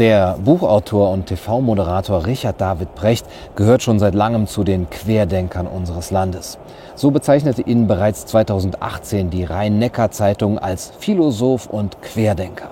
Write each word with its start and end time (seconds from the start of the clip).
Der 0.00 0.38
Buchautor 0.42 1.10
und 1.10 1.26
TV-Moderator 1.26 2.24
Richard 2.24 2.58
David 2.58 2.94
Brecht 2.94 3.26
gehört 3.54 3.82
schon 3.82 3.98
seit 3.98 4.14
langem 4.14 4.46
zu 4.46 4.64
den 4.64 4.88
Querdenkern 4.88 5.66
unseres 5.66 6.10
Landes. 6.10 6.56
So 6.94 7.10
bezeichnete 7.10 7.60
ihn 7.60 7.86
bereits 7.86 8.24
2018 8.24 9.28
die 9.28 9.44
Rhein-Neckar-Zeitung 9.44 10.58
als 10.58 10.90
Philosoph 10.98 11.66
und 11.66 12.00
Querdenker. 12.00 12.70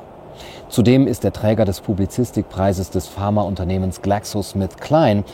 Zudem 0.70 1.06
ist 1.06 1.22
er 1.22 1.34
Träger 1.34 1.66
des 1.66 1.82
Publizistikpreises 1.82 2.88
des 2.88 3.08
Pharmaunternehmens 3.08 4.00
GlaxoSmithKline, 4.00 5.24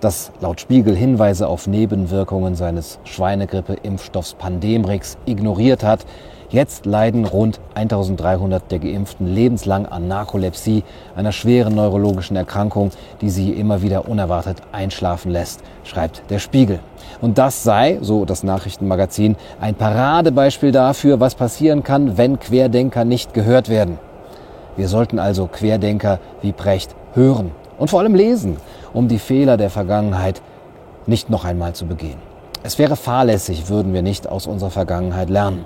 das 0.00 0.32
laut 0.40 0.60
Spiegel 0.60 0.96
Hinweise 0.96 1.46
auf 1.46 1.68
Nebenwirkungen 1.68 2.56
seines 2.56 2.98
Schweinegrippe-Impfstoffs 3.04 4.34
Pandemrix 4.34 5.18
ignoriert 5.24 5.84
hat. 5.84 6.04
Jetzt 6.50 6.86
leiden 6.86 7.24
rund 7.24 7.58
1300 7.74 8.70
der 8.70 8.78
Geimpften 8.78 9.26
lebenslang 9.26 9.86
an 9.86 10.08
Narkolepsie, 10.08 10.84
einer 11.16 11.32
schweren 11.32 11.74
neurologischen 11.74 12.36
Erkrankung, 12.36 12.90
die 13.20 13.30
sie 13.30 13.52
immer 13.52 13.82
wieder 13.82 14.08
unerwartet 14.08 14.58
einschlafen 14.70 15.32
lässt, 15.32 15.60
schreibt 15.84 16.22
der 16.30 16.38
Spiegel. 16.38 16.80
Und 17.20 17.38
das 17.38 17.62
sei, 17.62 17.98
so 18.02 18.24
das 18.24 18.42
Nachrichtenmagazin, 18.42 19.36
ein 19.60 19.74
Paradebeispiel 19.74 20.70
dafür, 20.70 21.18
was 21.18 21.34
passieren 21.34 21.82
kann, 21.82 22.18
wenn 22.18 22.38
Querdenker 22.38 23.04
nicht 23.04 23.34
gehört 23.34 23.68
werden. 23.68 23.98
Wir 24.76 24.88
sollten 24.88 25.18
also 25.18 25.46
Querdenker 25.46 26.18
wie 26.42 26.52
Brecht 26.52 26.94
hören 27.14 27.52
und 27.78 27.90
vor 27.90 28.00
allem 28.00 28.14
lesen, 28.14 28.56
um 28.92 29.08
die 29.08 29.18
Fehler 29.18 29.56
der 29.56 29.70
Vergangenheit 29.70 30.42
nicht 31.06 31.30
noch 31.30 31.44
einmal 31.44 31.74
zu 31.74 31.86
begehen. 31.86 32.18
Es 32.62 32.78
wäre 32.78 32.96
fahrlässig, 32.96 33.68
würden 33.68 33.92
wir 33.92 34.02
nicht 34.02 34.28
aus 34.28 34.46
unserer 34.46 34.70
Vergangenheit 34.70 35.30
lernen. 35.30 35.64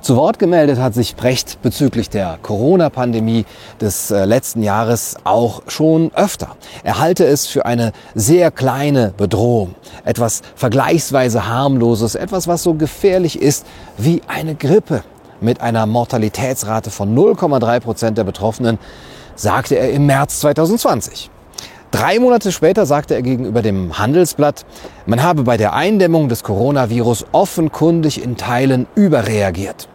Zu 0.00 0.16
Wort 0.16 0.38
gemeldet 0.38 0.78
hat 0.78 0.94
sich 0.94 1.14
Brecht 1.14 1.60
bezüglich 1.60 2.08
der 2.08 2.38
Corona-Pandemie 2.40 3.44
des 3.82 4.10
äh, 4.10 4.24
letzten 4.24 4.62
Jahres 4.62 5.16
auch 5.24 5.60
schon 5.68 6.10
öfter. 6.14 6.56
Er 6.82 6.98
halte 6.98 7.26
es 7.26 7.46
für 7.46 7.66
eine 7.66 7.92
sehr 8.14 8.50
kleine 8.50 9.12
Bedrohung, 9.14 9.74
etwas 10.06 10.40
vergleichsweise 10.56 11.46
harmloses, 11.46 12.14
etwas, 12.14 12.48
was 12.48 12.62
so 12.62 12.72
gefährlich 12.72 13.42
ist 13.42 13.66
wie 13.98 14.22
eine 14.26 14.54
Grippe. 14.54 15.04
Mit 15.42 15.60
einer 15.60 15.84
Mortalitätsrate 15.84 16.90
von 16.90 17.14
0,3 17.14 17.80
Prozent 17.80 18.16
der 18.16 18.24
Betroffenen, 18.24 18.78
sagte 19.36 19.74
er 19.74 19.90
im 19.90 20.06
März 20.06 20.40
2020. 20.40 21.30
Drei 21.90 22.18
Monate 22.20 22.52
später 22.52 22.86
sagte 22.86 23.14
er 23.14 23.22
gegenüber 23.22 23.60
dem 23.60 23.98
Handelsblatt, 23.98 24.64
man 25.04 25.22
habe 25.22 25.42
bei 25.42 25.58
der 25.58 25.74
Eindämmung 25.74 26.30
des 26.30 26.42
Coronavirus 26.42 27.26
offenkundig 27.32 28.22
in 28.22 28.38
Teilen 28.38 28.86
überreagiert. 28.94 29.89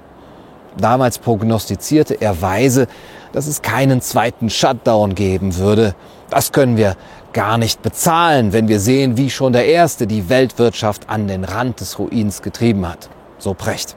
Damals 0.78 1.20
prognostizierte 1.20 2.16
er 2.16 2.42
weise, 2.42 2.88
dass 3.32 3.48
es 3.48 3.62
keinen 3.62 4.02
zweiten 4.02 4.50
Shutdown 4.50 5.16
geben 5.16 5.58
würde. 5.58 5.96
Das 6.30 6.52
können 6.52 6.78
wir 6.78 6.96
gar 7.34 7.58
nicht 7.58 7.82
bezahlen, 7.82 8.54
wenn 8.54 8.68
wir 8.68 8.80
sehen, 8.80 9.18
wie 9.18 9.30
schon 9.30 9.54
der 9.54 9.66
erste 9.66 10.08
die 10.08 10.30
Weltwirtschaft 10.30 11.10
an 11.10 11.28
den 11.28 11.44
Rand 11.44 11.82
des 11.82 12.00
Ruins 12.00 12.42
getrieben 12.42 12.88
hat. 12.88 13.10
So 13.38 13.54
Precht. 13.54 13.96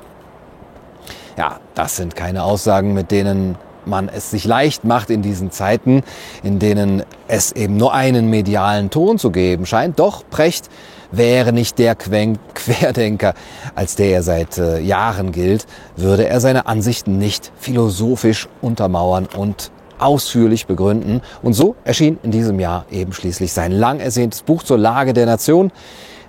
Ja, 1.36 1.60
das 1.74 1.96
sind 1.96 2.16
keine 2.16 2.42
Aussagen, 2.42 2.94
mit 2.94 3.12
denen 3.12 3.56
man 3.84 4.08
es 4.08 4.30
sich 4.30 4.44
leicht 4.44 4.84
macht 4.84 5.08
in 5.08 5.22
diesen 5.22 5.50
Zeiten, 5.50 6.02
in 6.42 6.58
denen 6.58 7.04
es 7.28 7.52
eben 7.52 7.76
nur 7.76 7.94
einen 7.94 8.28
medialen 8.28 8.90
Ton 8.90 9.18
zu 9.18 9.30
geben 9.30 9.66
scheint. 9.66 9.98
Doch 9.98 10.24
Precht 10.28 10.68
wäre 11.10 11.52
nicht 11.52 11.78
der 11.78 11.94
Querdenker, 12.54 13.34
als 13.74 13.96
der 13.96 14.10
er 14.10 14.22
seit 14.22 14.58
äh, 14.58 14.80
Jahren 14.80 15.32
gilt, 15.32 15.66
würde 15.96 16.28
er 16.28 16.40
seine 16.40 16.66
Ansichten 16.66 17.18
nicht 17.18 17.52
philosophisch 17.58 18.48
untermauern 18.60 19.26
und 19.36 19.70
ausführlich 19.98 20.66
begründen. 20.66 21.22
Und 21.42 21.54
so 21.54 21.74
erschien 21.84 22.18
in 22.22 22.30
diesem 22.30 22.60
Jahr 22.60 22.84
eben 22.90 23.12
schließlich 23.12 23.52
sein 23.52 23.72
lang 23.72 24.00
ersehntes 24.00 24.42
Buch 24.42 24.62
zur 24.62 24.78
Lage 24.78 25.12
der 25.12 25.26
Nation. 25.26 25.72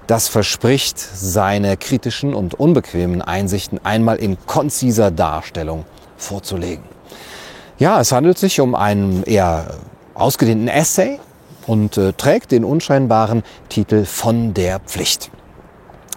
Das 0.08 0.28
verspricht, 0.28 0.98
seine 0.98 1.78
kritischen 1.78 2.34
und 2.34 2.56
unbequemen 2.56 3.22
Einsichten 3.22 3.80
einmal 3.84 4.18
in 4.18 4.38
konziser 4.48 5.12
Darstellung 5.12 5.86
vorzulegen. 6.18 6.84
Ja, 7.78 8.02
es 8.02 8.12
handelt 8.12 8.40
sich 8.40 8.60
um 8.60 8.74
einen 8.74 9.24
eher 9.24 9.68
ausgedehnten 10.16 10.68
Essay 10.68 11.20
und 11.70 11.98
äh, 11.98 12.14
trägt 12.14 12.52
den 12.52 12.66
unscheinbaren 12.66 13.44
Titel 13.70 14.04
Von 14.04 14.56
der 14.56 14.80
Pflicht. 14.80 15.30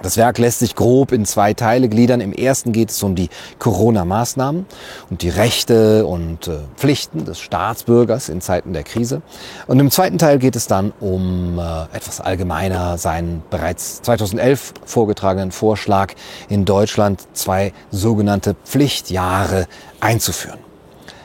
Das 0.01 0.17
Werk 0.17 0.39
lässt 0.39 0.61
sich 0.61 0.75
grob 0.75 1.13
in 1.13 1.27
zwei 1.27 1.53
Teile 1.55 1.89
gliedern. 1.89 2.21
Im 2.21 2.33
ersten 2.33 2.73
geht 2.73 2.91
es 2.91 3.01
um 3.05 3.15
die 3.15 3.29
Corona-Maßnahmen 3.61 4.67
und 5.11 5.23
die 5.23 5.29
Rechte 5.29 6.07
und 6.07 6.49
äh, 6.49 6.59
Pflichten 6.77 7.27
des 7.27 7.39
Staatsbürgers 7.39 8.31
in 8.31 8.41
Zeiten 8.41 8.73
der 8.73 8.83
Krise. 8.83 9.21
Und 9.67 9.79
im 9.79 9.91
zweiten 9.91 10.19
Teil 10.19 10.39
geht 10.39 10.57
es 10.57 10.67
dann 10.67 10.93
um 10.99 11.59
äh, 11.59 11.97
etwas 11.97 12.21
allgemeiner 12.21 12.97
seinen 12.97 13.43
bereits 13.51 14.01
2011 14.03 14.73
vorgetragenen 14.87 15.53
Vorschlag, 15.53 16.15
in 16.49 16.65
Deutschland 16.65 17.23
zwei 17.35 17.75
sogenannte 17.91 18.57
Pflichtjahre 18.65 19.67
einzuführen. 20.01 20.59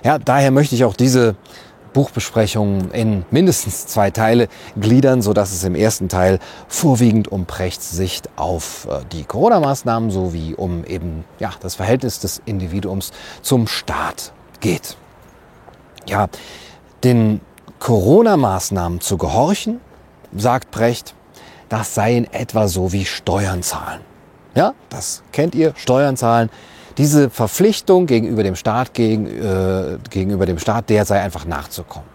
Ja, 0.03 0.19
daher 0.19 0.51
möchte 0.51 0.75
ich 0.75 0.83
auch 0.83 0.95
diese 0.95 1.35
Buchbesprechung 1.97 2.91
in 2.91 3.25
mindestens 3.31 3.87
zwei 3.87 4.11
Teile 4.11 4.49
gliedern, 4.79 5.23
so 5.23 5.33
dass 5.33 5.51
es 5.51 5.63
im 5.63 5.73
ersten 5.73 6.09
Teil 6.09 6.37
vorwiegend 6.67 7.27
um 7.27 7.47
Prechts 7.47 7.89
Sicht 7.89 8.29
auf 8.35 8.87
äh, 8.87 8.99
die 9.11 9.23
Corona-Maßnahmen 9.23 10.11
sowie 10.11 10.53
um 10.53 10.85
eben 10.85 11.25
ja, 11.39 11.49
das 11.59 11.73
Verhältnis 11.73 12.19
des 12.19 12.39
Individuums 12.45 13.13
zum 13.41 13.65
Staat 13.65 14.31
geht. 14.59 14.95
Ja, 16.07 16.27
den 17.03 17.41
Corona-Maßnahmen 17.79 19.01
zu 19.01 19.17
gehorchen, 19.17 19.81
sagt 20.35 20.69
Brecht, 20.69 21.15
das 21.67 21.95
sei 21.95 22.15
in 22.15 22.31
etwa 22.31 22.67
so 22.67 22.91
wie 22.91 23.05
Steuern 23.05 23.63
zahlen. 23.63 24.01
Ja, 24.53 24.75
das 24.89 25.23
kennt 25.31 25.55
ihr, 25.55 25.73
Steuern 25.75 26.15
zahlen 26.15 26.51
diese 26.97 27.29
Verpflichtung 27.29 28.05
gegenüber 28.05 28.43
dem 28.43 28.55
Staat, 28.55 28.93
gegen, 28.93 29.27
äh, 29.27 29.97
gegenüber 30.09 30.45
dem 30.45 30.59
Staat, 30.59 30.89
der 30.89 31.05
sei 31.05 31.21
einfach 31.21 31.45
nachzukommen. 31.45 32.07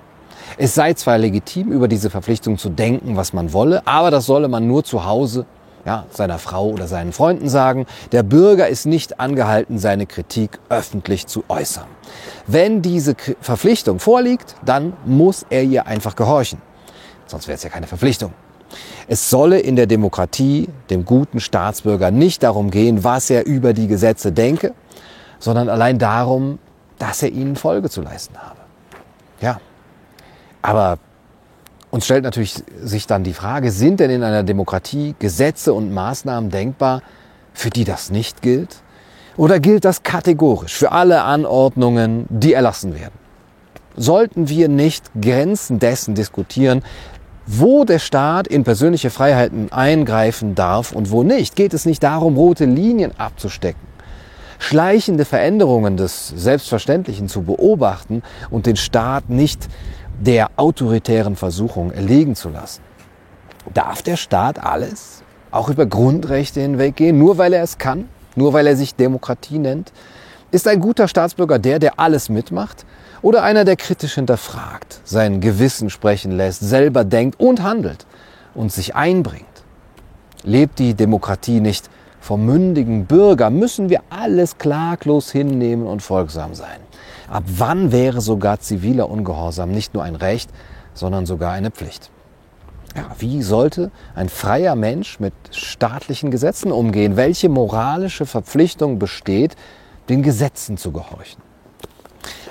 Es 0.59 0.75
sei 0.75 0.93
zwar 0.95 1.19
legitim, 1.19 1.73
über 1.73 1.89
diese 1.89 2.11
Verpflichtung 2.11 2.59
zu 2.59 2.69
denken, 2.69 3.17
was 3.17 3.33
man 3.33 3.53
wolle, 3.53 3.87
aber 3.87 4.11
das 4.11 4.27
solle 4.27 4.49
man 4.49 4.67
nur 4.67 4.85
zu 4.85 5.05
Hause 5.05 5.47
ja, 5.85 6.05
seiner 6.11 6.39
Frau 6.39 6.69
oder 6.69 6.87
seinen 6.87 7.13
Freunden 7.13 7.49
sagen. 7.49 7.87
Der 8.13 8.23
Bürger 8.23 8.69
ist 8.69 8.87
nicht 8.87 9.19
angehalten, 9.19 9.79
seine 9.79 10.07
Kritik 10.07 10.59
öffentlich 10.69 11.27
zu 11.27 11.45
äußern. 11.49 11.87
Wenn 12.47 12.83
diese 12.83 13.17
Verpflichtung 13.41 13.99
vorliegt, 13.99 14.57
dann 14.65 14.93
muss 15.05 15.45
er 15.49 15.63
ihr 15.63 15.87
einfach 15.87 16.17
gehorchen. 16.17 16.61
Sonst 17.27 17.49
wäre 17.49 17.57
es 17.57 17.63
ja 17.63 17.71
keine 17.71 17.87
Verpflichtung. 17.87 18.33
Es 19.09 19.31
solle 19.31 19.59
in 19.59 19.77
der 19.77 19.87
Demokratie 19.87 20.69
dem 20.91 21.05
guten 21.05 21.41
Staatsbürger 21.41 22.11
nicht 22.11 22.43
darum 22.43 22.71
gehen, 22.71 23.05
was 23.05 23.31
er 23.31 23.47
über 23.47 23.73
die 23.73 23.87
Gesetze 23.87 24.33
denke, 24.33 24.73
sondern 25.39 25.69
allein 25.69 25.99
darum, 25.99 26.59
dass 26.99 27.23
er 27.23 27.31
ihnen 27.31 27.57
Folge 27.57 27.91
zu 27.91 28.01
leisten 28.01 28.37
habe. 28.39 28.61
Ja, 29.41 29.61
aber 30.63 30.99
uns 31.91 32.05
stellt 32.05 32.25
natürlich 32.25 32.55
sich 32.81 33.07
dann 33.07 33.25
die 33.25 33.35
Frage, 33.35 33.71
sind 33.71 34.01
denn 34.01 34.11
in 34.11 34.23
einer 34.23 34.45
Demokratie 34.45 35.15
Gesetze 35.19 35.75
und 35.75 35.93
Maßnahmen 35.93 36.51
denkbar, 36.51 37.03
für 37.53 37.71
die 37.71 37.85
das 37.85 38.11
nicht 38.11 38.41
gilt? 38.41 38.77
Oder 39.37 39.61
gilt 39.61 39.85
das 39.85 40.03
kategorisch 40.03 40.75
für 40.75 40.93
alle 40.93 41.23
Anordnungen, 41.23 42.27
die 42.31 42.53
erlassen 42.53 42.95
werden? 42.95 43.15
Sollten 43.97 44.49
wir 44.49 44.69
nicht 44.69 45.11
Grenzen 45.21 45.79
dessen 45.79 46.15
diskutieren, 46.15 46.83
wo 47.47 47.85
der 47.85 47.99
Staat 47.99 48.47
in 48.47 48.65
persönliche 48.65 49.11
Freiheiten 49.11 49.73
eingreifen 49.73 50.55
darf 50.55 50.93
und 50.93 51.11
wo 51.11 51.23
nicht. 51.23 51.57
Geht 51.57 51.75
es 51.75 51.87
nicht 51.87 52.03
darum, 52.03 52.37
rote 52.37 52.65
Linien 52.65 53.13
abzustecken, 53.19 53.81
schleichende 54.59 55.25
Veränderungen 55.25 55.97
des 55.97 56.29
Selbstverständlichen 56.29 57.29
zu 57.29 57.43
beobachten 57.43 58.23
und 58.51 58.67
den 58.67 58.77
Staat 58.77 59.29
nicht 59.29 59.69
der 60.21 60.51
autoritären 60.57 61.37
Versuchung 61.37 61.91
erlegen 61.91 62.37
zu 62.37 62.49
lassen. 62.49 62.83
Darf 63.75 64.03
der 64.03 64.17
Staat 64.17 64.63
alles, 64.63 65.23
auch 65.51 65.69
über 65.69 65.87
Grundrechte 65.87 66.61
hinweggehen, 66.61 67.19
nur 67.19 67.39
weil 67.39 67.53
er 67.53 67.63
es 67.63 67.79
kann, 67.79 68.09
nur 68.37 68.53
weil 68.53 68.67
er 68.67 68.77
sich 68.77 68.95
Demokratie 68.95 69.59
nennt? 69.59 69.93
Ist 70.51 70.69
ein 70.69 70.81
guter 70.81 71.09
Staatsbürger 71.09 71.59
der, 71.59 71.79
der 71.79 71.99
alles 71.99 72.29
mitmacht? 72.29 72.85
Oder 73.23 73.45
einer, 73.45 73.65
der 73.65 73.77
kritisch 73.77 74.17
hinterfragt, 74.17 75.01
sein 75.05 75.41
Gewissen 75.41 75.91
sprechen 75.91 76.33
lässt, 76.33 76.61
selber 76.61 77.05
denkt 77.05 77.39
und 77.39 77.63
handelt 77.63 78.05
und 78.53 78.73
sich 78.73 78.97
einbringt. 78.97 79.47
Lebt 80.43 80.81
die 80.81 80.95
Demokratie 80.95 81.61
nicht 81.61 81.89
vom 82.21 82.45
mündigen 82.45 83.07
Bürger, 83.07 83.51
müssen 83.51 83.89
wir 83.89 84.01
alles 84.11 84.59
klaglos 84.59 85.31
hinnehmen 85.31 85.87
und 85.87 86.03
folgsam 86.03 86.55
sein. 86.55 86.81
Ab 87.29 87.45
wann 87.47 87.93
wäre 87.93 88.21
sogar 88.21 88.59
ziviler 88.59 89.09
Ungehorsam 89.09 89.71
nicht 89.71 89.95
nur 89.95 90.03
ein 90.03 90.17
Recht, 90.17 90.51
sondern 90.93 91.25
sogar 91.25 91.53
eine 91.53 91.71
Pflicht? 91.71 92.11
Ja, 92.97 93.07
wie 93.19 93.43
sollte 93.43 93.93
ein 94.17 94.29
freier 94.29 94.75
Mensch 94.75 95.21
mit 95.21 95.33
staatlichen 95.53 96.33
Gesetzen 96.33 96.73
umgehen? 96.73 97.17
Welche 97.17 97.49
moralische 97.49 98.27
Verpflichtung 98.27 98.99
besteht, 98.99 99.57
den 100.09 100.23
Gesetzen 100.23 100.77
zu 100.77 100.91
gehorchen? 100.91 101.52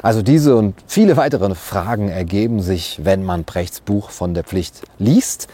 Also 0.01 0.21
diese 0.21 0.55
und 0.55 0.75
viele 0.87 1.17
weitere 1.17 1.53
Fragen 1.55 2.09
ergeben 2.09 2.61
sich, 2.61 2.99
wenn 3.03 3.23
man 3.23 3.43
Brechts 3.43 3.81
Buch 3.81 4.09
von 4.09 4.33
der 4.33 4.43
Pflicht 4.43 4.81
liest. 4.97 5.47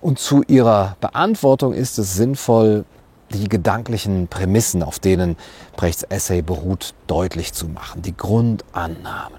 Und 0.00 0.18
zu 0.18 0.42
ihrer 0.46 0.96
Beantwortung 1.00 1.72
ist 1.72 1.98
es 1.98 2.14
sinnvoll, 2.14 2.84
die 3.30 3.48
gedanklichen 3.48 4.28
Prämissen, 4.28 4.82
auf 4.82 4.98
denen 4.98 5.36
Brechts 5.76 6.04
Essay 6.04 6.42
beruht, 6.42 6.94
deutlich 7.06 7.52
zu 7.52 7.68
machen, 7.68 8.02
die 8.02 8.16
Grundannahmen. 8.16 9.38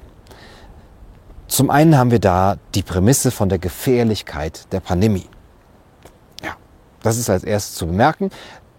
Zum 1.47 1.69
einen 1.69 1.97
haben 1.97 2.11
wir 2.11 2.19
da 2.19 2.57
die 2.75 2.83
Prämisse 2.83 3.31
von 3.31 3.47
der 3.47 3.59
Gefährlichkeit 3.59 4.71
der 4.73 4.81
Pandemie. 4.81 5.29
Ja, 6.43 6.57
das 7.01 7.17
ist 7.17 7.29
als 7.29 7.43
erstes 7.45 7.75
zu 7.75 7.87
bemerken, 7.87 8.29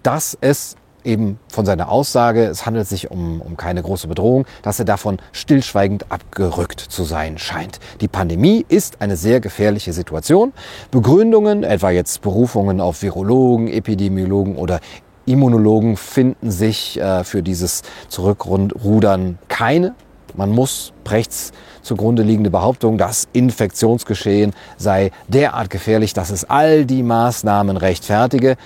dass 0.02 0.36
es 0.40 0.76
eben 1.04 1.38
von 1.48 1.66
seiner 1.66 1.90
Aussage, 1.90 2.44
es 2.44 2.66
handelt 2.66 2.88
sich 2.88 3.10
um, 3.10 3.40
um 3.40 3.56
keine 3.56 3.82
große 3.82 4.08
Bedrohung, 4.08 4.46
dass 4.62 4.78
er 4.78 4.84
davon 4.84 5.18
stillschweigend 5.32 6.10
abgerückt 6.10 6.80
zu 6.80 7.04
sein 7.04 7.38
scheint. 7.38 7.80
Die 8.00 8.08
Pandemie 8.08 8.64
ist 8.68 9.00
eine 9.00 9.16
sehr 9.16 9.40
gefährliche 9.40 9.92
Situation. 9.92 10.52
Begründungen, 10.90 11.64
etwa 11.64 11.90
jetzt 11.90 12.22
Berufungen 12.22 12.80
auf 12.80 13.02
Virologen, 13.02 13.68
Epidemiologen 13.68 14.56
oder 14.56 14.80
Immunologen 15.26 15.96
finden 15.96 16.50
sich 16.50 16.98
äh, 16.98 17.22
für 17.22 17.42
dieses 17.42 17.82
Zurückrudern 18.08 19.38
keine. 19.48 19.94
Man 20.34 20.50
muss 20.50 20.92
Brechts 21.04 21.52
zugrunde 21.82 22.22
liegende 22.22 22.50
Behauptung, 22.50 22.98
das 22.98 23.28
Infektionsgeschehen 23.32 24.52
sei 24.76 25.10
derart 25.26 25.70
gefährlich, 25.70 26.12
dass 26.12 26.30
es 26.30 26.44
all 26.44 26.84
die 26.84 27.02
Maßnahmen 27.02 27.76
rechtfertige, 27.76 28.56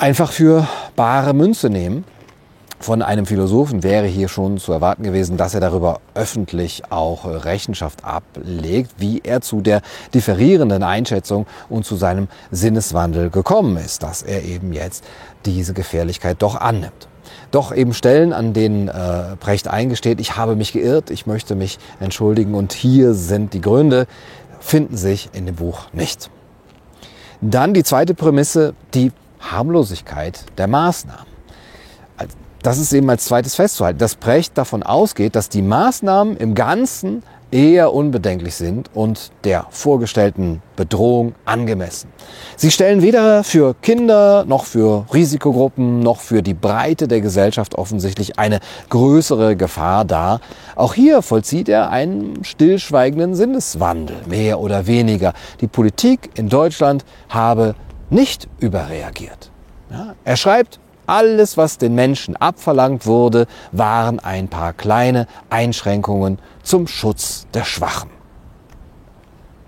einfach 0.00 0.32
für 0.32 0.66
bare 0.96 1.34
Münze 1.34 1.70
nehmen. 1.70 2.04
Von 2.78 3.02
einem 3.02 3.26
Philosophen 3.26 3.82
wäre 3.82 4.06
hier 4.06 4.28
schon 4.28 4.56
zu 4.56 4.72
erwarten 4.72 5.02
gewesen, 5.02 5.36
dass 5.36 5.52
er 5.52 5.60
darüber 5.60 6.00
öffentlich 6.14 6.82
auch 6.88 7.26
Rechenschaft 7.26 8.04
ablegt, 8.04 8.92
wie 8.96 9.20
er 9.22 9.42
zu 9.42 9.60
der 9.60 9.82
differierenden 10.14 10.82
Einschätzung 10.82 11.46
und 11.68 11.84
zu 11.84 11.96
seinem 11.96 12.28
Sinneswandel 12.50 13.28
gekommen 13.28 13.76
ist, 13.76 14.02
dass 14.02 14.22
er 14.22 14.44
eben 14.44 14.72
jetzt 14.72 15.04
diese 15.44 15.74
Gefährlichkeit 15.74 16.40
doch 16.40 16.56
annimmt. 16.56 17.08
Doch 17.50 17.74
eben 17.74 17.92
Stellen, 17.92 18.32
an 18.32 18.54
denen 18.54 18.88
äh, 18.88 19.36
Brecht 19.38 19.68
eingesteht, 19.68 20.18
ich 20.18 20.36
habe 20.36 20.56
mich 20.56 20.72
geirrt, 20.72 21.10
ich 21.10 21.26
möchte 21.26 21.54
mich 21.54 21.78
entschuldigen 22.00 22.54
und 22.54 22.72
hier 22.72 23.12
sind 23.12 23.52
die 23.52 23.60
Gründe, 23.60 24.06
finden 24.58 24.96
sich 24.96 25.28
in 25.34 25.44
dem 25.44 25.56
Buch 25.56 25.92
nicht. 25.92 26.30
Dann 27.42 27.74
die 27.74 27.84
zweite 27.84 28.14
Prämisse, 28.14 28.74
die 28.94 29.12
Harmlosigkeit 29.40 30.44
der 30.58 30.68
Maßnahmen. 30.68 31.30
Das 32.62 32.78
ist 32.78 32.92
eben 32.92 33.08
als 33.08 33.24
zweites 33.24 33.54
festzuhalten, 33.54 33.98
dass 33.98 34.16
Brecht 34.16 34.58
davon 34.58 34.82
ausgeht, 34.82 35.34
dass 35.34 35.48
die 35.48 35.62
Maßnahmen 35.62 36.36
im 36.36 36.54
Ganzen 36.54 37.22
eher 37.50 37.92
unbedenklich 37.92 38.54
sind 38.54 38.90
und 38.94 39.32
der 39.44 39.66
vorgestellten 39.70 40.62
Bedrohung 40.76 41.34
angemessen. 41.44 42.10
Sie 42.56 42.70
stellen 42.70 43.02
weder 43.02 43.44
für 43.44 43.74
Kinder 43.80 44.44
noch 44.46 44.66
für 44.66 45.06
Risikogruppen 45.12 46.00
noch 46.00 46.20
für 46.20 46.42
die 46.42 46.54
Breite 46.54 47.08
der 47.08 47.20
Gesellschaft 47.20 47.74
offensichtlich 47.74 48.38
eine 48.38 48.60
größere 48.90 49.56
Gefahr 49.56 50.04
dar. 50.04 50.40
Auch 50.76 50.94
hier 50.94 51.22
vollzieht 51.22 51.68
er 51.68 51.90
einen 51.90 52.44
stillschweigenden 52.44 53.34
Sinneswandel, 53.34 54.16
mehr 54.26 54.60
oder 54.60 54.86
weniger. 54.86 55.32
Die 55.60 55.66
Politik 55.66 56.30
in 56.34 56.48
Deutschland 56.48 57.04
habe 57.28 57.74
nicht 58.10 58.48
überreagiert. 58.58 59.50
Er 60.24 60.36
schreibt, 60.36 60.78
alles, 61.06 61.56
was 61.56 61.78
den 61.78 61.96
Menschen 61.96 62.36
abverlangt 62.36 63.04
wurde, 63.04 63.46
waren 63.72 64.20
ein 64.20 64.46
paar 64.46 64.72
kleine 64.72 65.26
Einschränkungen 65.48 66.38
zum 66.62 66.86
Schutz 66.86 67.46
der 67.52 67.64
Schwachen. 67.64 68.10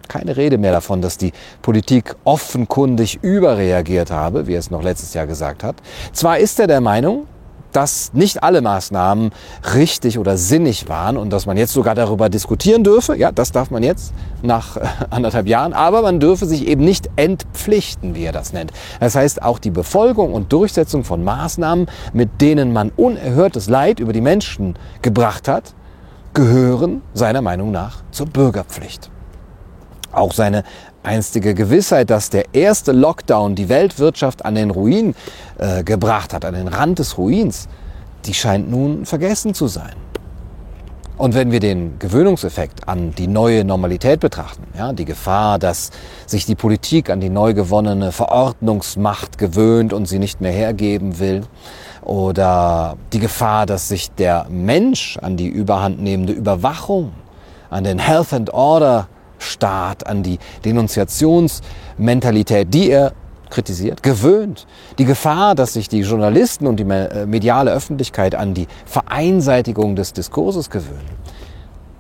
Keine 0.06 0.36
Rede 0.36 0.58
mehr 0.58 0.72
davon, 0.72 1.02
dass 1.02 1.18
die 1.18 1.32
Politik 1.62 2.14
offenkundig 2.22 3.18
überreagiert 3.22 4.10
habe, 4.10 4.46
wie 4.46 4.54
er 4.54 4.60
es 4.60 4.70
noch 4.70 4.82
letztes 4.82 5.14
Jahr 5.14 5.26
gesagt 5.26 5.64
hat. 5.64 5.76
Zwar 6.12 6.38
ist 6.38 6.60
er 6.60 6.66
der 6.68 6.80
Meinung, 6.80 7.26
dass 7.72 8.12
nicht 8.12 8.42
alle 8.42 8.60
Maßnahmen 8.60 9.30
richtig 9.74 10.18
oder 10.18 10.36
sinnig 10.36 10.88
waren 10.88 11.16
und 11.16 11.30
dass 11.30 11.46
man 11.46 11.56
jetzt 11.56 11.72
sogar 11.72 11.94
darüber 11.94 12.28
diskutieren 12.28 12.84
dürfe. 12.84 13.16
Ja, 13.16 13.32
das 13.32 13.52
darf 13.52 13.70
man 13.70 13.82
jetzt 13.82 14.12
nach 14.42 14.76
äh, 14.76 14.86
anderthalb 15.10 15.46
Jahren, 15.46 15.72
aber 15.72 16.02
man 16.02 16.20
dürfe 16.20 16.46
sich 16.46 16.66
eben 16.66 16.84
nicht 16.84 17.10
entpflichten, 17.16 18.14
wie 18.14 18.24
er 18.24 18.32
das 18.32 18.52
nennt. 18.52 18.72
Das 19.00 19.14
heißt, 19.14 19.42
auch 19.42 19.58
die 19.58 19.70
Befolgung 19.70 20.32
und 20.32 20.52
Durchsetzung 20.52 21.04
von 21.04 21.24
Maßnahmen, 21.24 21.86
mit 22.12 22.40
denen 22.40 22.72
man 22.72 22.90
unerhörtes 22.96 23.68
Leid 23.68 24.00
über 24.00 24.12
die 24.12 24.20
Menschen 24.20 24.76
gebracht 25.00 25.48
hat, 25.48 25.74
gehören 26.34 27.02
seiner 27.14 27.42
Meinung 27.42 27.70
nach 27.70 28.02
zur 28.10 28.26
Bürgerpflicht. 28.26 29.10
Auch 30.12 30.32
seine 30.32 30.64
einstige 31.02 31.54
Gewissheit, 31.54 32.10
dass 32.10 32.30
der 32.30 32.54
erste 32.54 32.92
Lockdown 32.92 33.54
die 33.54 33.68
Weltwirtschaft 33.68 34.44
an 34.44 34.54
den 34.54 34.70
Ruin 34.70 35.14
äh, 35.58 35.82
gebracht 35.82 36.32
hat, 36.32 36.44
an 36.44 36.54
den 36.54 36.68
Rand 36.68 36.98
des 36.98 37.18
Ruins, 37.18 37.68
die 38.24 38.34
scheint 38.34 38.70
nun 38.70 39.04
vergessen 39.04 39.54
zu 39.54 39.66
sein. 39.66 39.94
Und 41.18 41.34
wenn 41.34 41.52
wir 41.52 41.60
den 41.60 41.98
Gewöhnungseffekt 41.98 42.88
an 42.88 43.14
die 43.14 43.26
neue 43.26 43.64
Normalität 43.64 44.18
betrachten, 44.18 44.64
ja, 44.76 44.92
die 44.92 45.04
Gefahr, 45.04 45.58
dass 45.58 45.90
sich 46.26 46.46
die 46.46 46.54
Politik 46.54 47.10
an 47.10 47.20
die 47.20 47.28
neu 47.28 47.54
gewonnene 47.54 48.12
Verordnungsmacht 48.12 49.38
gewöhnt 49.38 49.92
und 49.92 50.06
sie 50.06 50.18
nicht 50.18 50.40
mehr 50.40 50.52
hergeben 50.52 51.18
will, 51.18 51.42
oder 52.02 52.96
die 53.12 53.20
Gefahr, 53.20 53.66
dass 53.66 53.88
sich 53.88 54.10
der 54.10 54.46
Mensch 54.50 55.16
an 55.22 55.36
die 55.36 55.46
überhandnehmende 55.46 56.32
Überwachung, 56.32 57.12
an 57.70 57.84
den 57.84 57.98
Health 57.98 58.32
and 58.32 58.52
Order 58.52 59.06
Staat, 59.42 60.06
an 60.06 60.22
die 60.22 60.38
Denunziationsmentalität, 60.64 62.72
die 62.72 62.90
er 62.90 63.12
kritisiert, 63.52 64.02
gewöhnt. 64.02 64.66
Die 64.98 65.04
Gefahr, 65.04 65.54
dass 65.54 65.74
sich 65.74 65.88
die 65.88 66.00
Journalisten 66.00 66.66
und 66.66 66.76
die 66.76 66.84
äh, 66.84 67.26
mediale 67.26 67.70
Öffentlichkeit 67.70 68.34
an 68.34 68.54
die 68.54 68.66
Vereinseitigung 68.86 69.94
des 69.94 70.12
Diskurses 70.12 70.70
gewöhnen. 70.70 71.22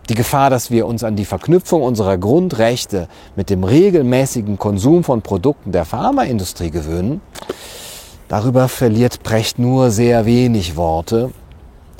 Die 0.08 0.14
Gefahr, 0.14 0.50
dass 0.50 0.70
wir 0.70 0.86
uns 0.86 1.04
an 1.04 1.14
die 1.14 1.24
Verknüpfung 1.24 1.82
unserer 1.82 2.18
Grundrechte 2.18 3.06
mit 3.36 3.50
dem 3.50 3.62
regelmäßigen 3.62 4.58
Konsum 4.58 5.04
von 5.04 5.22
Produkten 5.22 5.70
der 5.70 5.84
Pharmaindustrie 5.84 6.70
gewöhnen, 6.70 7.20
darüber 8.26 8.68
verliert 8.68 9.22
Brecht 9.22 9.60
nur 9.60 9.90
sehr 9.90 10.26
wenig 10.26 10.76
Worte. 10.76 11.30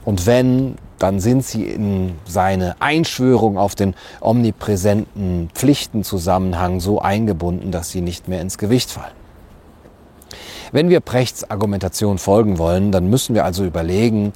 Und 0.04 0.26
wenn, 0.26 0.74
dann 1.02 1.18
sind 1.18 1.44
sie 1.44 1.64
in 1.64 2.14
seine 2.24 2.80
Einschwörung 2.80 3.58
auf 3.58 3.74
den 3.74 3.94
omnipräsenten 4.20 5.50
Pflichtenzusammenhang 5.52 6.78
so 6.78 7.00
eingebunden, 7.00 7.72
dass 7.72 7.90
sie 7.90 8.00
nicht 8.00 8.28
mehr 8.28 8.40
ins 8.40 8.56
Gewicht 8.56 8.90
fallen. 8.90 9.12
Wenn 10.70 10.88
wir 10.88 11.00
Prechts 11.00 11.50
Argumentation 11.50 12.18
folgen 12.18 12.56
wollen, 12.58 12.92
dann 12.92 13.10
müssen 13.10 13.34
wir 13.34 13.44
also 13.44 13.64
überlegen, 13.64 14.32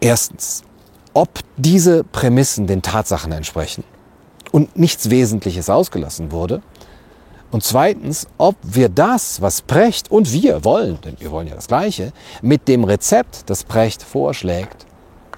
erstens, 0.00 0.64
ob 1.14 1.28
diese 1.56 2.04
Prämissen 2.04 2.66
den 2.66 2.82
Tatsachen 2.82 3.32
entsprechen 3.32 3.84
und 4.50 4.76
nichts 4.76 5.08
Wesentliches 5.08 5.70
ausgelassen 5.70 6.32
wurde. 6.32 6.62
Und 7.52 7.62
zweitens, 7.62 8.26
ob 8.38 8.56
wir 8.62 8.88
das, 8.88 9.40
was 9.40 9.62
Precht 9.62 10.10
und 10.10 10.32
wir 10.32 10.64
wollen, 10.64 10.98
denn 11.02 11.16
wir 11.20 11.30
wollen 11.30 11.46
ja 11.46 11.54
das 11.54 11.68
Gleiche, 11.68 12.12
mit 12.42 12.66
dem 12.66 12.82
Rezept, 12.84 13.48
das 13.48 13.62
Precht 13.62 14.02
vorschlägt, 14.02 14.84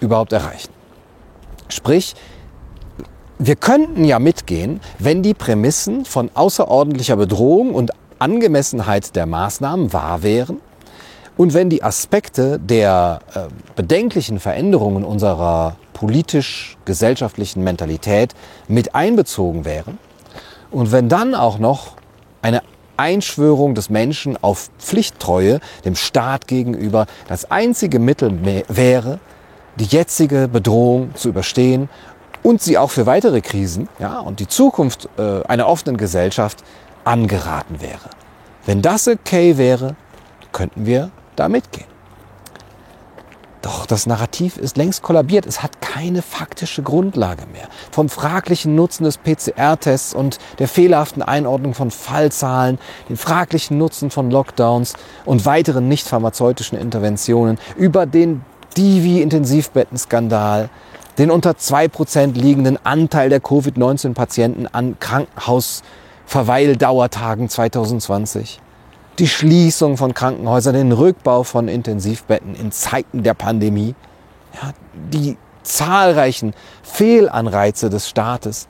überhaupt 0.01 0.33
erreichen. 0.33 0.71
Sprich, 1.69 2.15
wir 3.39 3.57
könnten 3.57 4.05
ja 4.05 4.19
mitgehen, 4.19 4.81
wenn 4.99 5.23
die 5.23 5.35
Prämissen 5.35 6.05
von 6.05 6.31
außerordentlicher 6.35 7.17
Bedrohung 7.17 7.75
und 7.75 7.93
Angemessenheit 8.19 9.15
der 9.15 9.27
Maßnahmen 9.27 9.93
wahr 9.93 10.23
wären 10.23 10.61
und 11.37 11.55
wenn 11.55 11.71
die 11.71 11.85
Aspekte 11.85 12.59
der 12.59 13.21
äh, 13.35 13.43
bedenklichen 13.77 14.41
Veränderungen 14.41 15.05
unserer 15.05 15.77
politisch-gesellschaftlichen 15.93 17.63
Mentalität 17.63 18.35
mit 18.67 18.95
einbezogen 18.95 19.65
wären 19.65 19.99
und 20.73 20.91
wenn 20.91 21.09
dann 21.09 21.35
auch 21.35 21.59
noch 21.59 21.97
eine 22.43 22.63
Einschwörung 22.97 23.75
des 23.75 23.91
Menschen 23.91 24.37
auf 24.43 24.71
Pflichttreue 24.79 25.61
dem 25.85 25.95
Staat 25.95 26.49
gegenüber 26.49 27.07
das 27.29 27.51
einzige 27.51 28.01
Mittel 28.01 28.65
wäre, 28.69 29.21
die 29.79 29.87
jetzige 29.87 30.49
Bedrohung 30.49 31.15
zu 31.15 31.29
überstehen 31.29 31.89
und 32.43 32.63
sie 32.63 32.79
auch 32.79 32.91
für 32.91 33.07
weitere 33.07 33.41
Krisen 33.41 33.89
ja, 33.99 34.21
und 34.21 34.41
die 34.41 34.49
Zukunft 34.49 35.09
äh, 35.19 35.43
einer 35.47 35.67
offenen 35.67 35.97
Gesellschaft 35.97 36.65
angeraten 37.05 37.81
wäre. 37.81 38.11
Wenn 38.67 38.83
das 38.83 39.09
okay 39.09 39.57
wäre, 39.57 39.97
könnten 40.53 40.87
wir 40.87 41.11
da 41.37 41.49
mitgehen. 41.49 41.87
Doch 43.63 43.87
das 43.87 44.07
Narrativ 44.07 44.57
ist 44.57 44.77
längst 44.77 45.03
kollabiert. 45.03 45.45
Es 45.45 45.63
hat 45.63 45.81
keine 45.81 46.23
faktische 46.23 46.83
Grundlage 46.83 47.45
mehr. 47.53 47.69
Vom 47.91 48.09
fraglichen 48.09 48.75
Nutzen 48.77 49.05
des 49.05 49.19
PCR-Tests 49.19 50.15
und 50.15 50.39
der 50.59 50.69
fehlerhaften 50.69 51.23
Einordnung 51.23 51.75
von 51.75 51.91
Fallzahlen, 51.91 52.79
den 53.09 53.17
fraglichen 53.17 53.77
Nutzen 53.77 54.11
von 54.11 54.31
Lockdowns 54.31 54.95
und 55.25 55.45
weiteren 55.45 55.89
nicht 55.89 56.07
pharmazeutischen 56.07 56.79
Interventionen 56.79 57.59
über 57.77 58.07
den 58.07 58.45
Divi-Intensivbettenskandal 58.77 60.69
den 61.19 61.31
unter 61.33 61.53
2% 61.53 62.35
liegenden 62.35 62.79
Anteil 62.85 63.29
der 63.29 63.41
Covid-19-Patienten 63.41 64.69
an 64.69 65.01
Krankenhausverweildauertagen 65.01 67.49
2020, 67.49 68.61
die 69.19 69.27
Schließung 69.27 69.97
von 69.97 70.15
Krankenhäusern, 70.15 70.75
den 70.75 70.93
Rückbau 70.93 71.43
von 71.43 71.67
Intensivbetten 71.67 72.55
in 72.55 72.71
Zeiten 72.71 73.25
der 73.25 73.35
Pandemie, 73.35 73.97
ja, 74.55 74.71
die 74.95 75.37
zahlreichen 75.65 76.55
Fehlanreize 76.85 77.91
des 77.91 78.09
Staates, 78.09 78.69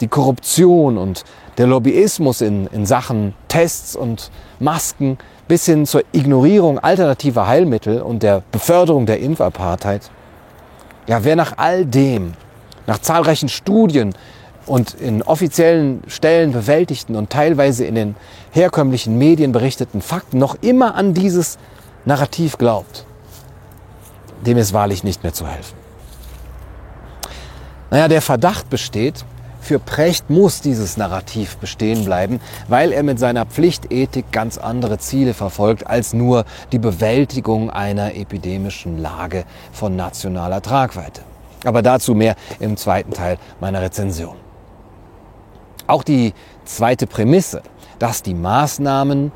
die 0.00 0.08
Korruption 0.08 0.98
und 0.98 1.22
der 1.58 1.68
Lobbyismus 1.68 2.40
in, 2.40 2.66
in 2.66 2.86
Sachen 2.86 3.36
Tests 3.46 3.94
und 3.94 4.32
Masken 4.58 5.16
bis 5.48 5.66
hin 5.66 5.86
zur 5.86 6.02
Ignorierung 6.12 6.78
alternativer 6.78 7.46
Heilmittel 7.46 8.00
und 8.00 8.22
der 8.22 8.42
Beförderung 8.50 9.06
der 9.06 9.20
Impfapartheid. 9.20 10.10
Ja, 11.06 11.24
wer 11.24 11.36
nach 11.36 11.58
all 11.58 11.84
dem, 11.84 12.32
nach 12.86 12.98
zahlreichen 12.98 13.48
Studien 13.48 14.14
und 14.66 14.94
in 14.94 15.22
offiziellen 15.22 16.02
Stellen 16.06 16.52
bewältigten 16.52 17.16
und 17.16 17.30
teilweise 17.30 17.84
in 17.84 17.94
den 17.94 18.16
herkömmlichen 18.52 19.18
Medien 19.18 19.52
berichteten 19.52 20.00
Fakten 20.00 20.38
noch 20.38 20.56
immer 20.62 20.94
an 20.94 21.12
dieses 21.12 21.58
Narrativ 22.06 22.58
glaubt, 22.58 23.04
dem 24.46 24.56
ist 24.58 24.72
wahrlich 24.72 25.04
nicht 25.04 25.22
mehr 25.22 25.32
zu 25.32 25.46
helfen. 25.46 25.76
Naja, 27.90 28.08
der 28.08 28.22
Verdacht 28.22 28.70
besteht, 28.70 29.24
für 29.64 29.78
Precht 29.78 30.28
muss 30.28 30.60
dieses 30.60 30.96
Narrativ 30.96 31.56
bestehen 31.56 32.04
bleiben, 32.04 32.40
weil 32.68 32.92
er 32.92 33.02
mit 33.02 33.18
seiner 33.18 33.46
Pflichtethik 33.46 34.30
ganz 34.30 34.58
andere 34.58 34.98
Ziele 34.98 35.32
verfolgt 35.32 35.86
als 35.86 36.12
nur 36.12 36.44
die 36.70 36.78
Bewältigung 36.78 37.70
einer 37.70 38.14
epidemischen 38.14 38.98
Lage 38.98 39.44
von 39.72 39.96
nationaler 39.96 40.60
Tragweite. 40.60 41.22
Aber 41.64 41.80
dazu 41.80 42.14
mehr 42.14 42.36
im 42.60 42.76
zweiten 42.76 43.12
Teil 43.12 43.38
meiner 43.58 43.80
Rezension. 43.80 44.36
Auch 45.86 46.02
die 46.02 46.34
zweite 46.66 47.06
Prämisse, 47.06 47.62
dass 47.98 48.22
die 48.22 48.34
Maßnahmen 48.34 49.32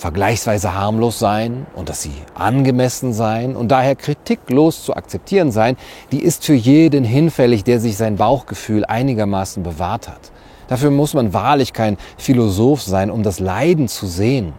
vergleichsweise 0.00 0.74
harmlos 0.74 1.18
sein 1.18 1.66
und 1.76 1.90
dass 1.90 2.02
sie 2.02 2.14
angemessen 2.34 3.12
seien 3.12 3.54
und 3.54 3.68
daher 3.68 3.94
kritiklos 3.94 4.82
zu 4.82 4.96
akzeptieren 4.96 5.52
seien, 5.52 5.76
die 6.10 6.22
ist 6.22 6.44
für 6.44 6.54
jeden 6.54 7.04
hinfällig, 7.04 7.64
der 7.64 7.80
sich 7.80 7.98
sein 7.98 8.16
Bauchgefühl 8.16 8.86
einigermaßen 8.86 9.62
bewahrt 9.62 10.08
hat. 10.08 10.32
Dafür 10.68 10.90
muss 10.90 11.12
man 11.12 11.34
wahrlich 11.34 11.74
kein 11.74 11.98
Philosoph 12.16 12.82
sein, 12.82 13.10
um 13.10 13.22
das 13.22 13.40
Leiden 13.40 13.88
zu 13.88 14.06
sehen 14.06 14.54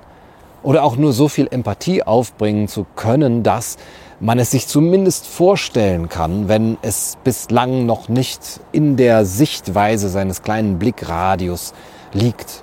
oder 0.62 0.84
auch 0.84 0.96
nur 0.96 1.12
so 1.12 1.28
viel 1.28 1.48
Empathie 1.50 2.04
aufbringen 2.04 2.68
zu 2.68 2.86
können, 2.96 3.42
dass 3.42 3.78
man 4.20 4.38
es 4.38 4.52
sich 4.52 4.68
zumindest 4.68 5.26
vorstellen 5.26 6.08
kann, 6.08 6.48
wenn 6.48 6.78
es 6.84 7.18
bislang 7.24 7.88
noch 7.88 8.10
nicht 8.10 8.60
in 8.72 8.96
der 8.96 9.26
Sichtweise 9.26 10.10
seines 10.10 10.44
kleinen 10.44 10.78
Blickradius 10.78 11.74
liegt. 12.14 12.62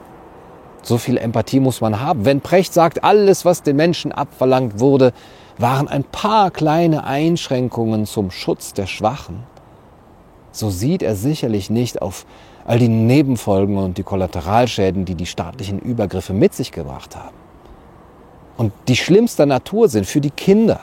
So 0.83 0.99
viel 0.99 1.19
Empathie 1.19 1.61
muss 1.61 1.81
man 1.81 2.01
haben. 2.01 2.25
Wenn 2.25 2.41
Precht 2.41 2.73
sagt, 2.73 3.05
alles, 3.05 3.45
was 3.45 3.63
den 3.63 3.77
Menschen 3.77 4.13
abverlangt 4.13 4.81
wurde, 4.81 5.13
waren 5.59 5.89
ein 5.89 6.05
paar 6.05 6.51
kleine 6.51 7.05
Einschränkungen 7.05 8.07
zum 8.07 8.31
Schutz 8.31 8.73
der 8.73 8.87
Schwachen, 8.87 9.43
so 10.53 10.71
sieht 10.71 11.03
er 11.03 11.15
sicherlich 11.15 11.69
nicht 11.71 12.01
auf 12.01 12.27
all 12.65 12.79
die 12.79 12.89
Nebenfolgen 12.89 13.77
und 13.79 13.99
die 13.99 14.03
Kollateralschäden, 14.03 15.05
die 15.05 15.15
die 15.15 15.27
staatlichen 15.27 15.79
Übergriffe 15.79 16.33
mit 16.33 16.55
sich 16.55 16.73
gebracht 16.73 17.17
haben. 17.17 17.35
Und 18.57 18.73
die 18.89 18.97
schlimmster 18.97 19.47
Natur 19.47 19.89
sind 19.89 20.07
für 20.07 20.21
die 20.21 20.31
Kinder, 20.31 20.81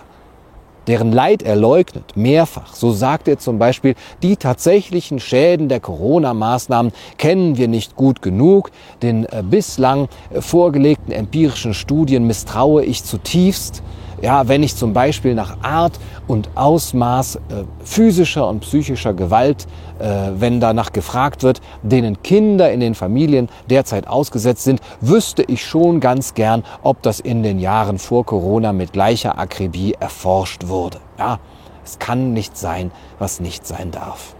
deren 0.87 1.11
Leid 1.11 1.43
er 1.43 1.55
leugnet, 1.55 2.15
mehrfach. 2.15 2.75
So 2.75 2.91
sagt 2.91 3.27
er 3.27 3.37
zum 3.37 3.59
Beispiel, 3.59 3.95
die 4.21 4.37
tatsächlichen 4.37 5.19
Schäden 5.19 5.69
der 5.69 5.79
Corona-Maßnahmen 5.79 6.91
kennen 7.17 7.57
wir 7.57 7.67
nicht 7.67 7.95
gut 7.95 8.21
genug. 8.21 8.71
Den 9.01 9.25
äh, 9.25 9.43
bislang 9.43 10.07
äh, 10.33 10.41
vorgelegten 10.41 11.11
empirischen 11.13 11.73
Studien 11.73 12.27
misstraue 12.27 12.83
ich 12.83 13.03
zutiefst. 13.03 13.83
Ja, 14.21 14.47
wenn 14.47 14.63
ich 14.63 14.75
zum 14.75 14.93
Beispiel 14.93 15.35
nach 15.35 15.57
Art 15.61 15.99
und 16.27 16.49
Ausmaß 16.55 17.35
äh, 17.35 17.39
physischer 17.83 18.47
und 18.47 18.61
psychischer 18.61 19.13
Gewalt, 19.13 19.67
äh, 19.99 20.31
wenn 20.37 20.59
danach 20.59 20.93
gefragt 20.93 21.43
wird, 21.43 21.61
denen 21.83 22.21
Kinder 22.23 22.71
in 22.71 22.79
den 22.79 22.95
Familien 22.95 23.49
derzeit 23.69 24.07
ausgesetzt 24.07 24.63
sind, 24.63 24.81
wüsste 25.01 25.43
ich 25.43 25.65
schon 25.65 25.99
ganz 25.99 26.33
gern, 26.33 26.63
ob 26.81 27.01
das 27.01 27.19
in 27.19 27.43
den 27.43 27.59
Jahren 27.59 27.99
vor 27.99 28.25
Corona 28.25 28.73
mit 28.73 28.93
gleicher 28.93 29.37
Akribie 29.37 29.95
erforscht 29.99 30.67
wurde. 30.67 30.99
Ja, 31.19 31.39
es 31.83 31.99
kann 31.99 32.33
nicht 32.33 32.57
sein, 32.57 32.91
was 33.19 33.39
nicht 33.39 33.67
sein 33.67 33.91
darf. 33.91 34.33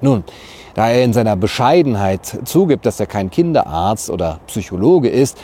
Nun, 0.00 0.24
da 0.74 0.88
er 0.88 1.04
in 1.04 1.12
seiner 1.12 1.36
Bescheidenheit 1.36 2.40
zugibt, 2.44 2.86
dass 2.86 2.98
er 2.98 3.06
kein 3.06 3.30
Kinderarzt 3.30 4.10
oder 4.10 4.40
Psychologe 4.48 5.08
ist, 5.08 5.38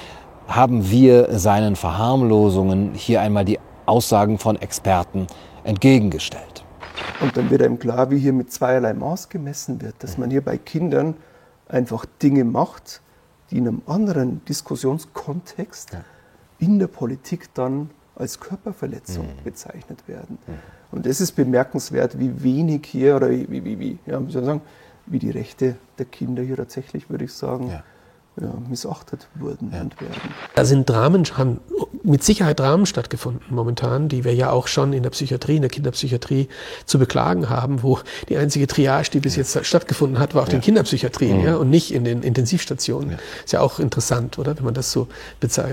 haben 0.49 0.91
wir 0.91 1.39
seinen 1.39 1.77
Verharmlosungen 1.77 2.95
hier 2.95 3.21
einmal 3.21 3.45
die 3.45 3.61
Aussagen 3.85 4.39
von 4.39 4.57
Experten 4.57 5.27
entgegengestellt. 5.63 6.65
Und 7.21 7.37
dann 7.37 7.51
wird 7.51 7.63
einem 7.63 7.79
klar, 7.79 8.11
wie 8.11 8.19
hier 8.19 8.33
mit 8.33 8.51
zweierlei 8.51 8.95
Maß 8.95 9.29
gemessen 9.29 9.83
wird, 9.83 10.03
dass 10.03 10.17
man 10.17 10.31
hier 10.31 10.41
bei 10.41 10.57
Kindern 10.57 11.17
einfach 11.69 12.07
Dinge 12.23 12.45
macht, 12.45 13.03
die 13.51 13.59
in 13.59 13.69
einem 13.69 13.83
anderen 13.87 14.45
Diskussionskontext 14.47 15.99
in 16.59 16.79
der 16.79 16.87
Politik 16.87 17.53
dann 17.55 17.91
als 18.17 18.41
Körperverletzung 18.41 19.27
mhm. 19.27 19.45
bezeichnet 19.45 20.09
werden. 20.09 20.39
Mhm. 20.47 20.55
Und 20.91 21.07
das 21.07 21.21
ist 21.21 21.33
bemerkenswert, 21.33 22.19
wie 22.19 22.43
wenig 22.43 22.87
hier, 22.87 23.17
oder 23.17 23.31
wie, 23.31 23.47
wie, 23.51 23.79
wie, 23.79 23.99
ja, 24.07 24.27
wie, 24.27 24.33
sagen, 24.33 24.63
wie 25.07 25.19
die 25.19 25.31
Rechte 25.31 25.77
der 25.99 26.07
Kinder 26.07 26.43
hier 26.43 26.57
tatsächlich, 26.57 27.11
würde 27.11 27.27
ich 27.27 27.35
sagen, 27.35 27.69
ja 27.69 27.85
ja, 28.41 28.53
missachtet 28.69 29.27
wurden 29.35 29.71
ja. 29.73 29.81
und 29.81 30.01
werden. 30.01 30.15
Da 30.55 30.65
sind 30.65 30.89
Dramen, 30.89 31.25
haben 31.37 31.61
mit 32.03 32.23
Sicherheit 32.23 32.61
Dramen 32.61 32.87
stattgefunden 32.87 33.43
momentan, 33.51 34.09
die 34.09 34.25
wir 34.25 34.35
ja 34.35 34.51
auch 34.51 34.67
schon 34.67 34.93
in 34.93 35.03
der 35.03 35.11
Psychiatrie, 35.11 35.57
in 35.57 35.63
der 35.63 35.71
Kinderpsychiatrie 35.71 36.49
zu 36.87 36.99
beklagen 36.99 37.51
haben, 37.51 37.83
wo 37.83 37.99
die 38.29 38.37
einzige 38.37 38.67
Triage, 38.67 39.11
die 39.11 39.21
bis 39.21 39.37
jetzt 39.37 39.65
stattgefunden 39.65 40.19
hat, 40.19 40.35
war 40.35 40.43
auf 40.43 40.49
ja. 40.49 40.53
den 40.53 40.61
Kinderpsychiatrien 40.61 41.39
mhm. 41.39 41.45
ja, 41.45 41.57
und 41.57 41.71
nicht 41.71 41.93
in 41.93 42.05
den 42.05 42.23
Intensivstationen. 42.23 43.13
Ja. 43.13 43.19
Ist 43.45 43.53
ja 43.53 43.61
auch 43.61 43.79
interessant, 43.79 44.39
oder? 44.39 44.57
Wenn 44.57 44.65
man 44.65 44.75
das 44.75 44.93
so 44.93 45.09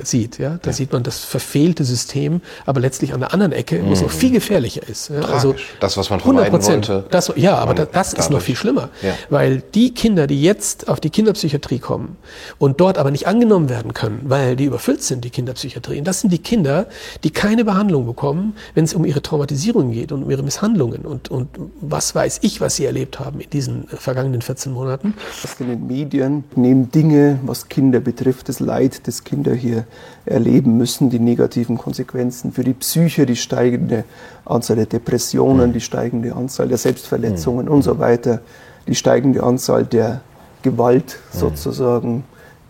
sieht. 0.03 0.39
Ja? 0.39 0.59
Da 0.61 0.73
sieht 0.73 0.91
man 0.91 1.03
das 1.03 1.19
verfehlte 1.19 1.83
System, 1.83 2.41
aber 2.65 2.79
letztlich 2.79 3.13
an 3.13 3.19
der 3.19 3.33
anderen 3.33 3.51
Ecke, 3.51 3.83
wo 3.85 3.91
es 3.91 4.01
noch 4.01 4.13
mhm. 4.13 4.17
viel 4.17 4.31
gefährlicher 4.31 4.87
ist. 4.87 5.09
Ja? 5.09 5.21
Also 5.21 5.55
das, 5.79 5.97
was 5.97 6.09
man 6.09 6.19
vermeiden 6.19 6.53
wollte. 6.53 7.05
Das, 7.09 7.31
ja, 7.35 7.57
aber 7.57 7.73
das, 7.73 7.89
das 7.91 8.13
ist 8.13 8.29
noch 8.29 8.41
viel 8.41 8.55
schlimmer. 8.55 8.89
Weil 9.29 9.61
die 9.73 9.93
Kinder, 9.93 10.27
die 10.27 10.41
jetzt 10.41 10.87
auf 10.87 10.99
die 10.99 11.09
Kinderpsychiatrie 11.09 11.79
kommen 11.79 12.17
und 12.57 12.79
dort 12.79 12.97
aber 12.97 13.11
nicht 13.11 13.27
angenommen 13.27 13.69
werden 13.69 13.93
können, 13.93 14.21
weil 14.25 14.55
die 14.55 14.65
überfüllt 14.65 15.03
sind, 15.03 15.23
die 15.25 15.29
Kinderpsychiatrien. 15.29 16.03
Das 16.03 16.21
sind 16.21 16.31
die 16.31 16.39
Kinder, 16.39 16.87
die 17.23 17.31
keine 17.31 17.65
Behandlung 17.65 18.05
bekommen, 18.05 18.55
wenn 18.73 18.83
es 18.83 18.93
um 18.93 19.05
ihre 19.05 19.21
Traumatisierung 19.21 19.91
geht 19.91 20.11
und 20.11 20.23
um 20.23 20.31
ihre 20.31 20.43
Misshandlungen 20.43 21.05
und, 21.05 21.29
und 21.29 21.49
was 21.81 22.15
weiß 22.15 22.39
ich, 22.41 22.61
was 22.61 22.75
sie 22.75 22.85
erlebt 22.85 23.19
haben 23.19 23.39
in 23.39 23.49
diesen 23.49 23.87
vergangenen 23.87 24.41
14 24.41 24.71
Monaten. 24.71 25.13
In 25.59 25.67
den 25.67 25.87
Medien 25.87 26.43
nehmen 26.55 26.91
Dinge, 26.91 27.39
was 27.43 27.67
Kinder 27.69 27.99
betrifft, 27.99 28.49
das 28.49 28.59
Leid, 28.59 29.07
das 29.07 29.23
Kinder 29.23 29.53
hier 29.53 29.85
erleben 30.25 30.77
müssen, 30.77 31.09
die 31.09 31.19
negativen 31.19 31.77
Konsequenzen 31.77 32.51
für 32.51 32.63
die 32.63 32.73
Psyche, 32.73 33.25
die 33.25 33.35
steigende 33.35 34.05
Anzahl 34.45 34.77
der 34.77 34.85
Depressionen, 34.85 35.73
die 35.73 35.81
steigende 35.81 36.35
Anzahl 36.35 36.67
der 36.67 36.77
Selbstverletzungen 36.77 37.67
und 37.67 37.83
so 37.83 37.99
weiter, 37.99 38.41
die 38.87 38.95
steigende 38.95 39.43
Anzahl 39.43 39.85
der 39.85 40.21
Gewalt 40.61 41.19
sozusagen 41.31 42.23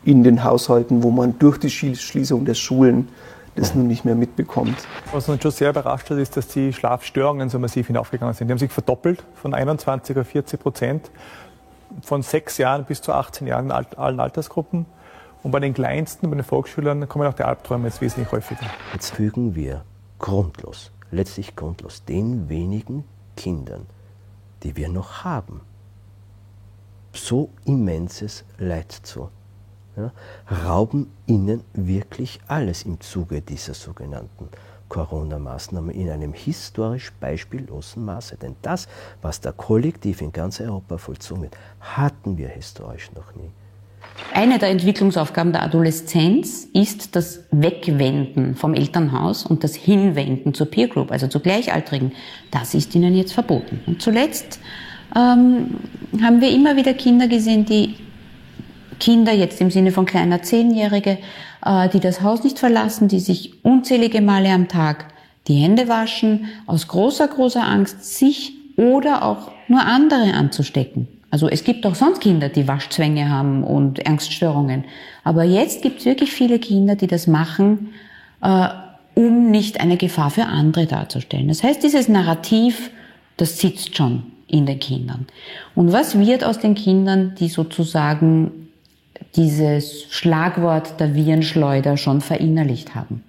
in 0.05 0.23
den 0.23 0.43
Haushalten, 0.43 1.03
wo 1.03 1.11
man 1.11 1.37
durch 1.39 1.57
die 1.57 1.69
Schließung 1.69 2.45
der 2.45 2.53
Schulen 2.53 3.09
das 3.55 3.73
nun 3.73 3.87
nicht 3.87 4.05
mehr 4.05 4.15
mitbekommt. 4.15 4.75
Was 5.11 5.29
uns 5.29 5.41
schon 5.41 5.51
sehr 5.51 5.69
überrascht 5.69 6.09
hat, 6.09 6.17
ist, 6.17 6.37
dass 6.37 6.47
die 6.49 6.73
Schlafstörungen 6.73 7.49
so 7.49 7.57
massiv 7.57 7.87
hinaufgegangen 7.87 8.33
sind. 8.33 8.47
Die 8.47 8.51
haben 8.51 8.59
sich 8.59 8.71
verdoppelt 8.71 9.23
von 9.35 9.53
21 9.53 10.17
auf 10.17 10.27
40 10.27 10.59
Prozent, 10.59 11.11
von 12.01 12.21
sechs 12.21 12.57
Jahren 12.57 12.83
bis 12.83 13.01
zu 13.01 13.13
18 13.13 13.47
Jahren 13.47 13.65
in 13.65 13.71
allen 13.71 14.19
Altersgruppen. 14.19 14.85
Und 15.41 15.51
bei 15.51 15.59
den 15.59 15.73
Kleinsten, 15.73 16.29
bei 16.29 16.35
den 16.35 16.43
Volksschülern, 16.43 17.07
kommen 17.07 17.27
auch 17.27 17.33
die 17.33 17.43
Albträume 17.43 17.87
jetzt 17.87 18.01
wesentlich 18.01 18.31
häufiger. 18.31 18.65
Jetzt 18.93 19.11
fügen 19.11 19.55
wir 19.55 19.83
grundlos, 20.19 20.91
letztlich 21.11 21.55
grundlos, 21.55 22.03
den 22.03 22.49
wenigen 22.49 23.05
Kindern, 23.37 23.85
die 24.63 24.75
wir 24.75 24.89
noch 24.89 25.23
haben, 25.23 25.61
so 27.13 27.49
immenses 27.63 28.43
Leid 28.57 28.91
zu 28.91 29.29
ja, 29.97 30.11
rauben 30.65 31.11
ihnen 31.25 31.61
wirklich 31.73 32.39
alles 32.47 32.83
im 32.83 32.99
Zuge 33.01 33.41
dieser 33.41 33.73
sogenannten 33.73 34.49
Corona-Maßnahmen 34.89 35.93
in 35.93 36.09
einem 36.09 36.33
historisch 36.33 37.11
beispiellosen 37.19 38.05
Maße. 38.05 38.37
Denn 38.37 38.55
das, 38.61 38.87
was 39.21 39.41
da 39.41 39.51
kollektiv 39.51 40.21
in 40.21 40.31
ganz 40.31 40.59
Europa 40.59 40.97
vollzogen 40.97 41.43
wird, 41.43 41.57
hatten 41.79 42.37
wir 42.37 42.49
historisch 42.49 43.11
noch 43.15 43.35
nie. 43.35 43.49
Eine 44.33 44.59
der 44.59 44.69
Entwicklungsaufgaben 44.69 45.51
der 45.51 45.63
Adoleszenz 45.63 46.67
ist 46.73 47.15
das 47.15 47.43
Wegwenden 47.51 48.55
vom 48.55 48.73
Elternhaus 48.73 49.45
und 49.45 49.63
das 49.63 49.75
Hinwenden 49.75 50.53
zur 50.53 50.67
Peer 50.67 50.87
Group, 50.87 51.11
also 51.11 51.27
zu 51.27 51.39
Gleichaltrigen. 51.39 52.11
Das 52.51 52.73
ist 52.73 52.93
ihnen 52.95 53.15
jetzt 53.15 53.33
verboten. 53.33 53.81
Und 53.85 54.01
zuletzt 54.01 54.59
ähm, 55.15 55.77
haben 56.21 56.41
wir 56.41 56.51
immer 56.51 56.75
wieder 56.75 56.93
Kinder 56.93 57.27
gesehen, 57.27 57.65
die 57.65 57.95
Kinder 58.99 59.33
jetzt 59.33 59.61
im 59.61 59.71
Sinne 59.71 59.91
von 59.91 60.05
kleiner 60.05 60.41
Zehnjährige, 60.41 61.17
äh, 61.65 61.89
die 61.89 61.99
das 61.99 62.21
Haus 62.21 62.43
nicht 62.43 62.59
verlassen, 62.59 63.07
die 63.07 63.19
sich 63.19 63.63
unzählige 63.63 64.21
Male 64.21 64.49
am 64.49 64.67
Tag 64.67 65.05
die 65.47 65.55
Hände 65.55 65.87
waschen, 65.87 66.47
aus 66.65 66.87
großer, 66.87 67.27
großer 67.27 67.63
Angst, 67.63 68.17
sich 68.17 68.53
oder 68.77 69.23
auch 69.23 69.51
nur 69.67 69.81
andere 69.81 70.33
anzustecken. 70.33 71.07
Also 71.31 71.49
es 71.49 71.63
gibt 71.63 71.85
auch 71.85 71.95
sonst 71.95 72.21
Kinder, 72.21 72.49
die 72.49 72.67
Waschzwänge 72.67 73.29
haben 73.29 73.63
und 73.63 74.07
Angststörungen. 74.07 74.85
Aber 75.23 75.43
jetzt 75.43 75.81
gibt 75.81 75.99
es 75.99 76.05
wirklich 76.05 76.31
viele 76.31 76.59
Kinder, 76.59 76.95
die 76.95 77.07
das 77.07 77.27
machen, 77.27 77.93
äh, 78.41 78.69
um 79.15 79.49
nicht 79.51 79.79
eine 79.79 79.97
Gefahr 79.97 80.29
für 80.29 80.45
andere 80.45 80.85
darzustellen. 80.85 81.47
Das 81.47 81.63
heißt, 81.63 81.83
dieses 81.83 82.07
Narrativ, 82.07 82.89
das 83.37 83.59
sitzt 83.59 83.95
schon 83.97 84.23
in 84.47 84.65
den 84.65 84.79
Kindern. 84.79 85.27
Und 85.73 85.91
was 85.91 86.17
wird 86.17 86.43
aus 86.43 86.59
den 86.59 86.75
Kindern, 86.75 87.35
die 87.39 87.49
sozusagen 87.49 88.64
dieses 89.35 90.05
Schlagwort 90.09 90.99
der 90.99 91.15
Virenschleuder 91.15 91.97
schon 91.97 92.21
verinnerlicht 92.21 92.95
haben? 92.95 93.23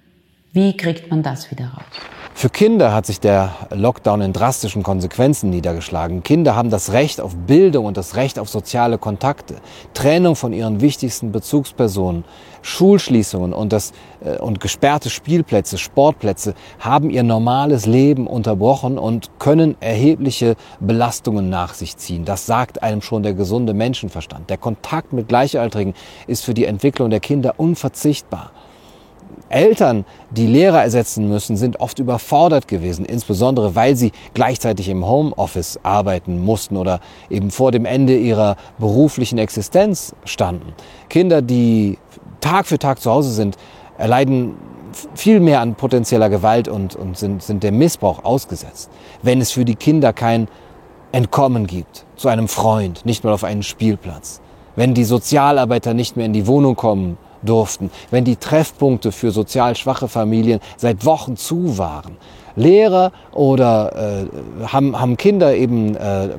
Wie 0.53 0.75
kriegt 0.75 1.09
man 1.09 1.23
das 1.23 1.51
wieder 1.51 1.65
raus? 1.65 2.16
Für 2.39 2.51
Kinder 2.51 2.93
hat 2.93 3.07
sich 3.07 3.19
der 3.19 3.55
Lockdown 3.71 4.21
in 4.21 4.31
drastischen 4.31 4.83
Konsequenzen 4.83 5.49
niedergeschlagen. 5.49 6.21
Kinder 6.21 6.55
haben 6.55 6.69
das 6.69 6.91
Recht 6.91 7.19
auf 7.19 7.35
Bildung 7.35 7.85
und 7.85 7.97
das 7.97 8.15
Recht 8.15 8.37
auf 8.37 8.47
soziale 8.47 8.99
Kontakte, 8.99 9.55
Trennung 9.95 10.35
von 10.35 10.53
ihren 10.53 10.79
wichtigsten 10.79 11.31
Bezugspersonen, 11.31 12.25
Schulschließungen 12.61 13.53
und, 13.53 13.73
das, 13.73 13.91
äh, 14.23 14.37
und 14.37 14.59
gesperrte 14.59 15.09
Spielplätze, 15.09 15.79
Sportplätze 15.79 16.53
haben 16.77 17.09
ihr 17.09 17.23
normales 17.23 17.87
Leben 17.87 18.27
unterbrochen 18.27 18.99
und 18.99 19.31
können 19.39 19.75
erhebliche 19.79 20.57
Belastungen 20.79 21.49
nach 21.49 21.73
sich 21.73 21.97
ziehen. 21.97 22.23
Das 22.23 22.45
sagt 22.45 22.83
einem 22.83 23.01
schon 23.01 23.23
der 23.23 23.33
gesunde 23.33 23.73
Menschenverstand. 23.73 24.51
Der 24.51 24.57
Kontakt 24.59 25.11
mit 25.11 25.27
Gleichaltrigen 25.27 25.95
ist 26.27 26.45
für 26.45 26.53
die 26.53 26.65
Entwicklung 26.65 27.09
der 27.09 27.19
Kinder 27.19 27.55
unverzichtbar. 27.57 28.51
Eltern, 29.49 30.05
die 30.31 30.47
Lehrer 30.47 30.81
ersetzen 30.83 31.27
müssen, 31.29 31.57
sind 31.57 31.79
oft 31.79 31.99
überfordert 31.99 32.67
gewesen, 32.67 33.05
insbesondere 33.05 33.75
weil 33.75 33.95
sie 33.95 34.11
gleichzeitig 34.33 34.89
im 34.89 35.05
Homeoffice 35.05 35.79
arbeiten 35.83 36.43
mussten 36.43 36.77
oder 36.77 36.99
eben 37.29 37.51
vor 37.51 37.71
dem 37.71 37.85
Ende 37.85 38.17
ihrer 38.17 38.57
beruflichen 38.77 39.37
Existenz 39.37 40.15
standen. 40.25 40.73
Kinder, 41.09 41.41
die 41.41 41.97
Tag 42.41 42.67
für 42.67 42.79
Tag 42.79 42.99
zu 42.99 43.11
Hause 43.11 43.31
sind, 43.31 43.57
erleiden 43.97 44.55
viel 45.15 45.39
mehr 45.39 45.61
an 45.61 45.75
potenzieller 45.75 46.29
Gewalt 46.29 46.67
und, 46.67 46.95
und 46.95 47.17
sind, 47.17 47.43
sind 47.43 47.63
dem 47.63 47.77
Missbrauch 47.77 48.23
ausgesetzt. 48.23 48.89
Wenn 49.21 49.41
es 49.41 49.51
für 49.51 49.65
die 49.65 49.75
Kinder 49.75 50.13
kein 50.13 50.47
Entkommen 51.11 51.67
gibt, 51.67 52.05
zu 52.15 52.27
einem 52.27 52.47
Freund, 52.47 53.05
nicht 53.05 53.23
mal 53.23 53.33
auf 53.33 53.43
einen 53.43 53.63
Spielplatz. 53.63 54.41
Wenn 54.75 54.93
die 54.93 55.05
Sozialarbeiter 55.05 55.93
nicht 55.93 56.17
mehr 56.17 56.25
in 56.25 56.33
die 56.33 56.47
Wohnung 56.47 56.75
kommen, 56.75 57.17
durften, 57.47 57.89
wenn 58.11 58.23
die 58.23 58.35
Treffpunkte 58.35 59.11
für 59.11 59.31
sozial 59.31 59.75
schwache 59.75 60.07
Familien 60.07 60.59
seit 60.77 61.05
Wochen 61.05 61.35
zu 61.35 61.77
waren. 61.77 62.17
Lehrer 62.55 63.11
oder 63.33 64.25
äh, 64.25 64.67
haben, 64.67 64.99
haben 64.99 65.17
Kinder 65.17 65.55
eben 65.55 65.95
äh, 65.95 66.29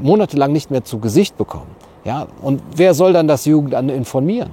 monatelang 0.00 0.52
nicht 0.52 0.70
mehr 0.70 0.84
zu 0.84 0.98
Gesicht 0.98 1.36
bekommen. 1.36 1.70
Ja? 2.04 2.26
Und 2.42 2.62
wer 2.76 2.94
soll 2.94 3.12
dann 3.12 3.28
das 3.28 3.44
Jugendamt 3.44 3.90
informieren? 3.90 4.50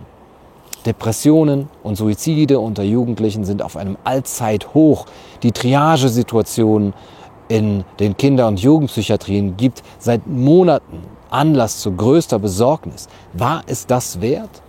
Depressionen 0.85 1.69
und 1.83 1.95
Suizide 1.95 2.59
unter 2.59 2.83
Jugendlichen 2.83 3.45
sind 3.45 3.61
auf 3.61 3.77
einem 3.77 3.97
Allzeithoch. 4.03 5.05
Die 5.43 5.51
Triagesituation 5.51 6.93
in 7.49 7.83
den 7.99 8.17
Kinder- 8.17 8.47
und 8.47 8.59
Jugendpsychiatrien 8.59 9.57
gibt 9.57 9.83
seit 9.99 10.25
Monaten 10.25 11.03
Anlass 11.29 11.79
zu 11.79 11.91
größter 11.91 12.39
Besorgnis. 12.39 13.07
War 13.33 13.61
es 13.67 13.85
das 13.85 14.21
wert? 14.21 14.61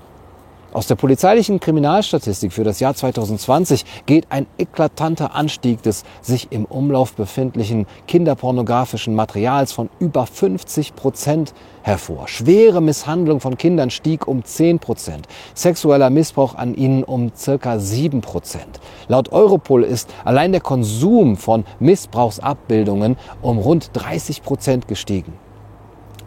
Aus 0.73 0.87
der 0.87 0.95
polizeilichen 0.95 1.61
Kriminalstatistik 1.61 2.51
für 2.51 2.65
das 2.65 2.81
Jahr 2.81 2.95
2020 2.95 3.85
geht 4.07 4.27
ein 4.31 4.47
eklatanter 4.57 5.35
Anstieg 5.35 5.83
des 5.83 6.03
sich 6.23 6.49
im 6.51 6.65
Umlauf 6.65 7.13
befindlichen 7.13 7.87
kinderpornografischen 8.07 9.15
Materials 9.15 9.73
von 9.73 9.91
über 9.99 10.25
50 10.25 10.97
Prozent 10.97 11.53
hervor. 11.83 12.27
Schwere 12.27 12.81
Misshandlung 12.81 13.41
von 13.41 13.59
Kindern 13.59 13.91
stieg 13.91 14.27
um 14.27 14.47
10 14.47 14.79
Prozent. 14.79 15.29
Sexueller 15.55 16.09
Missbrauch 16.09 16.55
an 16.55 16.75
ihnen 16.75 17.05
um 17.05 17.33
circa 17.37 17.79
7 17.79 18.23
Prozent. 18.23 18.81
Laut 19.09 19.31
Europol 19.31 19.83
ist 19.85 20.09
allein 20.25 20.53
der 20.53 20.63
Konsum 20.63 21.37
von 21.37 21.67
Missbrauchsabbildungen 21.81 23.19
um 23.43 23.59
rund 23.59 23.91
30 23.93 24.43
Prozent 24.43 24.89
gestiegen. 24.89 25.35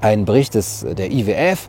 Ein 0.01 0.25
Bericht 0.25 0.53
des, 0.53 0.86
der 0.88 1.12
IWF 1.12 1.67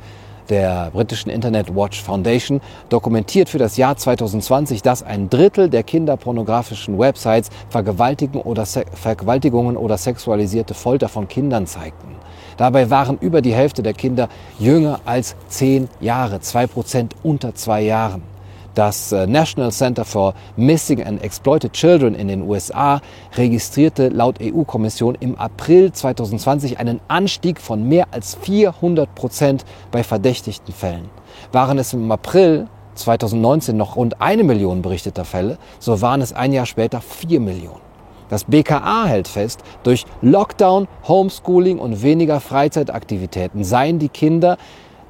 der 0.49 0.91
britischen 0.93 1.31
Internet 1.31 1.75
Watch 1.75 2.03
Foundation 2.03 2.61
dokumentiert 2.89 3.49
für 3.49 3.59
das 3.59 3.77
Jahr 3.77 3.97
2020, 3.97 4.83
dass 4.83 5.03
ein 5.03 5.29
Drittel 5.31 5.69
der 5.69 5.83
kinderpornografischen 5.83 6.99
Websites 6.99 7.51
Vergewaltigungen 7.69 8.47
oder, 8.47 8.67
Vergewaltigungen 8.67 9.77
oder 9.77 9.99
sexualisierte 9.99 10.75
Folter 10.75 11.09
von 11.09 11.29
Kindern 11.29 11.67
zeigten. 11.67 12.17
Dabei 12.57 12.91
waren 12.91 13.19
über 13.19 13.43
die 13.43 13.55
Hälfte 13.55 13.83
der 13.83 13.93
Kinder 13.93 14.29
jünger 14.59 15.01
als 15.05 15.37
zehn 15.49 15.89
Jahre, 16.01 16.41
zwei 16.41 16.67
Prozent 16.67 17.15
unter 17.23 17.55
zwei 17.55 17.83
Jahren. 17.83 18.36
Das 18.77 19.11
äh, 19.11 19.27
National 19.27 19.73
Center 19.73 20.05
for 20.05 20.35
Missing 20.57 21.03
and 21.03 21.25
Exploited 21.25 21.73
Children 21.73 22.15
in 22.15 22.29
den 22.29 22.43
USA 22.43 23.01
registrierte 23.35 24.11
laut 24.11 24.37
EU-Kommission 24.39 25.17
im 25.19 25.35
April 25.37 25.93
2020 25.93 26.79
einen 26.79 27.01
Anstieg 27.09 27.59
von 27.59 27.89
mehr 27.89 28.09
als 28.11 28.37
400 28.43 29.15
Prozent 29.15 29.65
bei 29.91 30.05
verdächtigten 30.05 30.75
Fällen. 30.75 31.09
Waren 31.53 31.79
es 31.79 31.95
im 31.95 32.13
April 32.13 32.69
2019 32.97 33.75
noch 33.75 33.97
rund 33.97 34.21
eine 34.21 34.45
Million 34.45 34.83
berichteter 34.83 35.25
Fälle, 35.25 35.57
so 35.79 36.03
waren 36.03 36.21
es 36.21 36.35
ein 36.35 36.53
Jahr 36.53 36.67
später 36.67 37.01
vier 37.01 37.41
Millionen. 37.41 37.81
Das 38.29 38.45
BKA 38.45 39.07
hält 39.07 39.29
fest, 39.29 39.61
durch 39.85 40.05
Lockdown, 40.21 40.87
Homeschooling 41.09 41.79
und 41.79 42.03
weniger 42.03 42.41
Freizeitaktivitäten 42.41 43.65
seien 43.65 43.99
die 43.99 44.11
Kinder 44.11 44.59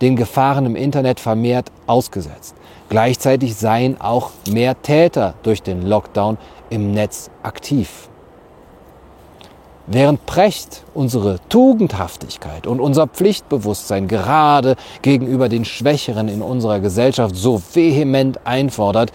den 0.00 0.14
Gefahren 0.14 0.66
im 0.66 0.76
Internet 0.76 1.20
vermehrt 1.20 1.72
ausgesetzt. 1.86 2.54
Gleichzeitig 2.88 3.56
seien 3.56 4.00
auch 4.00 4.30
mehr 4.48 4.80
Täter 4.80 5.34
durch 5.42 5.62
den 5.62 5.82
Lockdown 5.82 6.38
im 6.70 6.92
Netz 6.92 7.30
aktiv. 7.42 8.08
Während 9.88 10.26
Precht 10.26 10.84
unsere 10.94 11.38
Tugendhaftigkeit 11.48 12.66
und 12.66 12.80
unser 12.80 13.06
Pflichtbewusstsein 13.06 14.08
gerade 14.08 14.74
gegenüber 15.02 15.48
den 15.48 15.64
Schwächeren 15.64 16.28
in 16.28 16.42
unserer 16.42 16.80
Gesellschaft 16.80 17.36
so 17.36 17.62
vehement 17.72 18.44
einfordert, 18.44 19.12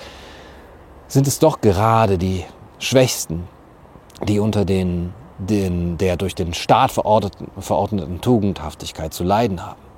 sind 1.10 1.28
es 1.28 1.40
doch 1.40 1.60
gerade 1.60 2.18
die 2.18 2.46
Schwächsten, 2.80 3.50
die 4.26 4.40
unter 4.40 4.64
den, 4.64 5.14
den 5.40 5.98
der 5.98 6.16
durch 6.16 6.36
den 6.36 6.54
Staat 6.54 6.92
verordneten, 6.92 7.52
verordneten 7.60 8.22
Tugendhaftigkeit 8.22 9.14
zu 9.14 9.26
leiden 9.26 9.66
haben. 9.66 9.91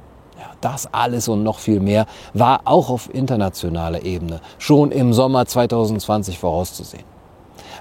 Das 0.63 0.87
alles 0.93 1.27
und 1.27 1.43
noch 1.43 1.59
viel 1.59 1.81
mehr 1.81 2.05
war 2.33 2.61
auch 2.63 2.89
auf 2.89 3.13
internationaler 3.13 4.05
Ebene 4.05 4.39
schon 4.59 4.91
im 4.91 5.11
Sommer 5.13 5.45
2020 5.45 6.39
vorauszusehen. 6.39 7.03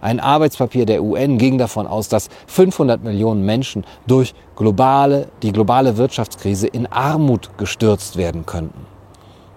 Ein 0.01 0.19
Arbeitspapier 0.19 0.85
der 0.85 1.05
UN 1.05 1.39
ging 1.39 1.59
davon 1.59 1.87
aus, 1.87 2.09
dass 2.09 2.29
500 2.49 3.05
Millionen 3.05 3.45
Menschen 3.45 3.85
durch 4.09 4.35
globale, 4.57 5.29
die 5.43 5.53
globale 5.53 5.97
Wirtschaftskrise 5.97 6.67
in 6.67 6.89
Armut 6.89 7.57
gestürzt 7.57 8.17
werden 8.17 8.47
könnten. 8.47 8.85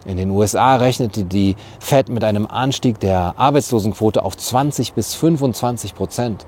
In 0.06 0.18
den 0.18 0.30
USA 0.30 0.76
rechnete 0.76 1.24
die 1.24 1.56
Fed 1.80 2.10
mit 2.10 2.24
einem 2.24 2.46
Anstieg 2.46 3.00
der 3.00 3.34
Arbeitslosenquote 3.38 4.24
auf 4.24 4.38
20 4.38 4.94
bis 4.94 5.16
25 5.16 5.96
Prozent. 5.96 6.46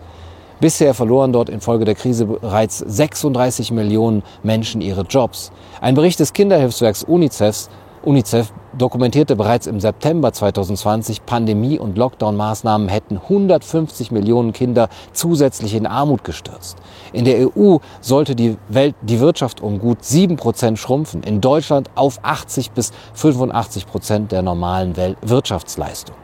Bisher 0.59 0.95
verloren 0.95 1.33
dort 1.33 1.49
infolge 1.49 1.85
der 1.85 1.93
Krise 1.93 2.25
bereits 2.25 2.79
36 2.79 3.69
Millionen 3.71 4.23
Menschen 4.41 4.81
ihre 4.81 5.01
Jobs. 5.01 5.51
Ein 5.81 5.93
Bericht 5.93 6.19
des 6.19 6.33
Kinderhilfswerks 6.33 7.03
UNICEF, 7.03 7.69
UNICEF 8.03 8.51
dokumentierte 8.75 9.35
bereits 9.35 9.67
im 9.67 9.79
September 9.79 10.33
2020, 10.33 11.27
Pandemie- 11.27 11.77
und 11.77 11.95
Lockdown-Maßnahmen 11.95 12.87
hätten 12.87 13.19
150 13.19 14.09
Millionen 14.09 14.51
Kinder 14.51 14.89
zusätzlich 15.13 15.75
in 15.75 15.85
Armut 15.85 16.23
gestürzt. 16.23 16.77
In 17.13 17.25
der 17.25 17.55
EU 17.55 17.77
sollte 18.01 18.35
die, 18.35 18.57
Welt, 18.67 18.95
die 19.03 19.19
Wirtschaft 19.19 19.61
um 19.61 19.77
gut 19.77 20.03
7 20.03 20.37
Prozent 20.37 20.79
schrumpfen, 20.79 21.21
in 21.21 21.39
Deutschland 21.39 21.91
auf 21.93 22.17
80 22.23 22.71
bis 22.71 22.91
85 23.13 23.85
Prozent 23.85 24.31
der 24.31 24.41
normalen 24.41 24.95
Wirtschaftsleistung. 25.21 26.15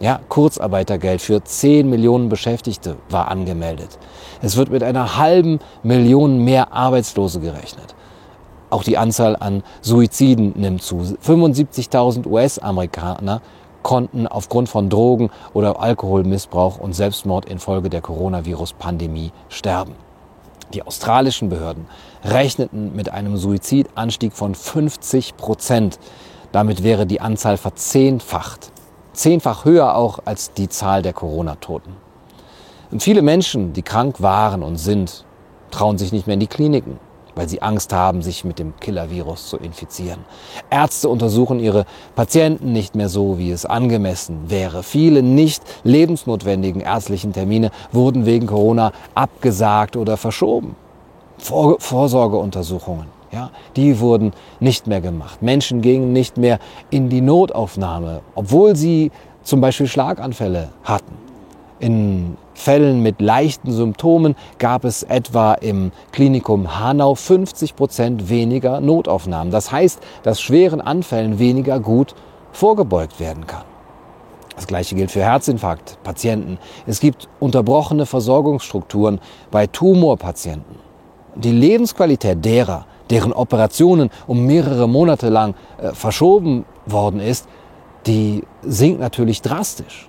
Ja, 0.00 0.20
Kurzarbeitergeld 0.28 1.20
für 1.20 1.42
10 1.42 1.90
Millionen 1.90 2.28
Beschäftigte 2.28 2.96
war 3.10 3.28
angemeldet. 3.28 3.98
Es 4.40 4.56
wird 4.56 4.70
mit 4.70 4.84
einer 4.84 5.18
halben 5.18 5.58
Million 5.82 6.44
mehr 6.44 6.72
Arbeitslose 6.72 7.40
gerechnet. 7.40 7.96
Auch 8.70 8.84
die 8.84 8.96
Anzahl 8.96 9.34
an 9.34 9.64
Suiziden 9.80 10.52
nimmt 10.54 10.82
zu. 10.82 10.98
75.000 10.98 12.26
US-Amerikaner 12.26 13.40
konnten 13.82 14.28
aufgrund 14.28 14.68
von 14.68 14.88
Drogen- 14.88 15.30
oder 15.52 15.80
Alkoholmissbrauch 15.80 16.78
und 16.78 16.92
Selbstmord 16.92 17.46
infolge 17.46 17.90
der 17.90 18.02
Coronavirus-Pandemie 18.02 19.32
sterben. 19.48 19.94
Die 20.74 20.86
australischen 20.86 21.48
Behörden 21.48 21.86
rechneten 22.22 22.94
mit 22.94 23.10
einem 23.10 23.36
Suizidanstieg 23.36 24.32
von 24.32 24.54
50 24.54 25.36
Prozent. 25.36 25.98
Damit 26.52 26.84
wäre 26.84 27.06
die 27.06 27.20
Anzahl 27.20 27.56
verzehnfacht. 27.56 28.70
Zehnfach 29.12 29.64
höher 29.64 29.96
auch 29.96 30.20
als 30.24 30.52
die 30.52 30.68
Zahl 30.68 31.02
der 31.02 31.12
Corona-Toten. 31.12 31.96
Und 32.90 33.02
viele 33.02 33.22
Menschen, 33.22 33.72
die 33.72 33.82
krank 33.82 34.22
waren 34.22 34.62
und 34.62 34.76
sind, 34.76 35.24
trauen 35.70 35.98
sich 35.98 36.12
nicht 36.12 36.26
mehr 36.26 36.34
in 36.34 36.40
die 36.40 36.46
Kliniken 36.46 36.98
weil 37.38 37.48
sie 37.48 37.62
Angst 37.62 37.92
haben, 37.92 38.20
sich 38.20 38.44
mit 38.44 38.58
dem 38.58 38.74
Killer-Virus 38.80 39.48
zu 39.48 39.58
infizieren. 39.58 40.24
Ärzte 40.70 41.08
untersuchen 41.08 41.60
ihre 41.60 41.86
Patienten 42.16 42.72
nicht 42.72 42.96
mehr 42.96 43.08
so, 43.08 43.38
wie 43.38 43.52
es 43.52 43.64
angemessen 43.64 44.50
wäre. 44.50 44.82
Viele 44.82 45.22
nicht 45.22 45.62
lebensnotwendigen 45.84 46.80
ärztlichen 46.80 47.32
Termine 47.32 47.70
wurden 47.92 48.26
wegen 48.26 48.48
Corona 48.48 48.90
abgesagt 49.14 49.96
oder 49.96 50.16
verschoben. 50.16 50.74
Vor 51.38 51.76
Vorsorgeuntersuchungen, 51.78 53.06
ja, 53.30 53.50
die 53.76 54.00
wurden 54.00 54.32
nicht 54.60 54.86
mehr 54.86 55.00
gemacht. 55.00 55.42
Menschen 55.42 55.82
gingen 55.82 56.12
nicht 56.12 56.36
mehr 56.36 56.58
in 56.90 57.08
die 57.08 57.20
Notaufnahme, 57.20 58.20
obwohl 58.34 58.76
sie 58.76 59.10
zum 59.42 59.60
Beispiel 59.60 59.86
Schlaganfälle 59.86 60.70
hatten. 60.84 61.16
In 61.80 62.36
Fällen 62.54 63.02
mit 63.02 63.20
leichten 63.20 63.70
Symptomen 63.70 64.34
gab 64.58 64.84
es 64.84 65.04
etwa 65.04 65.54
im 65.54 65.92
Klinikum 66.10 66.78
Hanau 66.78 67.14
50 67.14 67.76
Prozent 67.76 68.28
weniger 68.28 68.80
Notaufnahmen. 68.80 69.52
Das 69.52 69.70
heißt, 69.70 70.00
dass 70.24 70.40
schweren 70.40 70.80
Anfällen 70.80 71.38
weniger 71.38 71.78
gut 71.78 72.16
vorgebeugt 72.50 73.20
werden 73.20 73.46
kann. 73.46 73.62
Das 74.56 74.66
gleiche 74.66 74.96
gilt 74.96 75.12
für 75.12 75.22
Herzinfarktpatienten. 75.22 76.58
Es 76.84 76.98
gibt 76.98 77.28
unterbrochene 77.38 78.06
Versorgungsstrukturen 78.06 79.20
bei 79.52 79.68
Tumorpatienten. 79.68 80.74
Die 81.36 81.52
Lebensqualität 81.52 82.44
derer, 82.44 82.86
deren 83.10 83.32
Operationen 83.32 84.10
um 84.26 84.46
mehrere 84.46 84.88
Monate 84.88 85.28
lang 85.28 85.54
äh, 85.78 85.92
verschoben 85.92 86.64
worden 86.86 87.20
ist, 87.20 87.48
die 88.06 88.44
sinkt 88.62 89.00
natürlich 89.00 89.42
drastisch. 89.42 90.08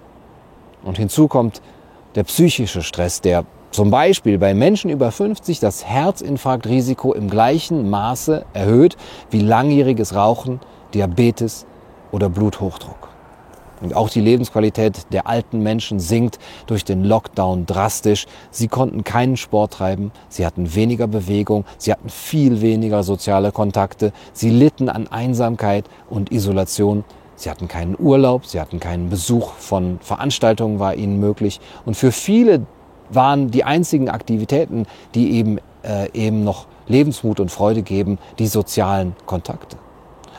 Und 0.84 0.98
hinzu 0.98 1.28
kommt 1.28 1.62
der 2.16 2.24
psychische 2.24 2.82
Stress, 2.82 3.22
der 3.22 3.46
zum 3.72 3.92
Beispiel 3.92 4.38
bei 4.38 4.54
Menschen 4.54 4.90
über 4.90 5.12
50 5.12 5.60
das 5.60 5.86
Herzinfarktrisiko 5.86 7.14
im 7.14 7.30
gleichen 7.30 7.90
Maße 7.90 8.46
erhöht 8.54 8.98
wie 9.30 9.42
langjähriges 9.42 10.16
Rauchen, 10.16 10.60
Diabetes 10.94 11.68
oder 12.12 12.30
Bluthochdruck. 12.30 13.09
Und 13.82 13.96
auch 13.96 14.10
die 14.10 14.22
Lebensqualität 14.22 15.12
der 15.12 15.28
alten 15.28 15.62
Menschen 15.64 16.00
sinkt 16.00 16.40
durch 16.68 16.84
den 16.84 17.04
Lockdown 17.04 17.66
drastisch. 17.66 18.26
Sie 18.52 18.68
konnten 18.68 19.04
keinen 19.04 19.38
Sport 19.38 19.74
treiben, 19.74 20.12
sie 20.28 20.46
hatten 20.46 20.76
weniger 20.76 21.08
Bewegung, 21.08 21.66
sie 21.78 21.92
hatten 21.92 22.10
viel 22.10 22.62
weniger 22.62 23.04
soziale 23.04 23.52
Kontakte, 23.52 24.12
sie 24.34 24.50
litten 24.50 24.90
an 24.90 25.08
Einsamkeit 25.08 25.86
und 26.10 26.32
Isolation 26.32 27.04
Sie 27.40 27.50
hatten 27.50 27.70
keinen 27.70 27.96
Urlaub, 27.98 28.46
sie 28.46 28.60
hatten 28.60 28.82
keinen 28.82 29.10
Besuch 29.10 29.54
von 29.54 30.00
Veranstaltungen, 30.02 30.80
war 30.80 30.96
ihnen 30.96 31.22
möglich. 31.22 31.62
Und 31.86 31.96
für 31.96 32.12
viele 32.12 32.66
waren 33.10 33.50
die 33.50 33.64
einzigen 33.64 34.10
Aktivitäten, 34.10 34.86
die 35.16 35.32
eben, 35.32 35.60
äh, 35.84 36.12
eben 36.12 36.44
noch 36.44 36.68
Lebensmut 36.88 37.40
und 37.40 37.50
Freude 37.50 37.82
geben, 37.82 38.18
die 38.40 38.48
sozialen 38.48 39.16
Kontakte. 39.26 39.78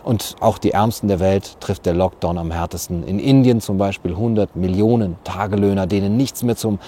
Und 0.03 0.37
auch 0.41 0.59
die 0.59 0.73
Ärmsten 0.73 1.09
der 1.09 1.21
Welt 1.21 1.61
trifft 1.61 1.87
der 1.87 1.95
Lockdown 1.95 2.39
am 2.39 2.51
härtesten. 2.51 3.03
In 3.05 3.19
Indien 3.19 3.61
zum 3.61 3.79
Beispiel 3.79 4.13
100 4.13 4.57
Millionen 4.57 5.17
Tagelöhner, 5.25 5.87
denen 5.87 6.17
nichts 6.17 6.43
mehr 6.43 6.57
zum 6.57 6.79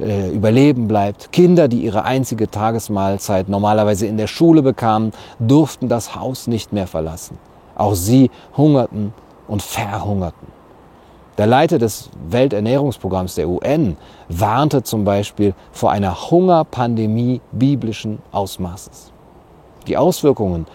äh, 0.00 0.30
Überleben 0.30 0.88
bleibt. 0.88 1.32
Kinder, 1.32 1.68
die 1.68 1.82
ihre 1.82 2.04
einzige 2.04 2.50
Tagesmahlzeit 2.50 3.48
normalerweise 3.48 4.06
in 4.06 4.16
der 4.16 4.26
Schule 4.26 4.62
bekamen, 4.62 5.12
durften 5.38 5.88
das 5.88 6.14
Haus 6.14 6.46
nicht 6.46 6.72
mehr 6.72 6.86
verlassen. 6.86 7.38
Auch 7.74 7.94
sie 7.94 8.30
hungerten 8.56 9.12
und 9.48 9.62
verhungerten. 9.62 10.48
Der 11.38 11.46
Leiter 11.46 11.78
des 11.78 12.10
Welternährungsprogramms 12.28 13.36
der 13.36 13.48
UN 13.48 13.96
warnte 14.28 14.82
zum 14.82 15.04
Beispiel 15.04 15.54
vor 15.72 15.90
einer 15.90 16.30
Hungerpandemie 16.30 17.40
biblischen 17.52 18.18
Ausmaßes. 18.32 19.12
Die 19.86 19.96
Auswirkungen 19.96 20.66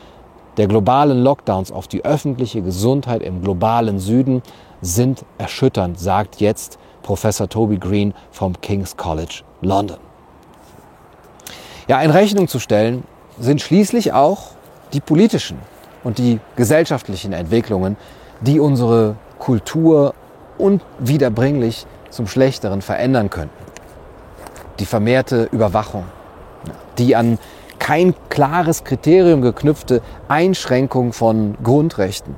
der 0.57 0.67
globalen 0.67 1.23
Lockdowns 1.23 1.71
auf 1.71 1.87
die 1.87 2.03
öffentliche 2.03 2.61
Gesundheit 2.61 3.21
im 3.21 3.41
globalen 3.41 3.99
Süden 3.99 4.41
sind 4.81 5.23
erschütternd, 5.37 5.99
sagt 5.99 6.41
jetzt 6.41 6.79
Professor 7.03 7.47
Toby 7.47 7.77
Green 7.77 8.13
vom 8.31 8.59
King's 8.59 8.97
College 8.97 9.43
London. 9.61 9.97
Ja, 11.87 12.01
in 12.01 12.11
Rechnung 12.11 12.47
zu 12.47 12.59
stellen 12.59 13.03
sind 13.39 13.61
schließlich 13.61 14.13
auch 14.13 14.51
die 14.93 14.99
politischen 14.99 15.57
und 16.03 16.17
die 16.17 16.39
gesellschaftlichen 16.55 17.33
Entwicklungen, 17.33 17.95
die 18.41 18.59
unsere 18.59 19.15
Kultur 19.39 20.13
unwiederbringlich 20.57 21.85
zum 22.09 22.27
Schlechteren 22.27 22.81
verändern 22.81 23.29
könnten. 23.29 23.53
Die 24.79 24.85
vermehrte 24.85 25.49
Überwachung, 25.51 26.05
die 26.97 27.15
an 27.15 27.39
kein 27.79 28.13
klares 28.29 28.83
Kriterium 28.83 29.41
geknüpfte 29.41 30.01
Einschränkung 30.27 31.13
von 31.13 31.55
Grundrechten, 31.63 32.35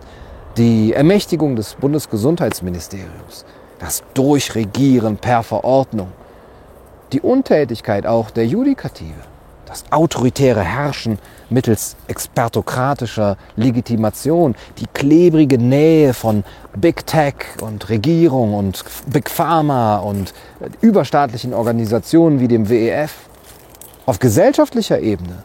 die 0.58 0.94
Ermächtigung 0.94 1.56
des 1.56 1.76
Bundesgesundheitsministeriums, 1.76 3.46
das 3.80 4.04
Durchregieren 4.14 5.18
per 5.18 5.44
Verordnung, 5.44 6.10
die 7.14 7.22
Untätigkeit 7.22 8.06
auch 8.06 8.30
der 8.30 8.46
Judikative, 8.46 9.22
das 9.66 9.84
autoritäre 9.92 10.64
Herrschen 10.64 11.20
mittels 11.50 11.96
expertokratischer 12.08 13.38
Legitimation, 13.56 14.56
die 14.80 14.88
klebrige 14.88 15.58
Nähe 15.58 16.14
von 16.14 16.44
Big 16.76 17.06
Tech 17.06 17.36
und 17.62 17.90
Regierung 17.90 18.54
und 18.54 18.84
Big 19.08 19.30
Pharma 19.30 19.98
und 19.98 20.34
überstaatlichen 20.82 21.54
Organisationen 21.54 22.40
wie 22.40 22.48
dem 22.48 22.70
WEF. 22.70 23.29
Auf 24.10 24.18
gesellschaftlicher 24.18 25.02
Ebene 25.02 25.44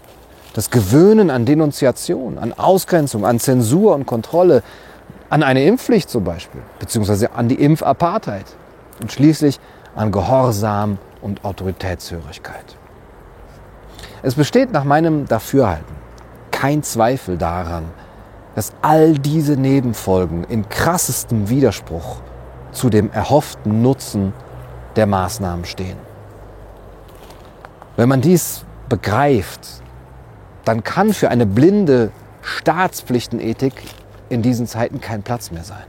das 0.55 0.70
Gewöhnen 0.70 1.29
an 1.29 1.44
Denunziation, 1.44 2.38
an 2.38 2.55
Ausgrenzung, 2.55 3.27
an 3.27 3.38
Zensur 3.38 3.94
und 3.94 4.07
Kontrolle, 4.07 4.62
an 5.29 5.42
eine 5.42 5.66
Impfpflicht 5.66 6.09
zum 6.09 6.24
Beispiel, 6.24 6.62
beziehungsweise 6.79 7.33
an 7.33 7.48
die 7.48 7.57
Impfapartheid 7.62 8.46
und 9.03 9.12
schließlich 9.12 9.61
an 9.94 10.12
Gehorsam 10.12 10.96
und 11.20 11.44
Autoritätshörigkeit. 11.44 12.79
Es 14.22 14.35
besteht 14.35 14.72
nach 14.72 14.85
meinem 14.85 15.27
Dafürhalten 15.29 15.94
kein 16.50 16.83
Zweifel 16.83 17.37
daran, 17.37 17.85
dass 18.55 18.72
all 18.81 19.12
diese 19.12 19.59
Nebenfolgen 19.59 20.44
in 20.44 20.66
krassestem 20.70 21.50
Widerspruch 21.50 22.22
zu 22.72 22.88
dem 22.88 23.12
erhofften 23.12 23.83
Nutzen 23.83 24.33
der 24.96 25.05
Maßnahmen 25.05 25.66
stehen. 25.66 26.13
Wenn 27.96 28.09
man 28.09 28.20
dies 28.20 28.64
begreift, 28.88 29.83
dann 30.64 30.83
kann 30.83 31.12
für 31.12 31.30
eine 31.30 31.46
blinde 31.46 32.11
Staatspflichtenethik 32.42 33.74
in 34.28 34.42
diesen 34.42 34.66
Zeiten 34.66 35.00
kein 35.00 35.22
Platz 35.22 35.50
mehr 35.50 35.64
sein. 35.64 35.85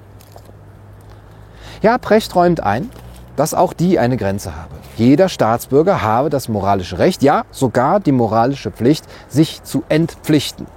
Ja, 1.81 1.97
Precht 1.97 2.35
räumt 2.35 2.61
ein, 2.61 2.89
dass 3.35 3.53
auch 3.53 3.73
die 3.73 3.99
eine 3.99 4.17
Grenze 4.17 4.55
habe. 4.55 4.75
Jeder 4.97 5.29
Staatsbürger 5.29 6.01
habe 6.01 6.29
das 6.29 6.47
moralische 6.47 6.99
Recht, 6.99 7.21
ja 7.21 7.43
sogar 7.51 7.99
die 7.99 8.11
moralische 8.13 8.71
Pflicht, 8.71 9.05
sich 9.27 9.63
zu 9.63 9.83
entpflichten, 9.89 10.67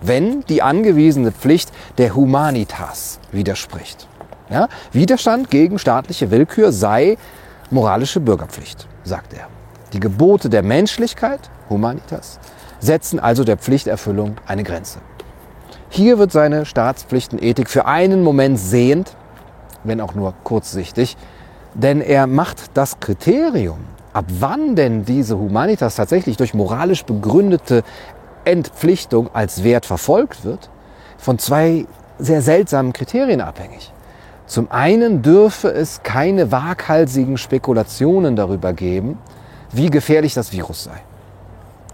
wenn 0.00 0.42
die 0.46 0.62
angewiesene 0.62 1.30
Pflicht 1.30 1.70
der 1.98 2.14
Humanitas 2.14 3.20
widerspricht. 3.30 4.08
Ja? 4.48 4.68
Widerstand 4.92 5.50
gegen 5.50 5.78
staatliche 5.78 6.30
Willkür 6.30 6.72
sei 6.72 7.16
moralische 7.70 8.18
Bürgerpflicht, 8.18 8.88
sagt 9.04 9.34
er. 9.34 9.46
Die 9.92 10.00
Gebote 10.00 10.48
der 10.48 10.62
Menschlichkeit, 10.62 11.40
Humanitas, 11.68 12.38
setzen 12.78 13.18
also 13.18 13.44
der 13.44 13.56
Pflichterfüllung 13.56 14.36
eine 14.46 14.62
Grenze. 14.62 15.00
Hier 15.88 16.18
wird 16.18 16.30
seine 16.30 16.64
Staatspflichtenethik 16.64 17.68
für 17.68 17.86
einen 17.86 18.22
Moment 18.22 18.58
sehend, 18.58 19.16
wenn 19.82 20.00
auch 20.00 20.14
nur 20.14 20.34
kurzsichtig, 20.44 21.16
denn 21.74 22.00
er 22.00 22.26
macht 22.26 22.70
das 22.74 23.00
Kriterium, 23.00 23.80
ab 24.12 24.26
wann 24.38 24.76
denn 24.76 25.04
diese 25.04 25.38
Humanitas 25.38 25.96
tatsächlich 25.96 26.36
durch 26.36 26.54
moralisch 26.54 27.04
begründete 27.04 27.82
Entpflichtung 28.44 29.30
als 29.34 29.64
Wert 29.64 29.86
verfolgt 29.86 30.44
wird, 30.44 30.70
von 31.18 31.38
zwei 31.38 31.86
sehr 32.18 32.42
seltsamen 32.42 32.92
Kriterien 32.92 33.40
abhängig. 33.40 33.92
Zum 34.46 34.70
einen 34.70 35.22
dürfe 35.22 35.72
es 35.72 36.02
keine 36.02 36.50
waghalsigen 36.50 37.36
Spekulationen 37.36 38.36
darüber 38.36 38.72
geben, 38.72 39.18
wie 39.72 39.90
gefährlich 39.90 40.34
das 40.34 40.52
Virus 40.52 40.84
sei. 40.84 41.02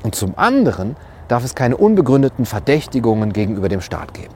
Und 0.03 0.15
zum 0.15 0.35
anderen 0.37 0.97
darf 1.29 1.45
es 1.45 1.55
keine 1.55 1.77
unbegründeten 1.77 2.47
Verdächtigungen 2.47 3.33
gegenüber 3.33 3.69
dem 3.69 3.81
Staat 3.81 4.15
geben. 4.15 4.35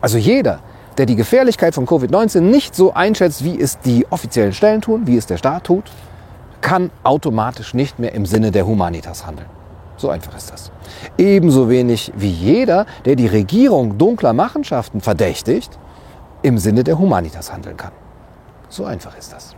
Also 0.00 0.18
jeder, 0.18 0.60
der 0.98 1.06
die 1.06 1.16
Gefährlichkeit 1.16 1.74
von 1.74 1.86
Covid-19 1.86 2.40
nicht 2.40 2.74
so 2.74 2.92
einschätzt, 2.92 3.44
wie 3.44 3.60
es 3.60 3.78
die 3.78 4.06
offiziellen 4.10 4.52
Stellen 4.52 4.80
tun, 4.80 5.06
wie 5.06 5.16
es 5.16 5.26
der 5.26 5.36
Staat 5.36 5.64
tut, 5.64 5.84
kann 6.60 6.90
automatisch 7.02 7.74
nicht 7.74 7.98
mehr 7.98 8.12
im 8.12 8.26
Sinne 8.26 8.50
der 8.50 8.66
Humanitas 8.66 9.26
handeln. 9.26 9.48
So 9.96 10.08
einfach 10.08 10.36
ist 10.36 10.50
das. 10.50 10.70
Ebenso 11.18 11.68
wenig 11.68 12.12
wie 12.16 12.30
jeder, 12.30 12.86
der 13.04 13.16
die 13.16 13.26
Regierung 13.26 13.98
dunkler 13.98 14.32
Machenschaften 14.32 15.00
verdächtigt, 15.00 15.78
im 16.42 16.58
Sinne 16.58 16.84
der 16.84 16.98
Humanitas 16.98 17.52
handeln 17.52 17.76
kann. 17.76 17.92
So 18.68 18.84
einfach 18.84 19.16
ist 19.16 19.32
das. 19.32 19.54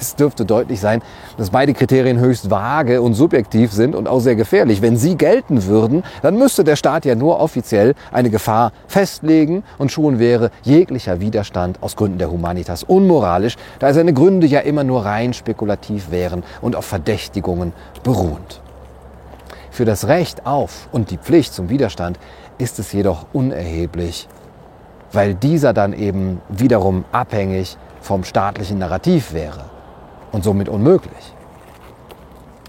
Es 0.00 0.14
dürfte 0.16 0.44
deutlich 0.44 0.80
sein, 0.80 1.02
dass 1.36 1.50
beide 1.50 1.74
Kriterien 1.74 2.18
höchst 2.18 2.50
vage 2.50 3.00
und 3.02 3.14
subjektiv 3.14 3.72
sind 3.72 3.94
und 3.94 4.06
auch 4.06 4.20
sehr 4.20 4.36
gefährlich. 4.36 4.82
Wenn 4.82 4.96
sie 4.96 5.16
gelten 5.16 5.64
würden, 5.66 6.04
dann 6.22 6.36
müsste 6.36 6.64
der 6.64 6.76
Staat 6.76 7.04
ja 7.04 7.14
nur 7.14 7.40
offiziell 7.40 7.94
eine 8.12 8.30
Gefahr 8.30 8.72
festlegen 8.86 9.64
und 9.78 9.90
schon 9.90 10.18
wäre 10.18 10.50
jeglicher 10.62 11.20
Widerstand 11.20 11.82
aus 11.82 11.96
Gründen 11.96 12.18
der 12.18 12.30
Humanitas 12.30 12.84
unmoralisch, 12.84 13.56
da 13.78 13.92
seine 13.92 14.12
Gründe 14.12 14.46
ja 14.46 14.60
immer 14.60 14.84
nur 14.84 15.04
rein 15.04 15.32
spekulativ 15.32 16.10
wären 16.10 16.42
und 16.60 16.76
auf 16.76 16.84
Verdächtigungen 16.84 17.72
beruhend. 18.02 18.60
Für 19.70 19.84
das 19.86 20.06
Recht 20.06 20.46
auf 20.46 20.88
und 20.92 21.10
die 21.10 21.16
Pflicht 21.16 21.54
zum 21.54 21.70
Widerstand 21.70 22.18
ist 22.58 22.78
es 22.78 22.92
jedoch 22.92 23.26
unerheblich, 23.32 24.28
weil 25.12 25.34
dieser 25.34 25.72
dann 25.72 25.94
eben 25.94 26.42
wiederum 26.50 27.04
abhängig 27.10 27.78
vom 28.02 28.24
staatlichen 28.24 28.78
Narrativ 28.78 29.32
wäre 29.32 29.64
und 30.32 30.44
somit 30.44 30.68
unmöglich. 30.68 31.34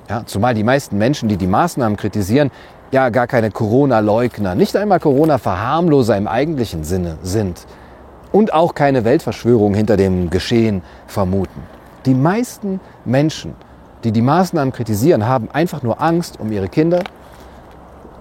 Ja, 0.10 0.24
zumal 0.26 0.54
die 0.54 0.64
meisten 0.64 0.98
Menschen, 0.98 1.28
die 1.28 1.38
die 1.38 1.48
Maßnahmen 1.48 1.98
kritisieren, 1.98 2.52
ja 2.92 3.10
gar 3.10 3.26
keine 3.26 3.50
Corona-Leugner, 3.50 4.54
nicht 4.54 4.76
einmal 4.76 5.00
Corona-Verharmloser 5.00 6.16
im 6.16 6.28
eigentlichen 6.28 6.84
Sinne 6.84 7.18
sind 7.24 7.66
und 8.32 8.54
auch 8.54 8.76
keine 8.76 9.04
Weltverschwörung 9.06 9.74
hinter 9.74 9.98
dem 9.98 10.30
Geschehen 10.30 10.84
vermuten. 11.08 11.64
Die 12.06 12.14
meisten 12.14 12.80
Menschen, 13.06 13.56
die 14.04 14.12
die 14.12 14.22
Maßnahmen 14.22 14.74
kritisieren, 14.74 15.26
haben 15.26 15.50
einfach 15.52 15.82
nur 15.82 16.02
Angst 16.02 16.40
um 16.40 16.52
ihre 16.52 16.68
Kinder. 16.68 17.02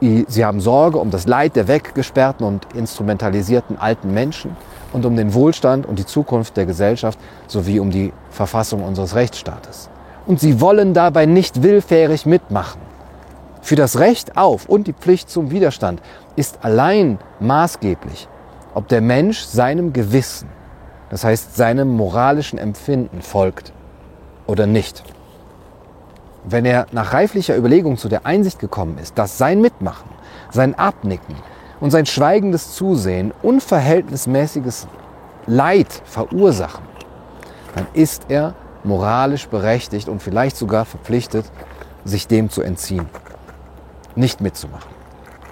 Sie 0.01 0.45
haben 0.45 0.61
Sorge 0.61 0.99
um 0.99 1.11
das 1.11 1.27
Leid 1.27 1.57
der 1.57 1.69
weggesperrten 1.69 2.47
und 2.47 2.67
instrumentalisierten 2.75 3.79
alten 3.79 4.15
Menschen 4.15 4.57
und 4.93 5.07
um 5.07 5.17
den 5.17 5.35
Wohlstand 5.35 5.87
und 5.87 5.99
die 5.99 6.07
Zukunft 6.07 6.57
der 6.57 6.67
Gesellschaft 6.67 7.19
sowie 7.47 7.81
um 7.81 7.91
die 7.91 8.13
Verfassung 8.31 8.83
unseres 8.83 9.15
Rechtsstaates. 9.15 9.89
Und 10.27 10.41
sie 10.41 10.61
wollen 10.61 10.95
dabei 10.95 11.27
nicht 11.27 11.63
willfährig 11.63 12.27
mitmachen. 12.27 12.81
Für 13.61 13.77
das 13.77 13.99
Recht 13.99 14.37
auf 14.37 14.69
und 14.69 14.87
die 14.87 14.93
Pflicht 14.93 15.31
zum 15.31 15.51
Widerstand 15.51 16.03
ist 16.37 16.65
allein 16.65 17.19
maßgeblich, 17.41 18.29
ob 18.75 18.89
der 18.89 19.01
Mensch 19.01 19.41
seinem 19.43 19.93
Gewissen, 19.93 20.49
das 21.11 21.25
heißt 21.25 21.57
seinem 21.57 21.89
moralischen 21.89 22.59
Empfinden 22.59 23.23
folgt 23.23 23.73
oder 24.47 24.67
nicht. 24.67 25.05
Wenn 26.45 26.65
er 26.65 26.87
nach 26.91 27.13
reiflicher 27.13 27.57
Überlegung 27.57 27.97
zu 27.99 28.09
der 28.09 28.27
Einsicht 28.27 28.59
gekommen 28.59 28.99
ist, 28.99 29.17
dass 29.17 29.39
sein 29.39 29.61
Mitmachen, 29.61 30.11
sein 30.51 30.75
Abnicken, 30.75 31.37
und 31.83 31.91
sein 31.91 32.07
schweigendes 32.07 32.75
Zusehen 32.75 33.33
unverhältnismäßiges 33.43 34.87
Leid 35.49 35.93
verursachen, 36.05 36.85
dann 37.75 37.89
ist 37.93 38.27
er 38.29 38.55
moralisch 38.85 39.49
berechtigt 39.49 40.09
und 40.09 40.23
vielleicht 40.23 40.57
sogar 40.57 40.85
verpflichtet, 40.85 41.45
sich 42.05 42.29
dem 42.29 42.51
zu 42.51 42.63
entziehen, 42.63 43.07
nicht 44.15 44.41
mitzumachen 44.41 44.93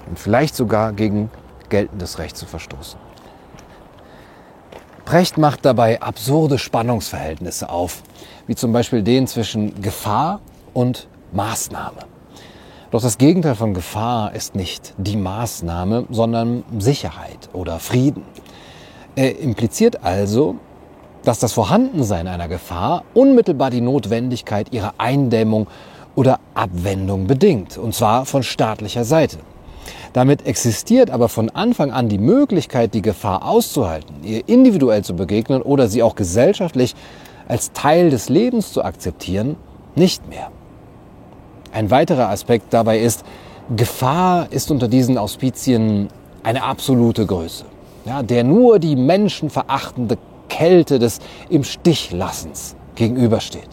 und 0.07 0.21
vielleicht 0.21 0.55
sogar 0.55 0.93
gegen 0.93 1.31
geltendes 1.69 2.21
Recht 2.21 2.37
zu 2.37 2.47
verstoßen. 2.47 3.01
Brecht 5.05 5.37
macht 5.37 5.65
dabei 5.65 6.01
absurde 6.01 6.59
Spannungsverhältnisse 6.59 7.69
auf, 7.69 8.05
wie 8.47 8.55
zum 8.55 8.73
Beispiel 8.73 9.03
den 9.03 9.27
zwischen 9.27 9.83
Gefahr 9.83 10.39
und 10.75 11.09
Maßnahme. 11.33 12.10
Doch 12.91 13.01
das 13.01 13.19
Gegenteil 13.19 13.55
von 13.55 13.73
Gefahr 13.73 14.35
ist 14.35 14.57
nicht 14.57 14.95
die 14.99 15.17
Maßnahme, 15.17 16.07
sondern 16.11 16.65
Sicherheit 16.77 17.49
oder 17.53 17.79
Frieden. 17.79 18.25
Er 19.15 19.39
impliziert 19.39 20.03
also, 20.03 20.57
dass 21.23 21.39
das 21.39 21.53
Vorhandensein 21.53 22.27
einer 22.27 22.49
Gefahr 22.49 23.05
unmittelbar 23.15 23.71
die 23.71 23.81
Notwendigkeit 23.81 24.73
ihrer 24.73 24.95
Eindämmung 24.99 25.69
oder 26.17 26.41
Abwendung 26.55 27.29
bedingt, 27.29 27.79
und 27.79 27.95
zwar 27.95 28.27
von 28.27 28.43
staatlicher 28.43 29.05
Seite. 29.05 29.39
Damit 30.13 30.45
existiert 30.45 31.11
aber 31.13 31.29
von 31.29 31.49
Anfang 31.51 31.93
an 31.93 32.09
die 32.09 32.19
Möglichkeit, 32.19 32.95
die 32.95 33.03
Gefahr 33.03 33.47
auszuhalten, 33.47 34.17
ihr 34.25 34.49
individuell 34.49 35.05
zu 35.05 35.15
begegnen 35.15 35.63
oder 35.63 35.87
sie 35.87 36.03
auch 36.03 36.17
gesellschaftlich 36.17 36.97
als 37.47 37.71
Teil 37.71 38.11
des 38.11 38.29
Lebens 38.29 38.73
zu 38.73 38.83
akzeptieren, 38.83 39.55
nicht 39.95 40.29
mehr. 40.29 40.51
Ein 41.73 41.91
weiterer 41.91 42.29
Aspekt 42.29 42.73
dabei 42.73 42.99
ist, 42.99 43.25
Gefahr 43.77 44.49
ist 44.51 44.73
unter 44.73 44.89
diesen 44.89 45.17
Auspizien 45.17 46.09
eine 46.43 46.65
absolute 46.65 47.27
Größe, 47.27 47.65
ja, 48.05 48.25
der 48.25 48.43
nur 48.43 48.81
die 48.81 48.97
menschenverachtende 48.97 50.19
Kälte 50.49 50.99
des 50.99 51.21
Im 51.49 51.63
Stichlassens 51.63 52.75
gegenübersteht. 52.97 53.69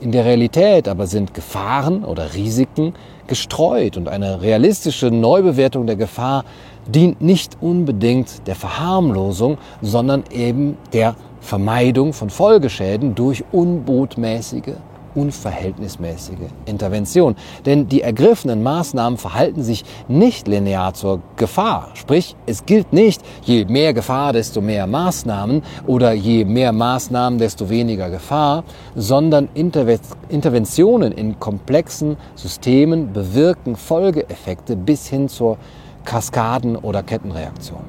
In 0.00 0.12
der 0.12 0.24
Realität 0.24 0.88
aber 0.88 1.06
sind 1.06 1.34
Gefahren 1.34 2.04
oder 2.04 2.32
Risiken 2.32 2.94
gestreut 3.26 3.98
und 3.98 4.08
eine 4.08 4.40
realistische 4.40 5.10
Neubewertung 5.10 5.86
der 5.86 5.96
Gefahr 5.96 6.44
dient 6.86 7.20
nicht 7.20 7.58
unbedingt 7.60 8.46
der 8.46 8.54
Verharmlosung, 8.54 9.58
sondern 9.82 10.24
eben 10.30 10.78
der 10.94 11.16
Vermeidung 11.40 12.14
von 12.14 12.30
Folgeschäden 12.30 13.14
durch 13.14 13.44
unbotmäßige 13.52 14.76
unverhältnismäßige 15.14 16.38
Intervention. 16.66 17.36
Denn 17.66 17.88
die 17.88 18.02
ergriffenen 18.02 18.62
Maßnahmen 18.62 19.18
verhalten 19.18 19.62
sich 19.62 19.84
nicht 20.08 20.48
linear 20.48 20.94
zur 20.94 21.20
Gefahr. 21.36 21.90
Sprich, 21.94 22.36
es 22.46 22.66
gilt 22.66 22.92
nicht, 22.92 23.22
je 23.42 23.64
mehr 23.64 23.94
Gefahr, 23.94 24.32
desto 24.32 24.60
mehr 24.60 24.86
Maßnahmen 24.86 25.62
oder 25.86 26.12
je 26.12 26.44
mehr 26.44 26.72
Maßnahmen, 26.72 27.38
desto 27.38 27.68
weniger 27.68 28.10
Gefahr, 28.10 28.64
sondern 28.94 29.48
Interventionen 29.54 31.12
in 31.12 31.38
komplexen 31.38 32.16
Systemen 32.34 33.12
bewirken 33.12 33.76
Folgeeffekte 33.76 34.76
bis 34.76 35.08
hin 35.08 35.28
zur 35.28 35.58
Kaskaden- 36.04 36.76
oder 36.76 37.02
Kettenreaktion. 37.02 37.80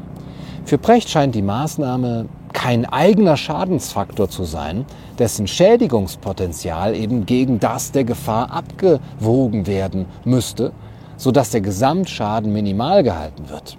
Für 0.66 0.78
Precht 0.78 1.10
scheint 1.10 1.34
die 1.36 1.42
Maßnahme 1.42 2.28
kein 2.54 2.86
eigener 2.86 3.38
Schadensfaktor 3.38 4.30
zu 4.30 4.44
sein, 4.44 4.86
dessen 5.20 5.48
Schädigungspotenzial 5.48 6.96
eben 6.96 7.26
gegen 7.26 7.60
das 7.60 7.92
der 7.92 8.04
Gefahr 8.04 8.52
abgewogen 8.52 9.68
werden 9.68 10.06
müsste, 10.24 10.72
sodass 11.18 11.52
der 11.52 11.62
Gesamtschaden 11.62 12.52
minimal 12.52 13.04
gehalten 13.04 13.50
wird. 13.50 13.78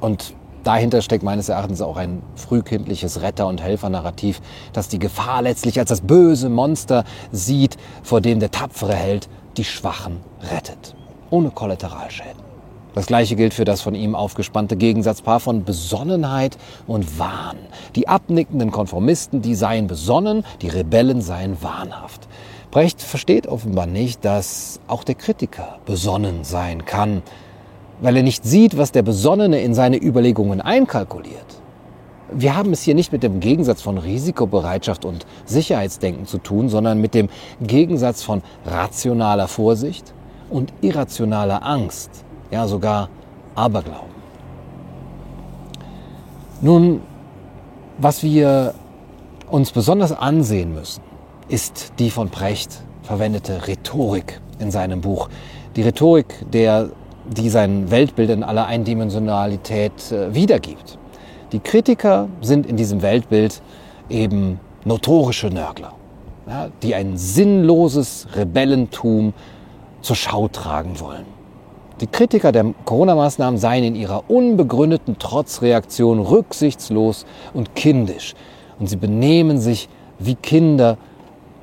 Und 0.00 0.34
dahinter 0.64 1.02
steckt 1.02 1.22
meines 1.22 1.48
Erachtens 1.48 1.80
auch 1.80 1.96
ein 1.96 2.22
frühkindliches 2.34 3.22
Retter- 3.22 3.46
und 3.46 3.62
Helfernarrativ, 3.62 4.40
das 4.72 4.88
die 4.88 4.98
Gefahr 4.98 5.42
letztlich 5.42 5.78
als 5.78 5.88
das 5.88 6.00
böse 6.00 6.48
Monster 6.48 7.04
sieht, 7.32 7.76
vor 8.02 8.20
dem 8.20 8.40
der 8.40 8.50
tapfere 8.50 8.94
Held 8.94 9.28
die 9.56 9.64
Schwachen 9.64 10.18
rettet, 10.50 10.94
ohne 11.30 11.50
Kollateralschäden. 11.50 12.45
Das 12.96 13.04
gleiche 13.04 13.36
gilt 13.36 13.52
für 13.52 13.66
das 13.66 13.82
von 13.82 13.94
ihm 13.94 14.14
aufgespannte 14.14 14.74
Gegensatzpaar 14.74 15.38
von 15.38 15.64
Besonnenheit 15.64 16.56
und 16.86 17.18
Wahn. 17.18 17.58
Die 17.94 18.08
abnickenden 18.08 18.70
Konformisten, 18.70 19.42
die 19.42 19.54
seien 19.54 19.86
besonnen, 19.86 20.44
die 20.62 20.68
Rebellen 20.68 21.20
seien 21.20 21.62
wahnhaft. 21.62 22.26
Brecht 22.70 23.02
versteht 23.02 23.48
offenbar 23.48 23.86
nicht, 23.86 24.24
dass 24.24 24.80
auch 24.88 25.04
der 25.04 25.14
Kritiker 25.14 25.78
besonnen 25.84 26.42
sein 26.42 26.86
kann, 26.86 27.22
weil 28.00 28.16
er 28.16 28.22
nicht 28.22 28.44
sieht, 28.44 28.78
was 28.78 28.92
der 28.92 29.02
Besonnene 29.02 29.60
in 29.60 29.74
seine 29.74 30.02
Überlegungen 30.02 30.62
einkalkuliert. 30.62 31.60
Wir 32.32 32.56
haben 32.56 32.72
es 32.72 32.80
hier 32.80 32.94
nicht 32.94 33.12
mit 33.12 33.22
dem 33.22 33.40
Gegensatz 33.40 33.82
von 33.82 33.98
Risikobereitschaft 33.98 35.04
und 35.04 35.26
Sicherheitsdenken 35.44 36.24
zu 36.24 36.38
tun, 36.38 36.70
sondern 36.70 36.98
mit 37.02 37.12
dem 37.12 37.28
Gegensatz 37.60 38.22
von 38.22 38.40
rationaler 38.64 39.48
Vorsicht 39.48 40.14
und 40.48 40.72
irrationaler 40.80 41.62
Angst 41.62 42.24
ja 42.50 42.66
sogar 42.66 43.08
Aberglauben. 43.54 44.16
Nun, 46.60 47.00
was 47.98 48.22
wir 48.22 48.74
uns 49.50 49.72
besonders 49.72 50.12
ansehen 50.12 50.74
müssen, 50.74 51.02
ist 51.48 51.92
die 51.98 52.10
von 52.10 52.30
Precht 52.30 52.82
verwendete 53.02 53.66
Rhetorik 53.66 54.40
in 54.58 54.70
seinem 54.70 55.00
Buch. 55.00 55.28
Die 55.76 55.82
Rhetorik, 55.82 56.26
der, 56.52 56.90
die 57.26 57.48
sein 57.50 57.90
Weltbild 57.90 58.30
in 58.30 58.42
aller 58.42 58.66
Eindimensionalität 58.66 60.10
äh, 60.10 60.34
wiedergibt. 60.34 60.98
Die 61.52 61.60
Kritiker 61.60 62.28
sind 62.40 62.66
in 62.66 62.76
diesem 62.76 63.02
Weltbild 63.02 63.62
eben 64.08 64.58
notorische 64.84 65.48
Nörgler, 65.48 65.92
ja, 66.48 66.68
die 66.82 66.94
ein 66.94 67.16
sinnloses 67.16 68.26
Rebellentum 68.34 69.32
zur 70.00 70.16
Schau 70.16 70.48
tragen 70.48 70.98
wollen. 70.98 71.35
Die 72.00 72.06
Kritiker 72.06 72.52
der 72.52 72.74
Corona-Maßnahmen 72.84 73.58
seien 73.58 73.82
in 73.82 73.94
ihrer 73.94 74.28
unbegründeten 74.28 75.18
Trotzreaktion 75.18 76.20
rücksichtslos 76.20 77.24
und 77.54 77.74
kindisch. 77.74 78.34
Und 78.78 78.88
sie 78.88 78.96
benehmen 78.96 79.58
sich 79.58 79.88
wie 80.18 80.34
Kinder, 80.34 80.98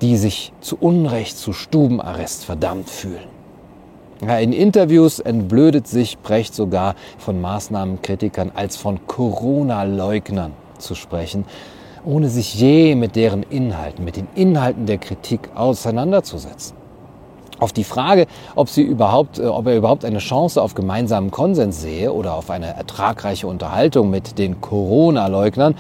die 0.02 0.18
sich 0.18 0.52
zu 0.60 0.76
Unrecht 0.80 1.38
zu 1.38 1.54
Stubenarrest 1.54 2.46
verdammt 2.46 2.90
fühlen. 2.90 3.28
Ja, 4.26 4.40
in 4.40 4.54
Interviews 4.54 5.20
entblödet 5.20 5.88
sich 5.88 6.18
Brecht 6.18 6.56
sogar 6.56 6.96
von 7.20 7.40
Maßnahmenkritikern 7.40 8.52
als 8.56 8.76
von 8.76 9.06
Corona-Leugnern 9.06 10.54
zu 10.80 10.96
sprechen, 10.96 11.46
ohne 12.06 12.30
sich 12.30 12.56
je 12.56 12.96
mit 12.96 13.16
deren 13.16 13.44
Inhalten, 13.44 14.04
mit 14.04 14.16
den 14.16 14.28
Inhalten 14.34 14.88
der 14.88 14.98
Kritik 14.98 15.50
auseinanderzusetzen. 15.54 16.83
Auf 17.60 17.72
die 17.72 17.84
Frage, 17.84 18.28
ob, 18.56 18.70
sie 18.70 18.82
überhaupt, 18.82 19.40
äh, 19.40 19.46
ob 19.46 19.68
er 19.68 19.78
überhaupt 19.78 20.06
eine 20.06 20.20
Chance 20.20 20.62
auf 20.62 20.74
gemeinsamen 20.74 21.32
Konsens 21.32 21.82
sehe 21.82 22.12
oder 22.12 22.36
auf 22.36 22.50
eine 22.50 22.68
ertragreiche 22.68 23.48
Unterhaltung 23.48 24.10
mit 24.10 24.38
den 24.38 24.60
Corona-Leugnern, 24.62 25.76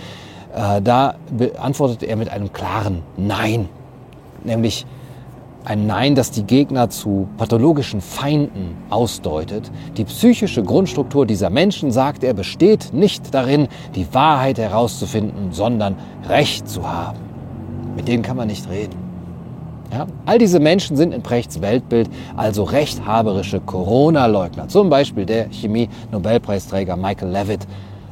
äh, 0.56 0.82
da 0.82 1.16
beantwortet 1.32 2.04
er 2.04 2.16
mit 2.16 2.30
einem 2.30 2.54
klaren 2.54 3.02
Nein. 3.18 3.70
Nämlich 4.44 4.86
ein 5.66 5.88
Nein, 5.88 6.16
das 6.16 6.32
die 6.32 6.44
Gegner 6.44 6.90
zu 6.90 7.28
pathologischen 7.38 8.02
Feinden 8.02 8.76
ausdeutet. 8.90 9.72
Die 9.98 10.04
psychische 10.04 10.64
Grundstruktur 10.64 11.26
dieser 11.26 11.50
Menschen, 11.50 11.92
sagt 11.92 12.24
er, 12.24 12.34
besteht 12.34 12.94
nicht 12.94 13.34
darin, 13.34 13.68
die 13.96 14.14
Wahrheit 14.14 14.58
herauszufinden, 14.58 15.52
sondern 15.52 15.96
Recht 16.28 16.68
zu 16.68 16.88
haben. 16.88 17.20
Mit 17.96 18.08
denen 18.08 18.24
kann 18.24 18.38
man 18.38 18.48
nicht 18.48 18.70
reden. 18.70 19.03
Ja? 19.93 20.08
All 20.25 20.39
diese 20.39 20.60
Menschen 20.60 20.97
sind 20.97 21.13
in 21.13 21.21
Brechts 21.21 21.62
Weltbild 21.62 22.10
also 22.36 22.63
rechthaberische 22.63 23.60
Corona-Leugner. 23.60 24.67
Zum 24.67 24.89
Beispiel 24.89 25.25
der 25.25 25.51
Chemie-Nobelpreisträger 25.51 26.97
Michael 26.97 27.29
Levitt, 27.32 27.67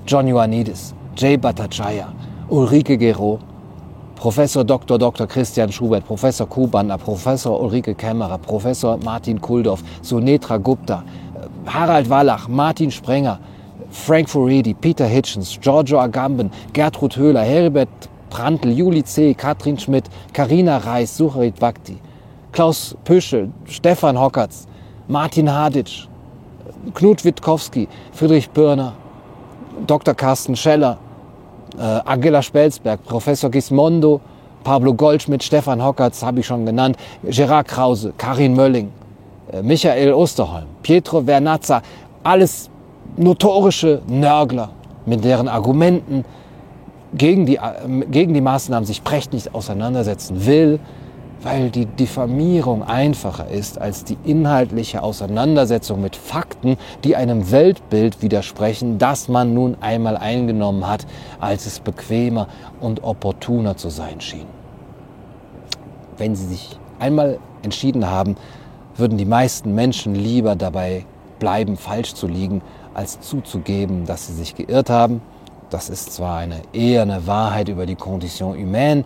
John 0.06 0.28
Ioannidis, 0.28 0.94
Jay 1.18 1.38
Bhattacharya, 1.38 2.08
Ulrike 2.50 2.98
Gero, 2.98 3.40
Professor 4.16 4.64
Dr. 4.64 5.00
Dr. 5.00 5.26
Christian 5.26 5.72
Schubert, 5.72 6.06
Professor 6.06 6.48
Kubaner, 6.48 7.00
Professor 7.00 7.60
Ulrike 7.60 7.96
Kämmerer, 7.96 8.38
Professor 8.38 8.98
Martin 9.04 9.42
Kuldorf, 9.42 9.84
Sunetra 10.04 10.58
Gupta, 10.58 11.04
Harald 11.66 12.08
Wallach, 12.08 12.48
Martin 12.48 12.92
Sprenger, 12.92 13.40
Frank 13.90 14.30
Furedi, 14.30 14.76
Peter 14.76 15.06
Hitchens, 15.08 15.60
Giorgio 15.60 16.00
Agamben, 16.00 16.52
Gertrud 16.74 17.18
Höhler, 17.18 17.42
Herbert 17.42 17.90
Prantl, 18.32 18.72
Juli 18.72 19.04
C., 19.04 19.36
Katrin 19.36 19.78
Schmidt, 19.78 20.06
Karina 20.34 20.78
Reis, 20.78 21.16
Sucharit 21.16 21.60
Bhakti, 21.60 21.98
Klaus 22.52 22.96
Püschel, 23.06 23.52
Stefan 23.66 24.18
Hockertz, 24.18 24.68
Martin 25.08 25.48
Haditsch, 25.48 26.08
Knut 26.96 27.24
Witkowski, 27.24 27.88
Friedrich 28.12 28.50
Birner, 28.50 28.94
Dr. 29.86 30.16
Carsten 30.16 30.56
Scheller, 30.56 30.98
äh, 31.78 31.82
Angela 32.06 32.42
Spelsberg, 32.42 33.04
Professor 33.06 33.52
Gismondo, 33.52 34.22
Pablo 34.64 34.94
Goldschmidt, 34.94 35.44
Stefan 35.44 35.84
Hockertz, 35.84 36.24
habe 36.24 36.40
ich 36.40 36.48
schon 36.48 36.66
genannt, 36.66 36.98
Gerard 37.24 37.68
Krause, 37.68 38.14
Karin 38.18 38.56
Mölling, 38.56 38.92
äh, 39.52 39.62
Michael 39.62 40.14
Osterholm, 40.14 40.66
Pietro 40.82 41.22
Vernazza, 41.22 41.82
alles 42.24 42.70
notorische 43.18 44.02
Nörgler, 44.08 44.70
mit 45.06 45.24
deren 45.24 45.48
Argumenten 45.48 46.24
gegen 47.14 47.46
die, 47.46 47.60
gegen 48.10 48.34
die 48.34 48.42
Maßnahmen 48.42 48.86
sich 48.86 49.04
Precht 49.04 49.34
nicht 49.34 49.54
auseinandersetzen 49.54 50.46
will, 50.46 50.80
weil 51.44 51.72
die 51.72 51.86
Diffamierung 51.86 52.84
einfacher 52.84 53.50
ist 53.50 53.82
als 53.82 54.04
die 54.04 54.18
inhaltliche 54.24 55.02
Auseinandersetzung 55.02 56.02
mit 56.02 56.16
Fakten, 56.16 56.78
die 57.04 57.16
einem 57.16 57.52
Weltbild 57.52 58.22
widersprechen, 58.22 59.00
das 59.00 59.28
man 59.28 59.54
nun 59.54 59.76
einmal 59.82 60.18
eingenommen 60.18 60.88
hat, 60.88 61.08
als 61.40 61.66
es 61.66 61.80
bequemer 61.80 62.48
und 62.80 63.04
opportuner 63.04 63.76
zu 63.76 63.90
sein 63.90 64.22
schien. 64.22 64.46
Wenn 66.18 66.36
Sie 66.36 66.46
sich 66.46 66.78
einmal 67.00 67.40
entschieden 67.64 68.08
haben, 68.08 68.36
würden 68.96 69.18
die 69.18 69.26
meisten 69.26 69.74
Menschen 69.74 70.14
lieber 70.14 70.56
dabei 70.56 71.06
bleiben, 71.40 71.76
falsch 71.76 72.14
zu 72.14 72.28
liegen, 72.28 72.62
als 72.94 73.20
zuzugeben, 73.22 74.06
dass 74.06 74.28
sie 74.28 74.34
sich 74.34 74.54
geirrt 74.54 74.90
haben 74.90 75.22
das 75.72 75.90
ist 75.90 76.14
zwar 76.14 76.38
eine, 76.38 76.62
eher 76.74 77.02
eine 77.02 77.26
Wahrheit 77.26 77.70
über 77.70 77.86
die 77.86 77.96
Condition 77.96 78.58
humaine, 78.58 79.04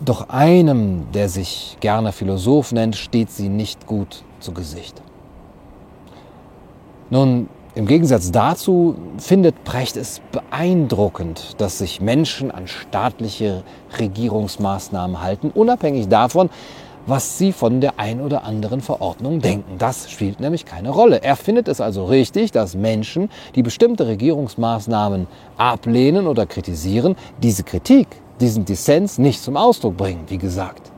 doch 0.00 0.28
einem, 0.28 1.10
der 1.12 1.28
sich 1.28 1.76
gerne 1.80 2.12
Philosoph 2.12 2.72
nennt, 2.72 2.96
steht 2.96 3.30
sie 3.30 3.48
nicht 3.48 3.86
gut 3.86 4.22
zu 4.40 4.52
Gesicht. 4.52 5.02
Nun, 7.10 7.48
im 7.74 7.86
Gegensatz 7.86 8.30
dazu 8.30 8.96
findet 9.18 9.64
Precht 9.64 9.96
es 9.96 10.20
beeindruckend, 10.32 11.54
dass 11.58 11.78
sich 11.78 12.00
Menschen 12.00 12.50
an 12.50 12.66
staatliche 12.66 13.62
Regierungsmaßnahmen 13.98 15.22
halten, 15.22 15.50
unabhängig 15.54 16.08
davon, 16.08 16.50
was 17.06 17.38
Sie 17.38 17.52
von 17.52 17.80
der 17.80 17.98
ein 17.98 18.20
oder 18.20 18.44
anderen 18.44 18.80
Verordnung 18.80 19.40
denken. 19.40 19.78
Das 19.78 20.10
spielt 20.10 20.40
nämlich 20.40 20.64
keine 20.64 20.90
Rolle. 20.90 21.22
Er 21.22 21.36
findet 21.36 21.68
es 21.68 21.80
also 21.80 22.04
richtig, 22.04 22.52
dass 22.52 22.74
Menschen, 22.74 23.30
die 23.54 23.62
bestimmte 23.62 24.06
Regierungsmaßnahmen 24.06 25.26
ablehnen 25.56 26.26
oder 26.26 26.46
kritisieren, 26.46 27.16
diese 27.42 27.62
Kritik, 27.62 28.08
diesen 28.40 28.64
Dissens 28.64 29.18
nicht 29.18 29.42
zum 29.42 29.56
Ausdruck 29.56 29.96
bringen, 29.96 30.24
wie 30.28 30.38
gesagt 30.38 30.92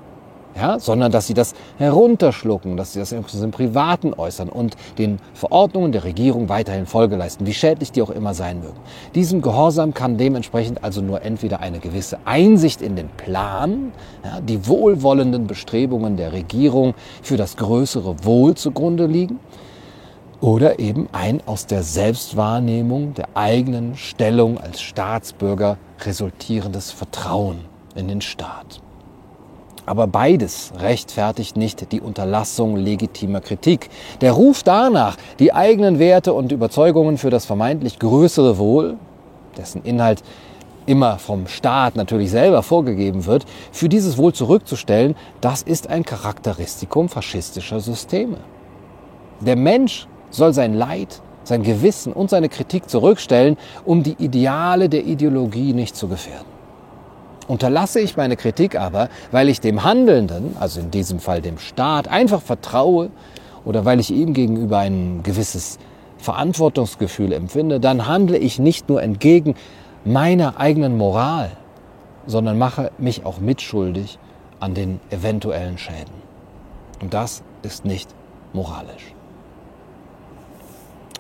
ja, 0.57 0.79
sondern 0.79 1.13
dass 1.13 1.27
sie 1.27 1.35
das 1.35 1.55
herunterschlucken, 1.79 2.77
dass 2.77 2.93
sie 2.93 3.01
das 3.01 3.13
im 3.13 3.51
Privaten 3.51 4.15
äußern 4.15 4.49
und 4.49 4.77
den 4.99 5.19
Verordnungen 5.35 5.93
der 5.93 6.05
Regierung 6.05 6.49
weiterhin 6.49 6.87
Folge 6.87 7.17
leisten, 7.17 7.47
wie 7.47 7.55
schädlich 7.55 7.93
die 7.93 8.03
auch 8.03 8.11
immer 8.11 8.35
sein 8.35 8.61
mögen. 8.61 8.79
Diesem 9.15 9.43
Gehorsam 9.43 9.95
kann 9.95 10.17
dementsprechend 10.19 10.83
also 10.85 11.01
nur 11.01 11.23
entweder 11.23 11.61
eine 11.61 11.79
gewisse 11.79 12.19
Einsicht 12.25 12.83
in 12.83 12.97
den 12.97 13.09
Plan, 13.09 13.93
ja, 14.25 14.41
die 14.41 14.67
wohlwollenden 14.67 15.47
Bestrebungen 15.47 16.17
der 16.17 16.33
Regierung 16.33 16.95
für 17.23 17.37
das 17.37 17.57
größere 17.57 18.25
Wohl 18.25 18.55
zugrunde 18.55 19.07
liegen, 19.07 19.39
oder 20.41 20.79
eben 20.79 21.09
ein 21.13 21.43
aus 21.47 21.67
der 21.67 21.83
Selbstwahrnehmung 21.83 23.13
der 23.15 23.29
eigenen 23.35 23.97
Stellung 23.97 24.59
als 24.59 24.81
Staatsbürger 24.81 25.77
resultierendes 26.03 26.91
Vertrauen 26.91 27.59
in 27.95 28.09
den 28.09 28.23
Staat. 28.23 28.81
Aber 29.91 30.07
beides 30.07 30.71
rechtfertigt 30.79 31.57
nicht 31.57 31.91
die 31.91 32.01
Unterlassung 32.01 32.77
legitimer 32.77 33.41
Kritik. 33.41 33.91
Der 34.21 34.31
Ruf 34.31 34.63
danach, 34.63 35.17
die 35.41 35.53
eigenen 35.53 35.99
Werte 35.99 36.33
und 36.33 36.53
Überzeugungen 36.53 37.19
für 37.19 37.31
das 37.31 37.45
vermeintlich 37.45 37.99
größere 37.99 38.57
Wohl, 38.59 38.99
dessen 39.57 39.83
Inhalt 39.83 40.23
immer 40.87 41.19
vom 41.19 41.49
Staat 41.49 41.97
natürlich 41.97 42.31
selber 42.31 42.63
vorgegeben 42.63 43.27
wird, 43.27 43.47
für 43.73 43.89
dieses 43.89 44.17
Wohl 44.17 44.33
zurückzustellen, 44.33 45.17
das 45.41 45.63
ist 45.63 45.91
ein 45.91 46.05
Charakteristikum 46.05 47.09
faschistischer 47.09 47.81
Systeme. 47.81 48.37
Der 49.41 49.57
Mensch 49.57 50.07
soll 50.31 50.55
sein 50.55 50.75
Leid, 50.75 51.21
sein 51.43 51.65
Gewissen 51.65 52.13
und 52.13 52.31
seine 52.31 52.49
Kritik 52.49 52.89
zurückstellen, 52.89 53.57
um 53.85 54.05
die 54.05 54.15
Ideale 54.21 54.89
der 54.89 55.05
Ideologie 55.05 55.73
nicht 55.73 55.97
zu 55.97 56.07
gefährden. 56.07 56.60
Unterlasse 57.51 57.99
ich 57.99 58.17
meine 58.17 58.37
Kritik 58.37 58.79
aber, 58.79 59.09
weil 59.33 59.49
ich 59.49 59.61
dem 59.61 59.83
Handelnden, 59.83 60.57
also 60.61 60.79
in 60.79 60.93
diesem 60.93 61.19
Fall 61.19 61.43
dem 61.43 61.59
Staat, 61.59 62.07
einfach 62.07 62.41
vertraue 62.41 63.11
oder 63.65 63.85
weil 63.85 63.99
ich 63.99 64.13
ihm 64.13 64.35
gegenüber 64.35 64.79
ein 64.79 65.25
gewisses 65.25 65.81
Verantwortungsgefühl 66.19 67.33
empfinde, 67.33 67.81
dann 67.81 68.07
handle 68.07 68.39
ich 68.39 68.61
nicht 68.61 68.89
nur 68.89 69.03
entgegen 69.03 69.57
meiner 70.05 70.61
eigenen 70.61 70.97
Moral, 70.97 71.51
sondern 72.25 72.57
mache 72.57 72.93
mich 72.99 73.27
auch 73.27 73.41
mitschuldig 73.41 74.21
an 74.61 74.75
den 74.75 75.01
eventuellen 75.11 75.77
Schäden. 75.77 76.15
Und 77.03 77.15
das 77.15 77.43
ist 77.65 77.85
nicht 77.85 78.15
moralisch. 78.53 79.13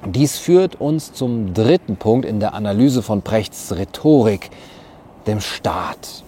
Dies 0.06 0.38
führt 0.38 0.80
uns 0.80 1.12
zum 1.12 1.54
dritten 1.54 1.96
Punkt 1.96 2.24
in 2.24 2.38
der 2.38 2.54
Analyse 2.54 3.02
von 3.02 3.22
Prechts 3.22 3.74
Rhetorik, 3.74 4.50
dem 5.26 5.40
Staat. 5.40 6.24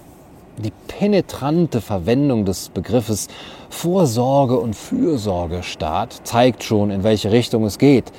Die 0.59 0.73
penetrante 0.87 1.81
Verwendung 1.81 2.45
des 2.45 2.69
Begriffes 2.69 3.29
Vorsorge 3.71 4.59
und 4.59 4.77
Fürsorgestaat 4.77 6.21
zeigt 6.25 6.63
schon, 6.63 6.91
in 6.91 7.05
welche 7.05 7.33
Richtung 7.33 7.65
es 7.65 7.79
geht. 7.79 8.13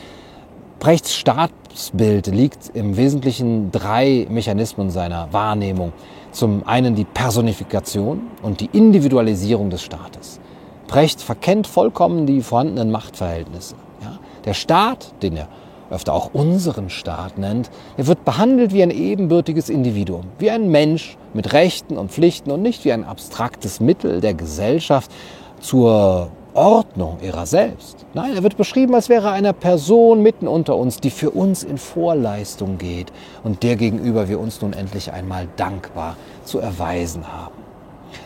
Brechts 0.79 1.15
Staatsbild 1.15 2.27
liegt 2.27 2.75
im 2.75 2.97
Wesentlichen 2.97 3.71
drei 3.71 4.25
Mechanismen 4.29 4.89
seiner 4.89 5.31
Wahrnehmung. 5.31 5.93
Zum 6.31 6.67
einen 6.67 6.95
die 6.95 7.05
Personifikation 7.05 8.21
und 8.41 8.59
die 8.59 8.69
Individualisierung 8.73 9.69
des 9.69 9.84
Staates. 9.84 10.39
Brecht 10.88 11.21
verkennt 11.21 11.67
vollkommen 11.67 12.25
die 12.25 12.41
vorhandenen 12.41 12.91
Machtverhältnisse. 12.91 13.75
Ja? 14.01 14.19
Der 14.43 14.55
Staat, 14.55 15.13
den 15.21 15.38
er 15.38 15.47
öfter 15.94 16.14
auch 16.14 16.32
unseren 16.34 16.89
Staat 16.89 17.38
nennt, 17.38 17.70
er 17.98 18.08
wird 18.08 18.26
behandelt 18.26 18.74
wie 18.74 18.84
ein 18.84 18.91
ebenbürtiges 18.91 19.70
Individuum, 19.70 20.26
wie 20.39 20.50
ein 20.50 20.70
Mensch 20.70 21.18
mit 21.34 21.54
Rechten 21.54 21.98
und 21.98 22.12
Pflichten 22.12 22.52
und 22.52 22.62
nicht 22.62 22.84
wie 22.86 22.91
ein 22.91 23.06
abstraktes 23.06 23.80
Mittel 23.80 24.20
der 24.20 24.34
Gesellschaft 24.34 25.12
zur 25.60 26.30
Ordnung 26.54 27.18
ihrer 27.22 27.46
selbst. 27.46 28.06
Nein, 28.14 28.36
er 28.36 28.44
wird 28.44 28.58
beschrieben, 28.58 28.94
als 28.94 29.10
wäre 29.10 29.32
eine 29.32 29.54
Person 29.54 30.22
mitten 30.22 30.48
unter 30.48 30.76
uns, 30.76 30.98
die 30.98 31.10
für 31.10 31.32
uns 31.32 31.64
in 31.64 31.78
Vorleistung 31.78 32.78
geht 32.78 33.12
und 33.44 33.64
der 33.64 33.76
gegenüber 33.76 34.30
wir 34.30 34.39
uns 34.39 34.62
nun 34.62 34.74
endlich 34.74 35.12
einmal 35.12 35.48
dankbar 35.56 36.16
zu 36.46 36.60
erweisen 36.60 37.32
haben. 37.32 37.56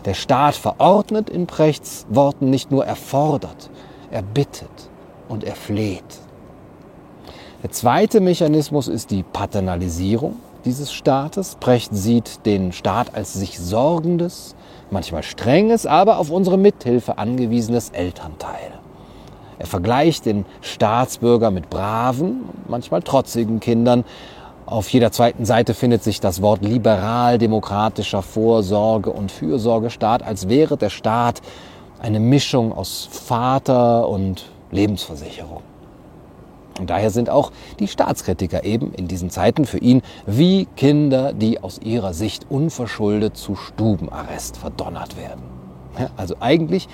Der 0.03 0.13
Staat 0.13 0.55
verordnet 0.55 1.29
in 1.29 1.47
Prechts 1.47 2.05
Worten 2.09 2.49
nicht 2.49 2.69
nur 2.71 2.85
erfordert, 2.85 3.69
er 4.11 4.21
bittet 4.21 4.89
und 5.29 5.45
er 5.45 5.55
fleht. 5.55 6.26
Der 7.63 7.71
zweite 7.71 8.19
Mechanismus 8.19 8.87
ist 8.87 9.09
die 9.09 9.23
Paternalisierung 9.23 10.35
dieses 10.63 10.93
Staates. 10.93 11.57
Precht 11.59 11.89
sieht 11.91 12.45
den 12.45 12.71
Staat 12.71 13.15
als 13.15 13.33
sich 13.33 13.57
sorgendes, 13.57 14.55
manchmal 14.91 15.23
strenges, 15.23 15.87
aber 15.87 16.19
auf 16.19 16.29
unsere 16.29 16.59
Mithilfe 16.59 17.17
angewiesenes 17.17 17.89
Elternteil. 17.89 18.73
Er 19.57 19.65
vergleicht 19.65 20.27
den 20.27 20.45
Staatsbürger 20.61 21.49
mit 21.49 21.71
braven, 21.71 22.41
manchmal 22.67 23.01
trotzigen 23.01 23.59
Kindern. 23.59 24.03
Auf 24.67 24.87
jeder 24.89 25.11
zweiten 25.11 25.45
Seite 25.45 25.73
findet 25.73 26.03
sich 26.03 26.19
das 26.19 26.43
Wort 26.43 26.61
liberal-demokratischer 26.63 28.21
Vorsorge- 28.21 29.09
und 29.09 29.31
Fürsorgestaat, 29.31 30.21
als 30.21 30.47
wäre 30.47 30.77
der 30.77 30.91
Staat 30.91 31.41
eine 31.99 32.19
Mischung 32.19 32.71
aus 32.71 33.09
Vater 33.09 34.07
und 34.07 34.45
Lebensversicherung. 34.69 35.63
Und 36.79 36.89
daher 36.89 37.09
sind 37.09 37.29
auch 37.29 37.51
die 37.79 37.87
Staatskritiker 37.87 38.63
eben 38.63 38.93
in 38.93 39.07
diesen 39.07 39.29
Zeiten 39.29 39.65
für 39.65 39.79
ihn 39.79 40.01
wie 40.25 40.67
Kinder, 40.75 41.33
die 41.33 41.61
aus 41.61 41.79
ihrer 41.79 42.13
Sicht 42.13 42.45
unverschuldet 42.49 43.37
zu 43.37 43.55
Stubenarrest 43.55 44.57
verdonnert 44.57 45.17
werden. 45.17 45.41
Also 46.15 46.35
eigentlich 46.39 46.87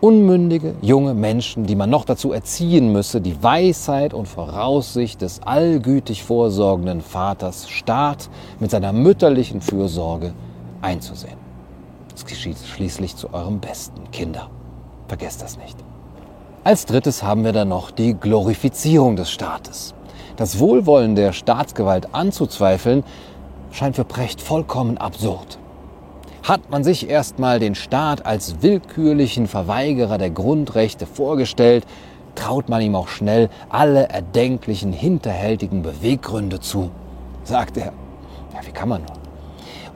unmündige 0.00 0.74
junge 0.82 1.14
Menschen, 1.14 1.64
die 1.64 1.74
man 1.74 1.88
noch 1.88 2.04
dazu 2.04 2.32
erziehen 2.32 2.92
müsse, 2.92 3.20
die 3.20 3.42
Weisheit 3.42 4.12
und 4.12 4.28
Voraussicht 4.28 5.22
des 5.22 5.42
allgütig 5.42 6.22
vorsorgenden 6.22 7.00
Vaters 7.00 7.68
Staat 7.68 8.28
mit 8.60 8.70
seiner 8.70 8.92
mütterlichen 8.92 9.60
Fürsorge 9.60 10.34
einzusehen. 10.82 11.38
Es 12.14 12.24
geschieht 12.24 12.58
schließlich 12.58 13.16
zu 13.16 13.32
eurem 13.32 13.60
Besten, 13.60 14.10
Kinder. 14.10 14.50
Vergesst 15.08 15.42
das 15.42 15.58
nicht. 15.58 15.76
Als 16.66 16.84
drittes 16.84 17.22
haben 17.22 17.44
wir 17.44 17.52
dann 17.52 17.68
noch 17.68 17.92
die 17.92 18.14
Glorifizierung 18.14 19.14
des 19.14 19.30
Staates. 19.30 19.94
Das 20.34 20.58
Wohlwollen 20.58 21.14
der 21.14 21.32
Staatsgewalt 21.32 22.12
anzuzweifeln, 22.12 23.04
scheint 23.70 23.94
für 23.94 24.04
Precht 24.04 24.40
vollkommen 24.40 24.98
absurd. 24.98 25.60
Hat 26.42 26.68
man 26.68 26.82
sich 26.82 27.08
erstmal 27.08 27.60
den 27.60 27.76
Staat 27.76 28.26
als 28.26 28.62
willkürlichen 28.62 29.46
Verweigerer 29.46 30.18
der 30.18 30.30
Grundrechte 30.30 31.06
vorgestellt, 31.06 31.86
traut 32.34 32.68
man 32.68 32.82
ihm 32.82 32.96
auch 32.96 33.06
schnell 33.06 33.48
alle 33.68 34.08
erdenklichen 34.08 34.92
hinterhältigen 34.92 35.82
Beweggründe 35.82 36.58
zu, 36.58 36.90
sagt 37.44 37.76
er. 37.76 37.92
Ja, 38.52 38.66
wie 38.66 38.72
kann 38.72 38.88
man 38.88 39.02
nur? 39.02 39.15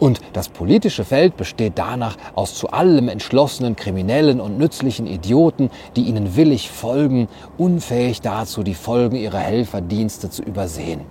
Und 0.01 0.21
das 0.33 0.49
politische 0.49 1.05
Feld 1.05 1.37
besteht 1.37 1.75
danach 1.77 2.17
aus 2.35 2.55
zu 2.55 2.71
allem 2.71 3.09
entschlossenen 3.11 3.77
Kriminellen 3.77 4.41
und 4.41 4.59
nützlichen 4.59 5.07
Idioten, 5.07 5.69
die 5.95 6.05
ihnen 6.05 6.37
willig 6.37 6.71
folgen, 6.71 7.29
unfähig 7.59 8.23
dazu, 8.23 8.63
die 8.63 8.75
Folgen 8.75 9.15
ihrer 9.17 9.39
Helferdienste 9.39 10.31
zu 10.31 10.43
übersehen. 10.43 11.03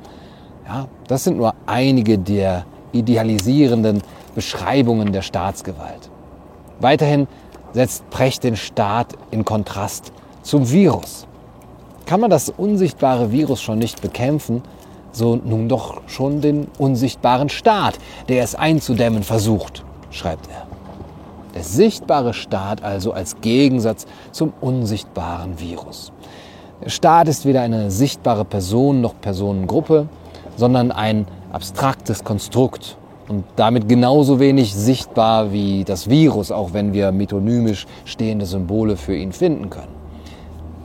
Ja, 0.67 0.87
das 1.07 1.23
sind 1.23 1.37
nur 1.37 1.53
einige 1.67 2.17
der 2.17 2.65
idealisierenden 2.91 4.01
Beschreibungen 4.33 5.13
der 5.13 5.21
Staatsgewalt. 5.21 6.09
Weiterhin 6.79 7.27
setzt 7.73 8.09
Precht 8.09 8.43
den 8.43 8.55
Staat 8.55 9.13
in 9.29 9.45
Kontrast 9.45 10.11
zum 10.41 10.71
Virus. 10.71 11.27
Kann 12.07 12.21
man 12.21 12.31
das 12.31 12.49
unsichtbare 12.49 13.31
Virus 13.31 13.61
schon 13.61 13.77
nicht 13.77 14.01
bekämpfen, 14.01 14.63
so 15.11 15.35
nun 15.35 15.69
doch 15.69 16.01
schon 16.07 16.41
den 16.41 16.67
unsichtbaren 16.77 17.49
Staat, 17.49 17.97
der 18.27 18.43
es 18.43 18.55
einzudämmen 18.55 19.23
versucht, 19.23 19.83
schreibt 20.11 20.47
er. 20.47 20.67
Der 21.55 21.63
sichtbare 21.63 22.33
Staat 22.33 22.83
also 22.83 23.11
als 23.11 23.41
Gegensatz 23.41 24.05
zum 24.31 24.53
unsichtbaren 24.61 25.59
Virus. 25.59 26.11
Der 26.83 26.89
Staat 26.89 27.27
ist 27.27 27.45
weder 27.45 27.61
eine 27.61 27.91
sichtbare 27.91 28.45
Person 28.45 29.01
noch 29.01 29.19
Personengruppe, 29.19 30.07
sondern 30.55 30.91
ein 30.91 31.27
abstraktes 31.51 32.23
Konstrukt 32.23 32.97
und 33.27 33.43
damit 33.55 33.89
genauso 33.89 34.39
wenig 34.39 34.73
sichtbar 34.73 35.51
wie 35.51 35.83
das 35.83 36.09
Virus, 36.09 36.51
auch 36.51 36.73
wenn 36.73 36.93
wir 36.93 37.11
metonymisch 37.11 37.85
stehende 38.05 38.45
Symbole 38.45 38.95
für 38.97 39.15
ihn 39.15 39.31
finden 39.31 39.69
können. 39.69 39.99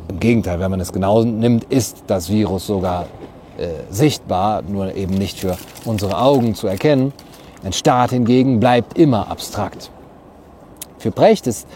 Im 0.09 0.21
Gegenteil, 0.21 0.61
wenn 0.61 0.71
man 0.71 0.81
es 0.81 0.93
genau 0.93 1.25
nimmt, 1.25 1.65
ist 1.65 2.05
das 2.07 2.31
Virus 2.31 2.67
sogar 2.67 3.07
äh, 3.59 3.69
sichtbar, 3.91 4.63
nur 4.63 4.95
eben 4.95 5.15
nicht 5.15 5.39
für 5.39 5.57
unsere 5.85 6.19
Augen 6.19 6.55
zu 6.55 6.67
erkennen. 6.67 7.13
Ein 7.63 7.73
Staat 7.73 8.11
hingegen 8.11 8.61
bleibt 8.61 8.99
immer 8.99 9.31
abstrakt. 9.31 9.91
Für 10.99 11.11
Brecht 11.11 11.47
ist 11.47 11.67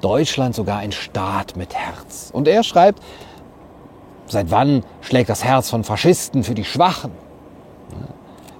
Deutschland 0.00 0.54
sogar 0.54 0.78
ein 0.78 0.92
Staat 0.92 1.56
mit 1.56 1.74
Herz. 1.74 2.30
Und 2.32 2.48
er 2.48 2.62
schreibt, 2.62 3.00
seit 4.26 4.50
wann 4.50 4.84
schlägt 5.00 5.30
das 5.30 5.44
Herz 5.44 5.70
von 5.70 5.84
Faschisten 5.84 6.44
für 6.44 6.54
die 6.54 6.64
Schwachen? 6.64 7.12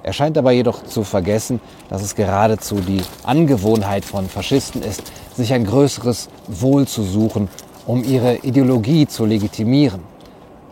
Er 0.05 0.13
scheint 0.13 0.37
dabei 0.37 0.55
jedoch 0.55 0.83
zu 0.85 1.05
vergessen, 1.05 1.61
dass 1.89 2.03
es 2.03 2.17
geradezu 2.17 2.77
die 2.77 3.03
Angewohnheit 3.23 4.05
von 4.05 4.29
Faschisten 4.29 4.83
ist, 4.83 5.13
sich 5.37 5.53
ein 5.53 5.65
größeres 5.65 6.29
Wohl 6.49 6.89
zu 6.89 7.03
suchen, 7.03 7.49
um 7.87 8.03
ihre 8.03 8.37
Ideologie 8.39 9.07
zu 9.07 9.25
legitimieren. 9.25 10.01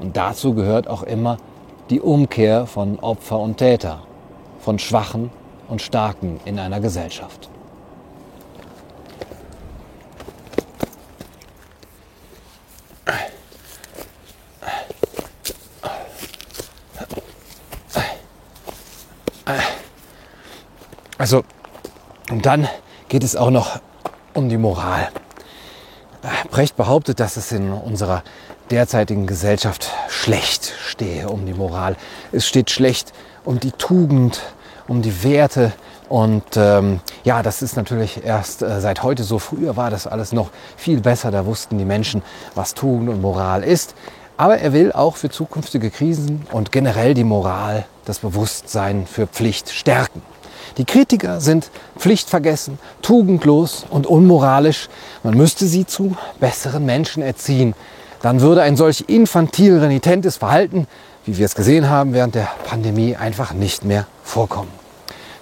Und 0.00 0.16
dazu 0.16 0.54
gehört 0.54 0.88
auch 0.88 1.04
immer 1.04 1.38
die 1.90 2.00
Umkehr 2.00 2.66
von 2.66 3.00
Opfer 3.00 3.40
und 3.40 3.56
Täter, 3.56 4.02
von 4.60 4.78
Schwachen 4.78 5.30
und 5.68 5.82
Starken 5.82 6.40
in 6.44 6.58
einer 6.58 6.80
Gesellschaft. 6.80 7.50
Also, 21.18 21.42
und 22.30 22.46
dann 22.46 22.66
geht 23.08 23.24
es 23.24 23.36
auch 23.36 23.50
noch 23.50 23.80
um 24.32 24.48
die 24.48 24.56
Moral. 24.56 25.08
Brecht 26.50 26.76
behauptet, 26.76 27.20
dass 27.20 27.36
es 27.36 27.52
in 27.52 27.72
unserer 27.72 28.22
derzeitigen 28.70 29.26
Gesellschaft 29.26 29.90
schlecht 30.08 30.72
stehe 30.86 31.28
um 31.28 31.46
die 31.46 31.54
Moral. 31.54 31.96
Es 32.32 32.46
steht 32.46 32.70
schlecht 32.70 33.12
um 33.44 33.60
die 33.60 33.72
Tugend, 33.72 34.40
um 34.88 35.02
die 35.02 35.22
Werte. 35.24 35.72
Und 36.08 36.44
ähm, 36.56 37.00
ja, 37.24 37.42
das 37.42 37.62
ist 37.62 37.76
natürlich 37.76 38.24
erst 38.24 38.62
äh, 38.62 38.80
seit 38.80 39.02
heute 39.02 39.22
so. 39.22 39.38
Früher 39.38 39.76
war 39.76 39.90
das 39.90 40.06
alles 40.06 40.32
noch 40.32 40.50
viel 40.76 41.00
besser. 41.00 41.30
Da 41.30 41.46
wussten 41.46 41.78
die 41.78 41.84
Menschen, 41.84 42.22
was 42.54 42.74
Tugend 42.74 43.08
und 43.08 43.20
Moral 43.20 43.62
ist. 43.62 43.94
Aber 44.36 44.58
er 44.58 44.72
will 44.72 44.92
auch 44.92 45.16
für 45.16 45.28
zukünftige 45.28 45.90
Krisen 45.90 46.46
und 46.50 46.72
generell 46.72 47.14
die 47.14 47.24
Moral, 47.24 47.84
das 48.06 48.20
Bewusstsein 48.20 49.06
für 49.06 49.26
Pflicht 49.26 49.70
stärken. 49.70 50.22
Die 50.78 50.84
Kritiker 50.84 51.40
sind 51.40 51.70
pflichtvergessen, 51.98 52.78
tugendlos 53.02 53.84
und 53.90 54.06
unmoralisch. 54.06 54.88
Man 55.22 55.36
müsste 55.36 55.66
sie 55.66 55.84
zu 55.84 56.16
besseren 56.38 56.86
Menschen 56.86 57.22
erziehen 57.22 57.74
dann 58.22 58.40
würde 58.40 58.62
ein 58.62 58.76
solch 58.76 59.04
infantil 59.08 59.78
renitentes 59.78 60.36
Verhalten, 60.36 60.86
wie 61.24 61.38
wir 61.38 61.46
es 61.46 61.54
gesehen 61.54 61.88
haben 61.88 62.12
während 62.12 62.34
der 62.34 62.48
Pandemie, 62.64 63.16
einfach 63.16 63.52
nicht 63.52 63.84
mehr 63.84 64.06
vorkommen. 64.22 64.70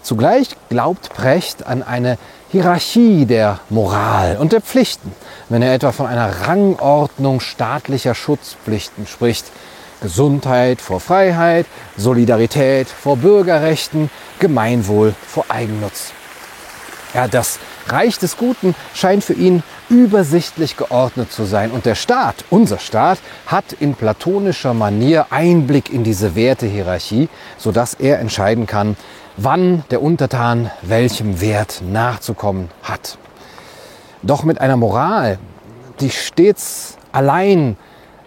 Zugleich 0.02 0.56
glaubt 0.68 1.10
Precht 1.10 1.66
an 1.66 1.82
eine 1.82 2.18
Hierarchie 2.50 3.26
der 3.26 3.60
Moral 3.68 4.38
und 4.38 4.52
der 4.52 4.62
Pflichten, 4.62 5.12
wenn 5.48 5.60
er 5.60 5.74
etwa 5.74 5.92
von 5.92 6.06
einer 6.06 6.46
Rangordnung 6.46 7.40
staatlicher 7.40 8.14
Schutzpflichten 8.14 9.06
spricht. 9.06 9.46
Gesundheit 10.00 10.80
vor 10.80 11.00
Freiheit, 11.00 11.66
Solidarität 11.96 12.88
vor 12.88 13.16
Bürgerrechten, 13.16 14.10
Gemeinwohl 14.38 15.14
vor 15.26 15.46
Eigennutz. 15.48 16.12
Ja, 17.14 17.26
das 17.26 17.58
Reich 17.90 18.18
des 18.18 18.36
Guten 18.36 18.74
scheint 18.94 19.24
für 19.24 19.32
ihn 19.32 19.62
übersichtlich 19.88 20.76
geordnet 20.76 21.32
zu 21.32 21.44
sein. 21.44 21.70
Und 21.70 21.86
der 21.86 21.94
Staat, 21.94 22.44
unser 22.50 22.78
Staat, 22.78 23.18
hat 23.46 23.72
in 23.80 23.94
platonischer 23.94 24.74
Manier 24.74 25.26
Einblick 25.30 25.92
in 25.92 26.04
diese 26.04 26.34
Wertehierarchie, 26.34 27.28
sodass 27.56 27.94
er 27.94 28.18
entscheiden 28.18 28.66
kann, 28.66 28.96
wann 29.36 29.84
der 29.90 30.02
Untertan 30.02 30.70
welchem 30.82 31.40
Wert 31.40 31.82
nachzukommen 31.88 32.70
hat. 32.82 33.18
Doch 34.22 34.42
mit 34.42 34.60
einer 34.60 34.76
Moral, 34.76 35.38
die 36.00 36.10
stets 36.10 36.96
allein 37.12 37.76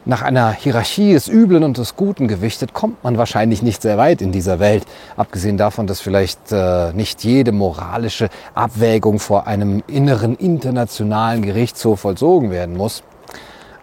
Nach 0.03 0.23
einer 0.23 0.51
Hierarchie 0.51 1.13
des 1.13 1.27
Üblen 1.27 1.63
und 1.63 1.77
des 1.77 1.95
Guten 1.95 2.27
gewichtet, 2.27 2.73
kommt 2.73 3.03
man 3.03 3.19
wahrscheinlich 3.19 3.61
nicht 3.61 3.83
sehr 3.83 3.99
weit 3.99 4.23
in 4.23 4.31
dieser 4.31 4.59
Welt. 4.59 4.83
Abgesehen 5.15 5.57
davon, 5.57 5.85
dass 5.85 6.01
vielleicht 6.01 6.51
äh, 6.51 6.91
nicht 6.93 7.23
jede 7.23 7.51
moralische 7.51 8.29
Abwägung 8.55 9.19
vor 9.19 9.45
einem 9.45 9.83
inneren 9.85 10.35
internationalen 10.37 11.43
Gerichtshof 11.43 11.99
vollzogen 11.99 12.49
werden 12.49 12.75
muss. 12.77 13.03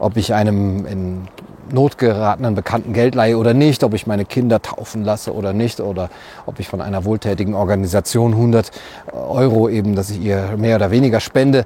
Ob 0.01 0.17
ich 0.17 0.35
einem 0.35 0.87
in 0.87 1.29
Not 1.71 1.99
geratenen 1.99 2.57
Bekannten 2.57 2.95
Geld 2.95 3.15
leihe 3.15 3.39
oder 3.39 3.55
nicht, 3.55 3.85
ob 3.85 3.95
ich 3.95 4.09
meine 4.09 4.25
Kinder 4.25 4.61
taufen 4.61 5.05
lasse 5.05 5.33
oder 5.33 5.53
nicht, 5.53 5.81
oder 5.81 6.09
ob 6.47 6.59
ich 6.59 6.67
von 6.67 6.81
einer 6.81 7.05
wohltätigen 7.05 7.55
Organisation 7.55 8.33
100 8.33 8.73
Euro 9.13 9.69
eben, 9.69 9.95
dass 9.95 10.11
ich 10.11 10.21
ihr 10.21 10.57
mehr 10.57 10.77
oder 10.77 10.91
weniger 10.91 11.21
spende. 11.21 11.65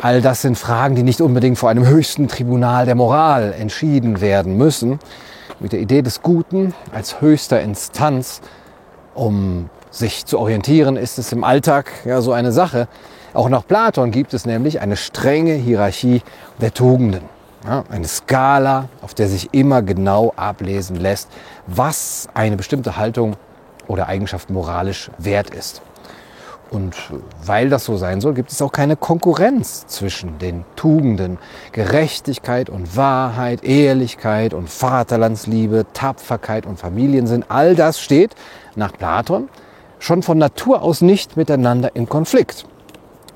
All 0.00 0.22
das 0.22 0.42
sind 0.42 0.56
Fragen, 0.56 0.94
die 0.94 1.02
nicht 1.02 1.20
unbedingt 1.20 1.58
vor 1.58 1.70
einem 1.70 1.84
höchsten 1.84 2.28
Tribunal 2.28 2.86
der 2.86 2.94
Moral 2.94 3.52
entschieden 3.52 4.20
werden 4.20 4.56
müssen. 4.56 5.00
Mit 5.58 5.72
der 5.72 5.80
Idee 5.80 6.02
des 6.02 6.22
Guten 6.22 6.72
als 6.92 7.20
höchster 7.20 7.60
Instanz, 7.60 8.40
um 9.16 9.70
sich 9.90 10.24
zu 10.24 10.38
orientieren, 10.38 10.96
ist 10.96 11.18
es 11.18 11.32
im 11.32 11.42
Alltag 11.42 11.90
ja 12.04 12.20
so 12.20 12.32
eine 12.32 12.52
Sache. 12.52 12.86
Auch 13.34 13.48
nach 13.48 13.66
Platon 13.66 14.12
gibt 14.12 14.34
es 14.34 14.46
nämlich 14.46 14.80
eine 14.80 14.96
strenge 14.96 15.54
Hierarchie 15.54 16.22
der 16.60 16.72
Tugenden. 16.72 17.22
Ja, 17.66 17.82
eine 17.90 18.06
Skala, 18.06 18.88
auf 19.02 19.14
der 19.14 19.26
sich 19.26 19.52
immer 19.52 19.82
genau 19.82 20.32
ablesen 20.36 20.94
lässt, 20.94 21.28
was 21.66 22.28
eine 22.34 22.56
bestimmte 22.56 22.96
Haltung 22.96 23.34
oder 23.88 24.06
Eigenschaft 24.06 24.48
moralisch 24.48 25.10
wert 25.18 25.50
ist. 25.50 25.82
Und 26.70 26.94
weil 27.44 27.70
das 27.70 27.84
so 27.84 27.96
sein 27.96 28.20
soll, 28.20 28.34
gibt 28.34 28.52
es 28.52 28.60
auch 28.60 28.72
keine 28.72 28.96
Konkurrenz 28.96 29.86
zwischen 29.86 30.38
den 30.38 30.64
Tugenden. 30.76 31.38
Gerechtigkeit 31.72 32.68
und 32.68 32.96
Wahrheit, 32.96 33.64
Ehrlichkeit 33.64 34.52
und 34.52 34.68
Vaterlandsliebe, 34.68 35.86
Tapferkeit 35.94 36.66
und 36.66 36.78
Familiensinn, 36.78 37.44
all 37.48 37.74
das 37.74 38.00
steht 38.00 38.34
nach 38.76 38.92
Platon 38.92 39.48
schon 39.98 40.22
von 40.22 40.38
Natur 40.38 40.82
aus 40.82 41.00
nicht 41.00 41.36
miteinander 41.36 41.96
in 41.96 42.08
Konflikt. 42.08 42.66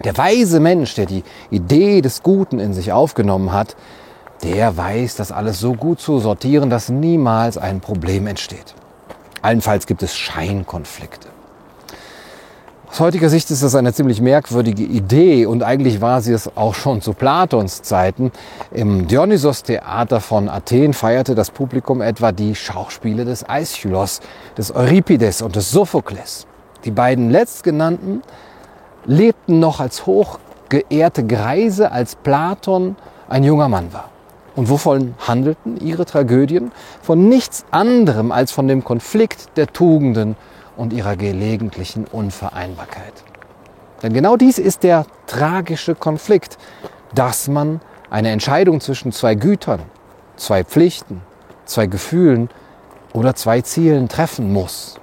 Der 0.05 0.17
weise 0.17 0.61
Mensch, 0.61 0.95
der 0.95 1.07
die 1.07 1.25
Idee 1.51 2.01
des 2.01 2.23
Guten 2.23 2.59
in 2.59 2.73
sich 2.73 2.93
aufgenommen 2.93 3.53
hat, 3.53 3.77
der 4.43 4.77
weiß, 4.77 5.17
das 5.17 5.31
alles 5.31 5.61
so 5.61 5.75
gut 5.75 6.01
zu 6.01 6.19
sortieren, 6.19 6.71
dass 6.71 6.89
niemals 6.89 7.59
ein 7.59 7.81
Problem 7.81 8.27
entsteht. 8.27 8.75
Allenfalls 9.41 9.87
gibt 9.87 10.03
es 10.03 10.17
Scheinkonflikte. 10.17 11.32
Aus 12.93 13.01
heutiger 13.01 13.31
Sicht 13.31 13.51
ist 13.51 13.63
das 13.63 13.75
eine 13.75 13.95
ziemlich 13.95 14.21
merkwürdige 14.21 14.83
Idee 14.83 15.47
und 15.47 15.63
eigentlich 15.63 16.03
war 16.03 16.21
sie 16.21 16.35
es 16.35 16.59
auch 16.59 16.75
schon 16.75 17.01
zu 17.01 17.15
Platons 17.15 17.81
Zeiten. 17.81 18.31
Im 18.71 19.07
Dionysos-Theater 19.07 20.21
von 20.21 20.51
Athen 20.51 20.93
feierte 20.93 21.35
das 21.35 21.51
Publikum 21.51 22.03
etwa 22.03 22.33
die 22.33 22.55
Schauspiele 22.55 23.25
des 23.25 23.49
Aeschylos, 23.49 24.21
des 24.59 24.77
Euripides 24.77 25.41
und 25.41 25.57
des 25.57 25.71
Sophokles. 25.71 26.47
Die 26.85 26.91
beiden 26.91 27.31
letztgenannten 27.31 28.21
lebten 29.07 29.59
noch 29.59 29.81
als 29.81 30.05
hochgeehrte 30.05 31.27
Greise, 31.27 31.93
als 31.93 32.15
Platon 32.15 32.97
ein 33.27 33.43
junger 33.43 33.71
Mann 33.71 33.95
war. 33.95 34.11
Und 34.55 34.69
wovon 34.69 35.15
handelten 35.27 35.81
ihre 35.81 36.05
Tragödien? 36.05 36.73
Von 37.01 37.31
nichts 37.31 37.65
anderem 37.71 38.33
als 38.33 38.53
von 38.53 38.69
dem 38.69 38.85
Konflikt 38.85 39.57
der 39.57 39.69
Tugenden 39.69 40.37
und 40.77 40.93
ihrer 40.93 41.17
gelegentlichen 41.17 42.07
Unvereinbarkeit. 42.07 43.13
Denn 44.03 44.13
genau 44.13 44.37
dies 44.37 44.59
ist 44.59 44.83
der 44.83 45.07
tragische 45.27 45.95
Konflikt, 45.95 46.59
dass 47.15 47.49
man 47.49 47.81
eine 48.11 48.31
Entscheidung 48.31 48.81
zwischen 48.81 49.13
zwei 49.13 49.35
Gütern, 49.35 49.81
zwei 50.37 50.65
Pflichten, 50.65 51.23
zwei 51.65 51.87
Gefühlen 51.87 52.51
oder 53.13 53.35
zwei 53.35 53.61
Zielen 53.61 54.09
treffen 54.09 54.53
muss. 54.53 54.99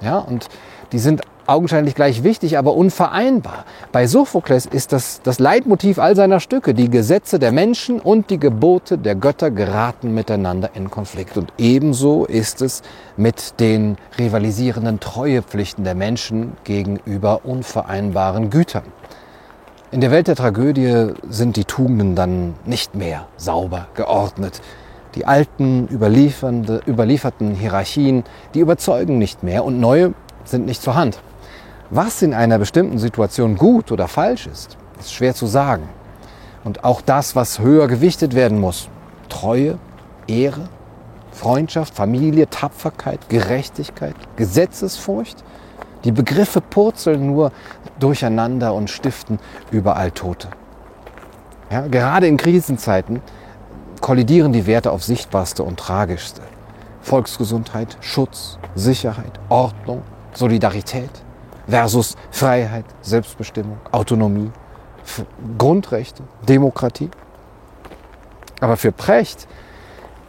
Ja, 0.00 0.18
und 0.18 0.48
die 0.92 0.98
sind 0.98 1.22
augenscheinlich 1.52 1.94
gleich 1.94 2.24
wichtig, 2.24 2.58
aber 2.58 2.74
unvereinbar. 2.74 3.64
Bei 3.92 4.06
Sophokles 4.06 4.66
ist 4.66 4.92
das 4.92 5.20
das 5.22 5.38
Leitmotiv 5.38 5.98
all 5.98 6.16
seiner 6.16 6.40
Stücke. 6.40 6.74
Die 6.74 6.90
Gesetze 6.90 7.38
der 7.38 7.52
Menschen 7.52 8.00
und 8.00 8.30
die 8.30 8.38
Gebote 8.38 8.98
der 8.98 9.14
Götter 9.14 9.50
geraten 9.50 10.14
miteinander 10.14 10.70
in 10.74 10.90
Konflikt. 10.90 11.36
Und 11.36 11.52
ebenso 11.58 12.24
ist 12.24 12.62
es 12.62 12.82
mit 13.16 13.60
den 13.60 13.96
rivalisierenden 14.18 15.00
Treuepflichten 15.00 15.84
der 15.84 15.94
Menschen 15.94 16.52
gegenüber 16.64 17.44
unvereinbaren 17.44 18.50
Gütern. 18.50 18.84
In 19.90 20.00
der 20.00 20.10
Welt 20.10 20.26
der 20.26 20.36
Tragödie 20.36 21.08
sind 21.28 21.56
die 21.56 21.64
Tugenden 21.64 22.14
dann 22.16 22.54
nicht 22.64 22.94
mehr 22.94 23.26
sauber 23.36 23.88
geordnet. 23.94 24.62
Die 25.14 25.26
alten, 25.26 25.86
überlieferten 25.86 27.54
Hierarchien, 27.54 28.24
die 28.54 28.60
überzeugen 28.60 29.18
nicht 29.18 29.42
mehr 29.42 29.64
und 29.64 29.78
neue 29.80 30.14
sind 30.44 30.64
nicht 30.64 30.80
zur 30.80 30.94
Hand. 30.94 31.20
Was 31.94 32.22
in 32.22 32.32
einer 32.32 32.58
bestimmten 32.58 32.96
Situation 32.96 33.54
gut 33.54 33.92
oder 33.92 34.08
falsch 34.08 34.46
ist, 34.46 34.78
ist 34.98 35.12
schwer 35.12 35.34
zu 35.34 35.44
sagen. 35.44 35.90
Und 36.64 36.84
auch 36.84 37.02
das, 37.02 37.36
was 37.36 37.58
höher 37.58 37.86
gewichtet 37.86 38.34
werden 38.34 38.58
muss, 38.58 38.88
Treue, 39.28 39.76
Ehre, 40.26 40.70
Freundschaft, 41.32 41.94
Familie, 41.94 42.48
Tapferkeit, 42.48 43.28
Gerechtigkeit, 43.28 44.14
Gesetzesfurcht, 44.36 45.44
die 46.04 46.12
Begriffe 46.12 46.62
purzeln 46.62 47.26
nur 47.26 47.52
durcheinander 48.00 48.72
und 48.72 48.88
stiften 48.88 49.38
überall 49.70 50.12
Tote. 50.12 50.48
Ja, 51.70 51.88
gerade 51.88 52.26
in 52.26 52.38
Krisenzeiten 52.38 53.20
kollidieren 54.00 54.54
die 54.54 54.66
Werte 54.66 54.92
auf 54.92 55.04
sichtbarste 55.04 55.62
und 55.62 55.78
tragischste. 55.78 56.40
Volksgesundheit, 57.02 57.98
Schutz, 58.00 58.58
Sicherheit, 58.74 59.40
Ordnung, 59.50 60.00
Solidarität 60.32 61.10
versus 61.66 62.16
Freiheit, 62.30 62.84
Selbstbestimmung, 63.02 63.78
Autonomie, 63.90 64.50
Grundrechte, 65.58 66.22
Demokratie. 66.48 67.10
Aber 68.60 68.76
für 68.76 68.92
Precht 68.92 69.48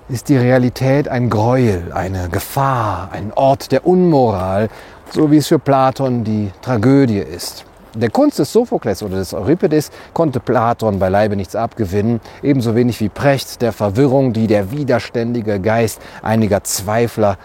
ist 0.09 0.29
die 0.29 0.37
Realität 0.37 1.07
ein 1.07 1.29
Gräuel, 1.29 1.91
eine 1.93 2.29
Gefahr, 2.29 3.09
ein 3.11 3.31
Ort 3.33 3.71
der 3.71 3.85
Unmoral, 3.85 4.69
so 5.11 5.31
wie 5.31 5.37
es 5.37 5.47
für 5.47 5.59
Platon 5.59 6.23
die 6.23 6.51
Tragödie 6.61 7.19
ist. 7.19 7.65
Der 7.95 8.09
Kunst 8.09 8.39
des 8.39 8.51
Sophokles 8.51 9.03
oder 9.03 9.17
des 9.17 9.35
Euripides 9.35 9.91
konnte 10.13 10.39
Platon 10.39 10.97
beileibe 10.97 11.35
nichts 11.35 11.55
abgewinnen, 11.55 12.21
ebenso 12.41 12.73
wenig 12.73 12.99
wie 12.99 13.09
Precht 13.09 13.61
der 13.61 13.71
Verwirrung, 13.71 14.33
die 14.33 14.47
der 14.47 14.71
widerständige 14.71 15.59
Geist 15.59 16.01
einiger 16.23 16.63
Zweifler 16.63 17.37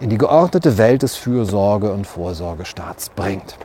in 0.00 0.10
die 0.10 0.18
geordnete 0.18 0.78
Welt 0.78 1.02
des 1.02 1.16
Fürsorge- 1.16 1.92
und 1.92 2.06
Vorsorgestaats 2.06 3.08
bringt. 3.10 3.56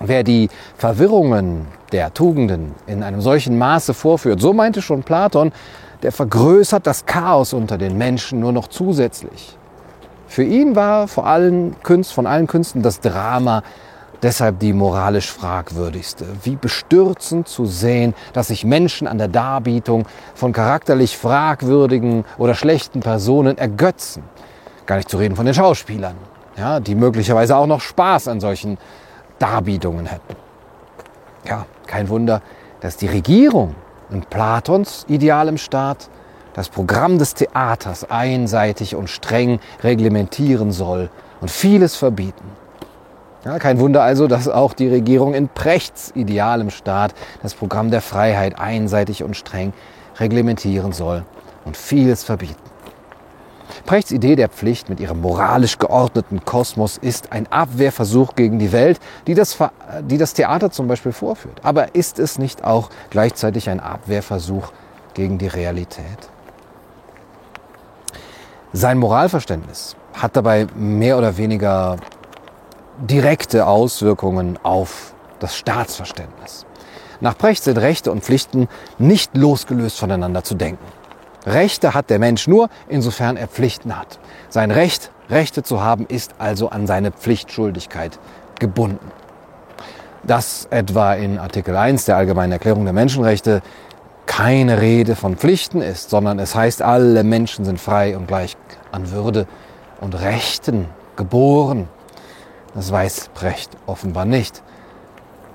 Wer 0.00 0.22
die 0.22 0.48
Verwirrungen 0.76 1.66
der 1.92 2.14
Tugenden 2.14 2.74
in 2.86 3.02
einem 3.02 3.20
solchen 3.20 3.58
Maße 3.58 3.92
vorführt, 3.92 4.40
so 4.40 4.52
meinte 4.52 4.80
schon 4.80 5.02
Platon, 5.02 5.52
der 6.02 6.12
vergrößert 6.12 6.86
das 6.86 7.04
Chaos 7.04 7.52
unter 7.52 7.76
den 7.76 7.98
Menschen 7.98 8.40
nur 8.40 8.52
noch 8.52 8.68
zusätzlich. 8.68 9.58
Für 10.26 10.44
ihn 10.44 10.76
war 10.76 11.08
vor 11.08 11.26
allen 11.26 11.76
Künsten, 11.82 12.14
von 12.14 12.26
allen 12.26 12.46
Künsten 12.46 12.82
das 12.82 13.00
Drama 13.00 13.62
deshalb 14.22 14.58
die 14.60 14.72
moralisch 14.72 15.30
fragwürdigste. 15.30 16.26
Wie 16.44 16.56
bestürzend 16.56 17.48
zu 17.48 17.66
sehen, 17.66 18.14
dass 18.32 18.48
sich 18.48 18.64
Menschen 18.64 19.08
an 19.08 19.18
der 19.18 19.28
Darbietung 19.28 20.06
von 20.34 20.52
charakterlich 20.52 21.16
fragwürdigen 21.16 22.24
oder 22.38 22.54
schlechten 22.54 23.00
Personen 23.00 23.58
ergötzen 23.58 24.22
Gar 24.90 24.96
nicht 24.96 25.08
zu 25.08 25.18
reden 25.18 25.36
von 25.36 25.46
den 25.46 25.54
Schauspielern, 25.54 26.16
ja, 26.56 26.80
die 26.80 26.96
möglicherweise 26.96 27.56
auch 27.56 27.68
noch 27.68 27.80
Spaß 27.80 28.26
an 28.26 28.40
solchen 28.40 28.76
Darbietungen 29.38 30.06
hätten. 30.06 30.34
Ja, 31.46 31.66
kein 31.86 32.08
Wunder, 32.08 32.42
dass 32.80 32.96
die 32.96 33.06
Regierung 33.06 33.76
in 34.10 34.22
Platons 34.22 35.06
idealem 35.06 35.58
Staat 35.58 36.10
das 36.54 36.70
Programm 36.70 37.18
des 37.20 37.34
Theaters 37.34 38.10
einseitig 38.10 38.96
und 38.96 39.08
streng 39.08 39.60
reglementieren 39.84 40.72
soll 40.72 41.08
und 41.40 41.52
vieles 41.52 41.94
verbieten. 41.94 42.50
Ja, 43.44 43.60
kein 43.60 43.78
Wunder 43.78 44.02
also, 44.02 44.26
dass 44.26 44.48
auch 44.48 44.72
die 44.72 44.88
Regierung 44.88 45.34
in 45.34 45.48
Prechts 45.48 46.10
idealem 46.16 46.70
Staat 46.70 47.14
das 47.44 47.54
Programm 47.54 47.92
der 47.92 48.00
Freiheit 48.00 48.58
einseitig 48.58 49.22
und 49.22 49.36
streng 49.36 49.72
reglementieren 50.18 50.90
soll 50.90 51.22
und 51.64 51.76
vieles 51.76 52.24
verbieten. 52.24 52.56
Prechts 53.86 54.10
Idee 54.10 54.36
der 54.36 54.48
Pflicht 54.48 54.88
mit 54.88 55.00
ihrem 55.00 55.20
moralisch 55.20 55.78
geordneten 55.78 56.44
Kosmos 56.44 56.96
ist 56.96 57.32
ein 57.32 57.46
Abwehrversuch 57.50 58.34
gegen 58.34 58.58
die 58.58 58.72
Welt, 58.72 59.00
die 59.26 59.34
das, 59.34 59.58
die 60.02 60.18
das 60.18 60.34
Theater 60.34 60.70
zum 60.70 60.88
Beispiel 60.88 61.12
vorführt. 61.12 61.60
Aber 61.62 61.94
ist 61.94 62.18
es 62.18 62.38
nicht 62.38 62.64
auch 62.64 62.90
gleichzeitig 63.10 63.68
ein 63.68 63.80
Abwehrversuch 63.80 64.72
gegen 65.14 65.38
die 65.38 65.48
Realität? 65.48 66.30
Sein 68.72 68.98
Moralverständnis 68.98 69.96
hat 70.14 70.36
dabei 70.36 70.66
mehr 70.76 71.18
oder 71.18 71.36
weniger 71.36 71.96
direkte 72.98 73.66
Auswirkungen 73.66 74.58
auf 74.62 75.14
das 75.40 75.56
Staatsverständnis. 75.56 76.66
Nach 77.20 77.36
Precht 77.36 77.64
sind 77.64 77.78
Rechte 77.78 78.12
und 78.12 78.22
Pflichten 78.22 78.68
nicht 78.98 79.36
losgelöst 79.36 79.98
voneinander 79.98 80.44
zu 80.44 80.54
denken. 80.54 80.84
Rechte 81.46 81.94
hat 81.94 82.10
der 82.10 82.18
Mensch 82.18 82.46
nur, 82.46 82.68
insofern 82.88 83.36
er 83.36 83.48
Pflichten 83.48 83.96
hat. 83.96 84.18
Sein 84.48 84.70
Recht, 84.70 85.10
Rechte 85.30 85.62
zu 85.62 85.82
haben, 85.82 86.06
ist 86.06 86.34
also 86.38 86.70
an 86.70 86.86
seine 86.86 87.12
Pflichtschuldigkeit 87.12 88.18
gebunden. 88.58 89.10
Dass 90.22 90.66
etwa 90.70 91.14
in 91.14 91.38
Artikel 91.38 91.76
1 91.76 92.04
der 92.04 92.16
Allgemeinen 92.16 92.52
Erklärung 92.52 92.84
der 92.84 92.92
Menschenrechte 92.92 93.62
keine 94.26 94.80
Rede 94.80 95.16
von 95.16 95.36
Pflichten 95.36 95.80
ist, 95.80 96.10
sondern 96.10 96.38
es 96.38 96.54
heißt, 96.54 96.82
alle 96.82 97.24
Menschen 97.24 97.64
sind 97.64 97.80
frei 97.80 98.16
und 98.16 98.28
gleich 98.28 98.56
an 98.92 99.10
Würde 99.10 99.46
und 100.00 100.14
Rechten 100.20 100.86
geboren. 101.16 101.88
Das 102.74 102.92
weiß 102.92 103.30
Brecht 103.34 103.70
offenbar 103.86 104.26
nicht. 104.26 104.62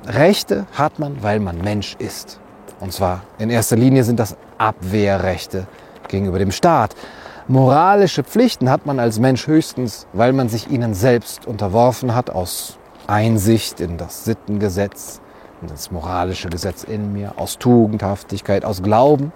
Rechte 0.06 0.66
hat 0.74 1.00
man, 1.00 1.24
weil 1.24 1.40
man 1.40 1.60
Mensch 1.60 1.96
ist. 2.00 2.40
Und 2.80 2.92
zwar 2.92 3.22
in 3.38 3.50
erster 3.50 3.76
Linie 3.76 4.04
sind 4.04 4.20
das 4.20 4.36
Abwehrrechte 4.58 5.68
gegenüber 6.08 6.40
dem 6.40 6.52
Staat. 6.52 6.96
Moralische 7.48 8.24
Pflichten 8.24 8.70
hat 8.70 8.86
man 8.86 9.00
als 9.00 9.20
Mensch 9.20 9.48
höchstens, 9.48 10.08
weil 10.14 10.34
man 10.34 10.50
sich 10.50 10.70
ihnen 10.72 10.94
selbst 10.94 11.46
unterworfen 11.46 12.16
hat 12.16 12.30
aus 12.30 12.80
Einsicht 13.08 13.80
in 13.80 13.98
das 13.98 14.26
Sittengesetz, 14.26 15.22
in 15.62 15.68
das 15.68 15.92
moralische 15.92 16.50
Gesetz 16.50 16.84
in 16.84 17.14
mir, 17.14 17.34
aus 17.38 17.60
Tugendhaftigkeit, 17.60 18.66
aus 18.66 18.82
Glauben. 18.82 19.32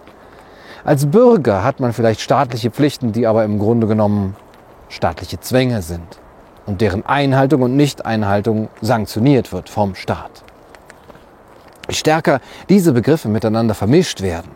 Als 0.84 1.06
Bürger 1.06 1.64
hat 1.64 1.80
man 1.80 1.94
vielleicht 1.94 2.22
staatliche 2.22 2.72
Pflichten, 2.72 3.12
die 3.12 3.28
aber 3.28 3.44
im 3.44 3.60
Grunde 3.60 3.86
genommen 3.86 4.36
staatliche 4.88 5.40
Zwänge 5.40 5.82
sind 5.82 6.20
und 6.66 6.82
deren 6.82 7.06
Einhaltung 7.06 7.62
und 7.62 7.76
Nichteinhaltung 7.76 8.70
sanktioniert 8.82 9.52
wird 9.52 9.70
vom 9.70 9.96
Staat. 9.96 10.44
Je 11.88 11.96
stärker 11.96 12.40
diese 12.70 12.94
Begriffe 12.94 13.28
miteinander 13.28 13.76
vermischt 13.76 14.22
werden, 14.22 14.50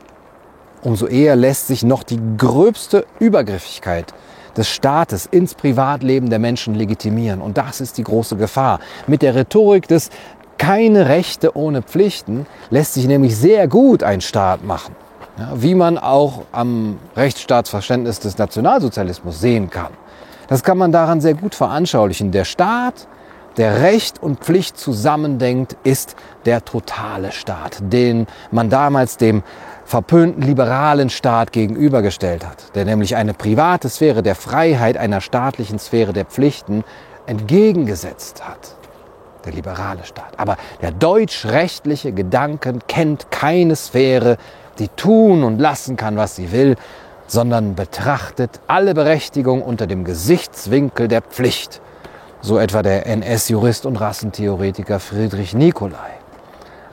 umso 0.84 1.08
eher 1.08 1.36
lässt 1.36 1.68
sich 1.68 1.84
noch 1.84 2.04
die 2.04 2.20
gröbste 2.38 3.06
Übergriffigkeit 3.20 4.14
des 4.56 4.70
Staates 4.70 5.26
ins 5.26 5.56
Privatleben 5.56 6.30
der 6.30 6.40
Menschen 6.40 6.76
legitimieren. 6.76 7.42
Und 7.42 7.58
das 7.58 7.82
ist 7.82 7.98
die 7.98 8.04
große 8.04 8.36
Gefahr. 8.36 8.80
Mit 9.08 9.22
der 9.22 9.36
Rhetorik 9.36 9.88
des 9.88 10.10
keine 10.58 11.10
Rechte 11.10 11.58
ohne 11.58 11.82
Pflichten 11.82 12.46
lässt 12.70 12.94
sich 12.94 13.08
nämlich 13.08 13.36
sehr 13.36 13.68
gut 13.68 14.04
ein 14.04 14.22
Staat 14.22 14.64
machen. 14.64 14.96
Ja, 15.38 15.50
wie 15.56 15.74
man 15.74 15.98
auch 15.98 16.44
am 16.52 17.00
Rechtsstaatsverständnis 17.18 18.20
des 18.20 18.38
Nationalsozialismus 18.38 19.42
sehen 19.42 19.72
kann. 19.72 19.92
Das 20.48 20.64
kann 20.64 20.78
man 20.78 20.92
daran 20.92 21.22
sehr 21.22 21.34
gut 21.34 21.56
veranschaulichen. 21.56 22.32
Der 22.32 22.46
Staat 22.46 23.08
der 23.58 23.82
Recht 23.82 24.22
und 24.22 24.40
Pflicht 24.40 24.78
zusammendenkt, 24.78 25.78
ist 25.84 26.16
der 26.46 26.66
totale 26.66 27.32
Staat, 27.32 27.78
den 27.82 28.28
man 28.52 28.70
damals 28.70 29.18
dem 29.18 29.44
verpönten 29.86 30.42
liberalen 30.42 31.10
Staat 31.10 31.52
gegenübergestellt 31.52 32.46
hat, 32.46 32.76
der 32.76 32.86
nämlich 32.86 33.16
eine 33.16 33.34
private 33.34 33.90
Sphäre 33.90 34.24
der 34.24 34.36
Freiheit 34.36 34.98
einer 34.98 35.22
staatlichen 35.22 35.80
Sphäre 35.80 36.14
der 36.14 36.26
Pflichten 36.26 36.84
entgegengesetzt 37.26 38.48
hat. 38.48 38.76
Der 39.46 39.54
liberale 39.54 40.06
Staat. 40.06 40.38
Aber 40.38 40.58
der 40.82 40.92
deutsch-rechtliche 40.92 42.14
Gedanken 42.14 42.80
kennt 42.88 43.30
keine 43.30 43.76
Sphäre, 43.76 44.38
die 44.80 44.88
tun 44.88 45.44
und 45.44 45.60
lassen 45.60 45.98
kann, 45.98 46.16
was 46.16 46.36
sie 46.36 46.52
will, 46.52 46.76
sondern 47.28 47.76
betrachtet 47.76 48.62
alle 48.68 48.94
Berechtigung 48.94 49.62
unter 49.62 49.86
dem 49.86 50.04
Gesichtswinkel 50.06 51.08
der 51.08 51.22
Pflicht 51.22 51.82
so 52.44 52.58
etwa 52.58 52.82
der 52.82 53.08
NS-Jurist 53.08 53.86
und 53.86 53.96
Rassentheoretiker 53.96 55.00
Friedrich 55.00 55.54
Nicolai. 55.54 56.23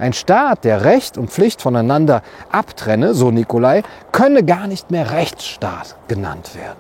Ein 0.01 0.15
Staat, 0.15 0.65
der 0.65 0.85
Recht 0.85 1.19
und 1.19 1.31
Pflicht 1.31 1.61
voneinander 1.61 2.23
abtrenne, 2.51 3.13
so 3.13 3.31
Nicolai, 3.31 3.83
könne 4.13 4.43
gar 4.43 4.67
nicht 4.67 4.91
mehr 4.91 5.11
Rechtsstaat 5.11 5.95
genannt 6.09 6.55
werden. 6.55 6.79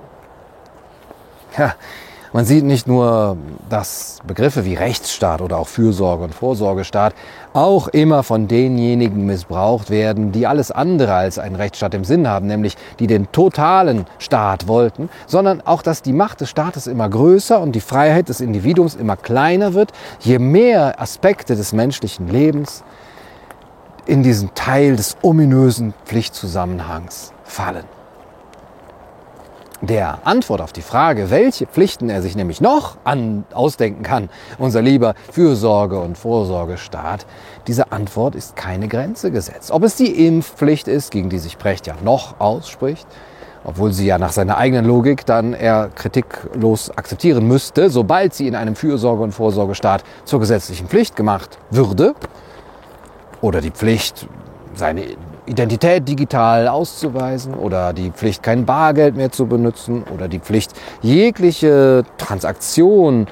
Ja, 1.58 1.74
man 2.32 2.46
sieht 2.46 2.64
nicht 2.64 2.86
nur, 2.86 3.36
dass 3.68 4.20
Begriffe 4.26 4.64
wie 4.64 4.74
Rechtsstaat 4.74 5.42
oder 5.42 5.58
auch 5.58 5.68
Fürsorge 5.68 6.24
und 6.24 6.34
Vorsorgestaat 6.34 7.12
auch 7.52 7.88
immer 7.88 8.22
von 8.22 8.48
denjenigen 8.48 9.26
missbraucht 9.26 9.90
werden, 9.90 10.32
die 10.32 10.46
alles 10.46 10.70
andere 10.70 11.12
als 11.12 11.38
einen 11.38 11.56
Rechtsstaat 11.56 11.92
im 11.92 12.04
Sinn 12.04 12.26
haben, 12.26 12.46
nämlich 12.46 12.76
die 13.00 13.06
den 13.06 13.30
totalen 13.32 14.06
Staat 14.18 14.66
wollten, 14.66 15.10
sondern 15.26 15.60
auch, 15.60 15.82
dass 15.82 16.00
die 16.00 16.14
Macht 16.14 16.40
des 16.40 16.48
Staates 16.48 16.86
immer 16.86 17.10
größer 17.10 17.60
und 17.60 17.72
die 17.72 17.80
Freiheit 17.80 18.30
des 18.30 18.40
Individuums 18.40 18.94
immer 18.94 19.16
kleiner 19.16 19.74
wird, 19.74 19.92
je 20.20 20.38
mehr 20.38 21.02
Aspekte 21.02 21.54
des 21.54 21.74
menschlichen 21.74 22.28
Lebens 22.28 22.82
in 24.10 24.24
diesen 24.24 24.52
Teil 24.56 24.96
des 24.96 25.16
ominösen 25.22 25.94
Pflichtzusammenhangs 26.04 27.32
fallen 27.44 27.84
der 29.82 30.18
Antwort 30.24 30.60
auf 30.60 30.72
die 30.74 30.82
Frage, 30.82 31.30
welche 31.30 31.66
Pflichten 31.66 32.10
er 32.10 32.20
sich 32.20 32.36
nämlich 32.36 32.60
noch 32.60 32.98
an, 33.04 33.44
ausdenken 33.54 34.02
kann, 34.02 34.28
unser 34.58 34.82
lieber 34.82 35.14
Fürsorge- 35.32 36.00
und 36.00 36.18
Vorsorgestaat, 36.18 37.24
diese 37.66 37.90
Antwort 37.90 38.34
ist 38.34 38.56
keine 38.56 38.88
Grenze 38.88 39.30
gesetzt. 39.30 39.70
Ob 39.70 39.82
es 39.82 39.96
die 39.96 40.26
Impfpflicht 40.26 40.86
ist, 40.86 41.10
gegen 41.10 41.30
die 41.30 41.38
sich 41.38 41.56
Brecht 41.56 41.86
ja 41.86 41.94
noch 42.04 42.38
ausspricht, 42.40 43.06
obwohl 43.64 43.92
sie 43.92 44.04
ja 44.04 44.18
nach 44.18 44.32
seiner 44.32 44.58
eigenen 44.58 44.84
Logik 44.84 45.24
dann 45.24 45.54
er 45.54 45.88
kritiklos 45.94 46.90
akzeptieren 46.90 47.48
müsste, 47.48 47.88
sobald 47.88 48.34
sie 48.34 48.48
in 48.48 48.56
einem 48.56 48.76
Fürsorge- 48.76 49.22
und 49.22 49.32
Vorsorgestaat 49.32 50.04
zur 50.26 50.40
gesetzlichen 50.40 50.88
Pflicht 50.88 51.16
gemacht 51.16 51.56
würde, 51.70 52.14
oder 53.40 53.60
die 53.60 53.70
Pflicht, 53.70 54.26
seine 54.74 55.04
Identität 55.46 56.08
digital 56.08 56.68
auszuweisen 56.68 57.54
oder 57.54 57.92
die 57.92 58.10
Pflicht, 58.10 58.42
kein 58.42 58.66
Bargeld 58.66 59.16
mehr 59.16 59.32
zu 59.32 59.46
benutzen 59.46 60.04
oder 60.14 60.28
die 60.28 60.38
Pflicht, 60.38 60.72
jegliche 61.02 62.04
Transaktion 62.18 63.26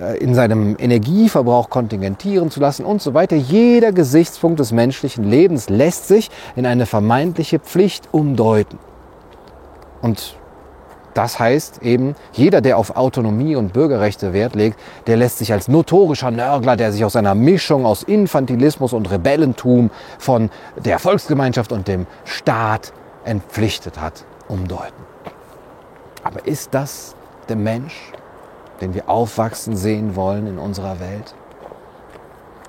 äh, 0.00 0.18
in 0.18 0.34
seinem 0.34 0.76
Energieverbrauch 0.78 1.70
kontingentieren 1.70 2.50
zu 2.50 2.60
lassen 2.60 2.84
und 2.84 3.02
so 3.02 3.14
weiter. 3.14 3.36
Jeder 3.36 3.92
Gesichtspunkt 3.92 4.60
des 4.60 4.72
menschlichen 4.72 5.24
Lebens 5.24 5.68
lässt 5.68 6.08
sich 6.08 6.30
in 6.56 6.66
eine 6.66 6.86
vermeintliche 6.86 7.58
Pflicht 7.58 8.08
umdeuten. 8.12 8.78
Und 10.02 10.36
das 11.14 11.38
heißt 11.38 11.82
eben, 11.82 12.16
jeder, 12.32 12.60
der 12.60 12.76
auf 12.76 12.96
Autonomie 12.96 13.56
und 13.56 13.72
Bürgerrechte 13.72 14.32
Wert 14.32 14.54
legt, 14.54 14.78
der 15.06 15.16
lässt 15.16 15.38
sich 15.38 15.52
als 15.52 15.68
notorischer 15.68 16.30
Nörgler, 16.30 16.76
der 16.76 16.92
sich 16.92 17.04
aus 17.04 17.16
einer 17.16 17.34
Mischung 17.34 17.86
aus 17.86 18.02
Infantilismus 18.02 18.92
und 18.92 19.10
Rebellentum 19.10 19.90
von 20.18 20.50
der 20.76 20.98
Volksgemeinschaft 20.98 21.72
und 21.72 21.88
dem 21.88 22.06
Staat 22.24 22.92
entpflichtet 23.24 24.00
hat, 24.00 24.24
umdeuten. 24.48 25.04
Aber 26.24 26.46
ist 26.46 26.74
das 26.74 27.14
der 27.48 27.56
Mensch, 27.56 28.12
den 28.80 28.94
wir 28.94 29.08
aufwachsen 29.08 29.76
sehen 29.76 30.16
wollen 30.16 30.46
in 30.46 30.58
unserer 30.58 30.98
Welt? 31.00 31.34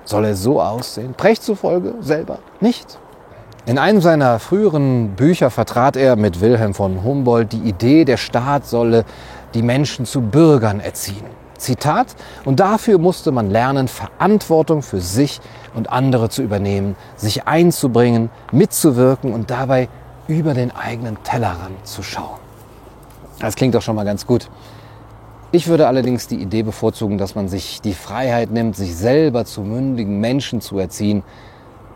Soll 0.04 0.24
er 0.24 0.36
so 0.36 0.62
aussehen? 0.62 1.14
Precht 1.14 1.42
zufolge 1.42 1.94
selber 2.00 2.38
nicht. 2.60 2.98
In 3.66 3.78
einem 3.78 4.00
seiner 4.00 4.38
früheren 4.38 5.16
Bücher 5.16 5.50
vertrat 5.50 5.96
er 5.96 6.14
mit 6.14 6.40
Wilhelm 6.40 6.72
von 6.72 7.02
Humboldt 7.02 7.52
die 7.52 7.68
Idee, 7.68 8.04
der 8.04 8.16
Staat 8.16 8.64
solle 8.64 9.04
die 9.54 9.62
Menschen 9.62 10.06
zu 10.06 10.20
Bürgern 10.20 10.78
erziehen. 10.78 11.24
Zitat, 11.58 12.14
und 12.44 12.60
dafür 12.60 12.98
musste 12.98 13.32
man 13.32 13.50
lernen, 13.50 13.88
Verantwortung 13.88 14.82
für 14.82 15.00
sich 15.00 15.40
und 15.74 15.90
andere 15.90 16.28
zu 16.28 16.42
übernehmen, 16.42 16.94
sich 17.16 17.48
einzubringen, 17.48 18.30
mitzuwirken 18.52 19.32
und 19.32 19.50
dabei 19.50 19.88
über 20.28 20.54
den 20.54 20.70
eigenen 20.70 21.20
Tellerrand 21.24 21.84
zu 21.84 22.04
schauen. 22.04 22.38
Das 23.40 23.56
klingt 23.56 23.74
doch 23.74 23.82
schon 23.82 23.96
mal 23.96 24.04
ganz 24.04 24.28
gut. 24.28 24.48
Ich 25.50 25.66
würde 25.66 25.88
allerdings 25.88 26.28
die 26.28 26.40
Idee 26.40 26.62
bevorzugen, 26.62 27.18
dass 27.18 27.34
man 27.34 27.48
sich 27.48 27.80
die 27.80 27.94
Freiheit 27.94 28.52
nimmt, 28.52 28.76
sich 28.76 28.94
selber 28.94 29.44
zu 29.44 29.62
mündigen 29.62 30.20
Menschen 30.20 30.60
zu 30.60 30.78
erziehen, 30.78 31.24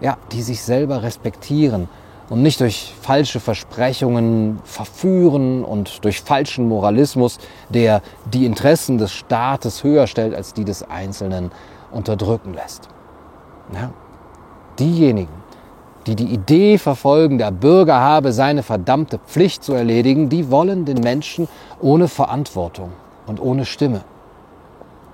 ja, 0.01 0.17
die 0.33 0.43
sich 0.43 0.63
selber 0.63 1.03
respektieren 1.03 1.89
und 2.29 2.43
nicht 2.43 2.61
durch 2.61 2.95
falsche 3.01 3.41
Versprechungen 3.41 4.61
verführen 4.65 5.65
und 5.65 6.05
durch 6.05 6.23
falschen 6.23 6.69
Moralismus, 6.69 7.39
der 7.69 8.03
die 8.33 8.47
Interessen 8.47 8.99
des 8.99 9.13
Staates 9.13 9.85
höher 9.85 10.07
stellt 10.07 10.35
als 10.35 10.55
die 10.55 10.65
des 10.65 10.89
Einzelnen, 10.89 11.51
unterdrücken 11.91 12.55
lässt. 12.55 12.89
Ja, 13.75 13.91
diejenigen, 14.79 15.33
die 16.07 16.15
die 16.15 16.33
Idee 16.33 16.79
verfolgen, 16.79 17.39
der 17.39 17.51
Bürger 17.51 18.01
habe 18.01 18.33
seine 18.33 18.63
verdammte 18.63 19.19
Pflicht 19.19 19.65
zu 19.65 19.75
erledigen, 19.75 20.29
die 20.29 20.51
wollen 20.51 20.85
den 20.85 21.01
Menschen 21.01 21.49
ohne 21.81 22.07
Verantwortung 22.07 22.93
und 23.27 23.41
ohne 23.41 23.65
Stimme. 23.65 24.03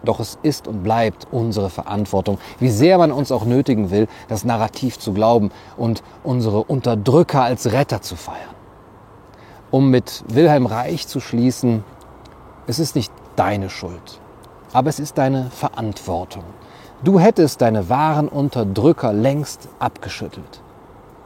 Doch 0.07 0.20
es 0.20 0.38
ist 0.42 0.68
und 0.68 0.84
bleibt 0.84 1.26
unsere 1.32 1.68
Verantwortung, 1.68 2.38
wie 2.61 2.70
sehr 2.70 2.96
man 2.96 3.11
uns 3.11 3.32
auch 3.32 3.44
nötigen 3.44 3.90
will, 3.90 4.07
das 4.28 4.44
Narrativ 4.44 4.98
zu 4.98 5.12
glauben 5.12 5.50
und 5.76 6.02
unsere 6.22 6.62
Unterdrücker 6.62 7.42
als 7.42 7.72
Retter 7.72 8.00
zu 8.00 8.14
feiern. 8.14 8.54
Um 9.72 9.90
mit 9.90 10.22
Wilhelm 10.28 10.66
Reich 10.66 11.09
zu 11.09 11.18
schließen, 11.18 11.82
es 12.68 12.78
ist 12.78 12.94
nicht 12.94 13.12
deine 13.34 13.68
Schuld, 13.68 14.20
aber 14.72 14.88
es 14.88 15.00
ist 15.00 15.18
deine 15.18 15.50
Verantwortung. 15.50 16.44
Du 17.02 17.18
hättest 17.18 17.61
deine 17.61 17.88
wahren 17.88 18.28
Unterdrücker 18.28 19.12
längst 19.12 19.68
abgeschüttelt, 19.80 20.62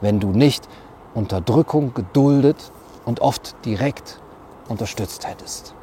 wenn 0.01 0.19
du 0.19 0.29
nicht 0.29 0.67
Unterdrückung 1.13 1.93
geduldet 1.93 2.71
und 3.05 3.19
oft 3.19 3.55
direkt 3.63 4.19
unterstützt 4.67 5.27
hättest. 5.27 5.75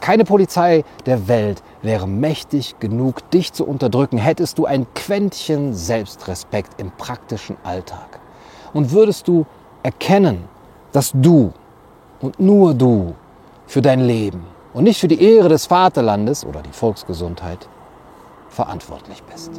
Keine 0.00 0.24
Polizei 0.24 0.84
der 1.06 1.26
Welt 1.28 1.62
wäre 1.86 2.06
mächtig 2.06 2.78
genug, 2.78 3.30
dich 3.30 3.52
zu 3.52 3.66
unterdrücken, 3.66 4.18
hättest 4.18 4.58
du 4.58 4.66
ein 4.66 4.86
Quäntchen 4.94 5.72
Selbstrespekt 5.72 6.78
im 6.78 6.90
praktischen 6.90 7.56
Alltag. 7.64 8.20
Und 8.74 8.92
würdest 8.92 9.26
du 9.28 9.46
erkennen, 9.82 10.44
dass 10.92 11.12
du 11.14 11.52
und 12.20 12.38
nur 12.38 12.74
du 12.74 13.14
für 13.66 13.80
dein 13.80 14.00
Leben 14.00 14.44
und 14.74 14.84
nicht 14.84 15.00
für 15.00 15.08
die 15.08 15.22
Ehre 15.22 15.48
des 15.48 15.66
Vaterlandes 15.66 16.44
oder 16.44 16.60
die 16.60 16.72
Volksgesundheit 16.72 17.68
verantwortlich 18.50 19.22
bist. 19.22 19.52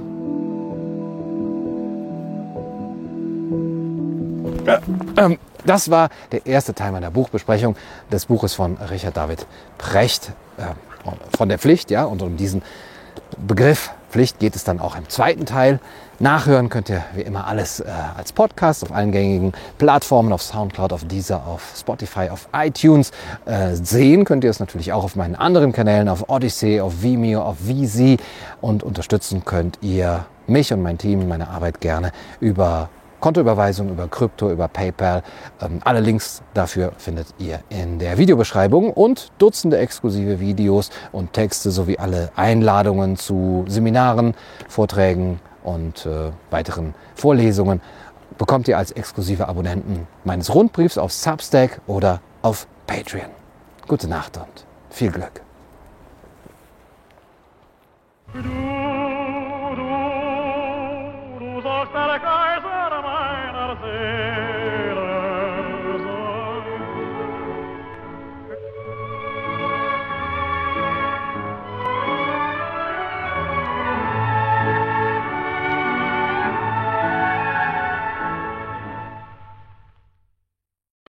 Ähm, 5.17 5.39
das 5.65 5.89
war 5.89 6.09
der 6.32 6.45
erste 6.45 6.73
Teil 6.73 6.91
meiner 6.91 7.11
Buchbesprechung 7.11 7.75
des 8.11 8.25
Buches 8.25 8.53
von 8.53 8.78
Richard 8.78 9.15
David 9.15 9.45
Precht 9.78 10.34
äh, 10.57 10.63
von 11.36 11.49
der 11.49 11.60
Pflicht, 11.60 11.91
ja, 11.91 12.05
und 12.05 12.22
um 12.22 12.38
diesen 12.38 12.62
Begriff 13.38 13.91
Pflicht 14.10 14.39
geht 14.39 14.55
es 14.55 14.64
dann 14.64 14.80
auch 14.80 14.95
im 14.95 15.10
zweiten 15.10 15.45
Teil. 15.45 15.80
Nachhören 16.20 16.70
könnt 16.70 16.89
ihr 16.89 17.03
wie 17.14 17.22
immer 17.22 17.45
alles 17.45 17.82
äh, 17.82 17.86
als 18.18 18.32
Podcast 18.32 18.84
auf 18.84 18.91
allen 18.91 19.12
gängigen 19.12 19.51
Plattformen, 19.78 20.32
auf 20.32 20.41
Soundcloud, 20.41 20.93
auf 20.93 21.03
Deezer, 21.03 21.45
auf 21.45 21.74
Spotify, 21.78 22.30
auf 22.30 22.47
iTunes. 22.53 23.12
Äh, 23.45 23.76
sehen 23.76 24.24
könnt 24.24 24.43
ihr 24.43 24.49
es 24.49 24.60
natürlich 24.60 24.93
auch 24.93 25.03
auf 25.03 25.16
meinen 25.16 25.36
anderen 25.36 25.74
Kanälen, 25.74 26.08
auf 26.08 26.30
Odyssey, 26.30 26.80
auf 26.80 27.03
Vimeo, 27.03 27.41
auf 27.41 27.68
Visi. 27.68 28.18
Und 28.62 28.82
unterstützen 28.82 29.43
könnt 29.45 29.78
ihr 29.82 30.26
mich 30.47 30.72
und 30.72 30.82
mein 30.82 30.97
Team, 30.97 31.28
meine 31.28 31.49
Arbeit 31.49 31.82
gerne 31.82 32.12
über 32.39 32.89
Kontoüberweisung, 33.20 33.89
über 33.89 34.07
Krypto, 34.07 34.51
über 34.51 34.68
PayPal. 34.68 35.24
Ähm, 35.61 35.80
alle 35.84 35.99
Links 35.99 36.41
dafür 36.53 36.93
findet 36.97 37.28
ihr 37.39 37.59
in 37.70 37.99
der 37.99 38.18
Videobeschreibung 38.18 38.91
und 38.91 39.32
Dutzende 39.38 39.78
exklusive 39.78 40.39
Videos 40.39 40.89
und 41.11 41.34
Texte 41.34 41.72
sowie 41.72 41.97
alle 41.97 42.32
Einladungen 42.36 43.18
zu 43.18 43.65
Seminaren, 43.68 44.36
Vorträgen 44.68 45.39
und 45.63 46.05
äh, 46.05 46.32
weiteren 46.51 46.93
Vorlesungen 47.15 47.82
bekommt 48.38 48.68
ihr 48.68 48.78
als 48.78 48.91
exklusive 48.91 49.47
Abonnenten 49.47 50.07
meines 50.24 50.53
Rundbriefs 50.53 50.97
auf 50.97 51.11
Substack 51.11 51.82
oder 51.88 52.22
auf 52.41 52.68
Patreon. 52.86 53.30
Gute 53.88 54.07
Nacht 54.07 54.38
und 54.38 54.65
viel 54.89 55.11
Glück. 55.11 55.41
Du, 58.34 58.41
du, 58.41 58.49
du 61.61 62.37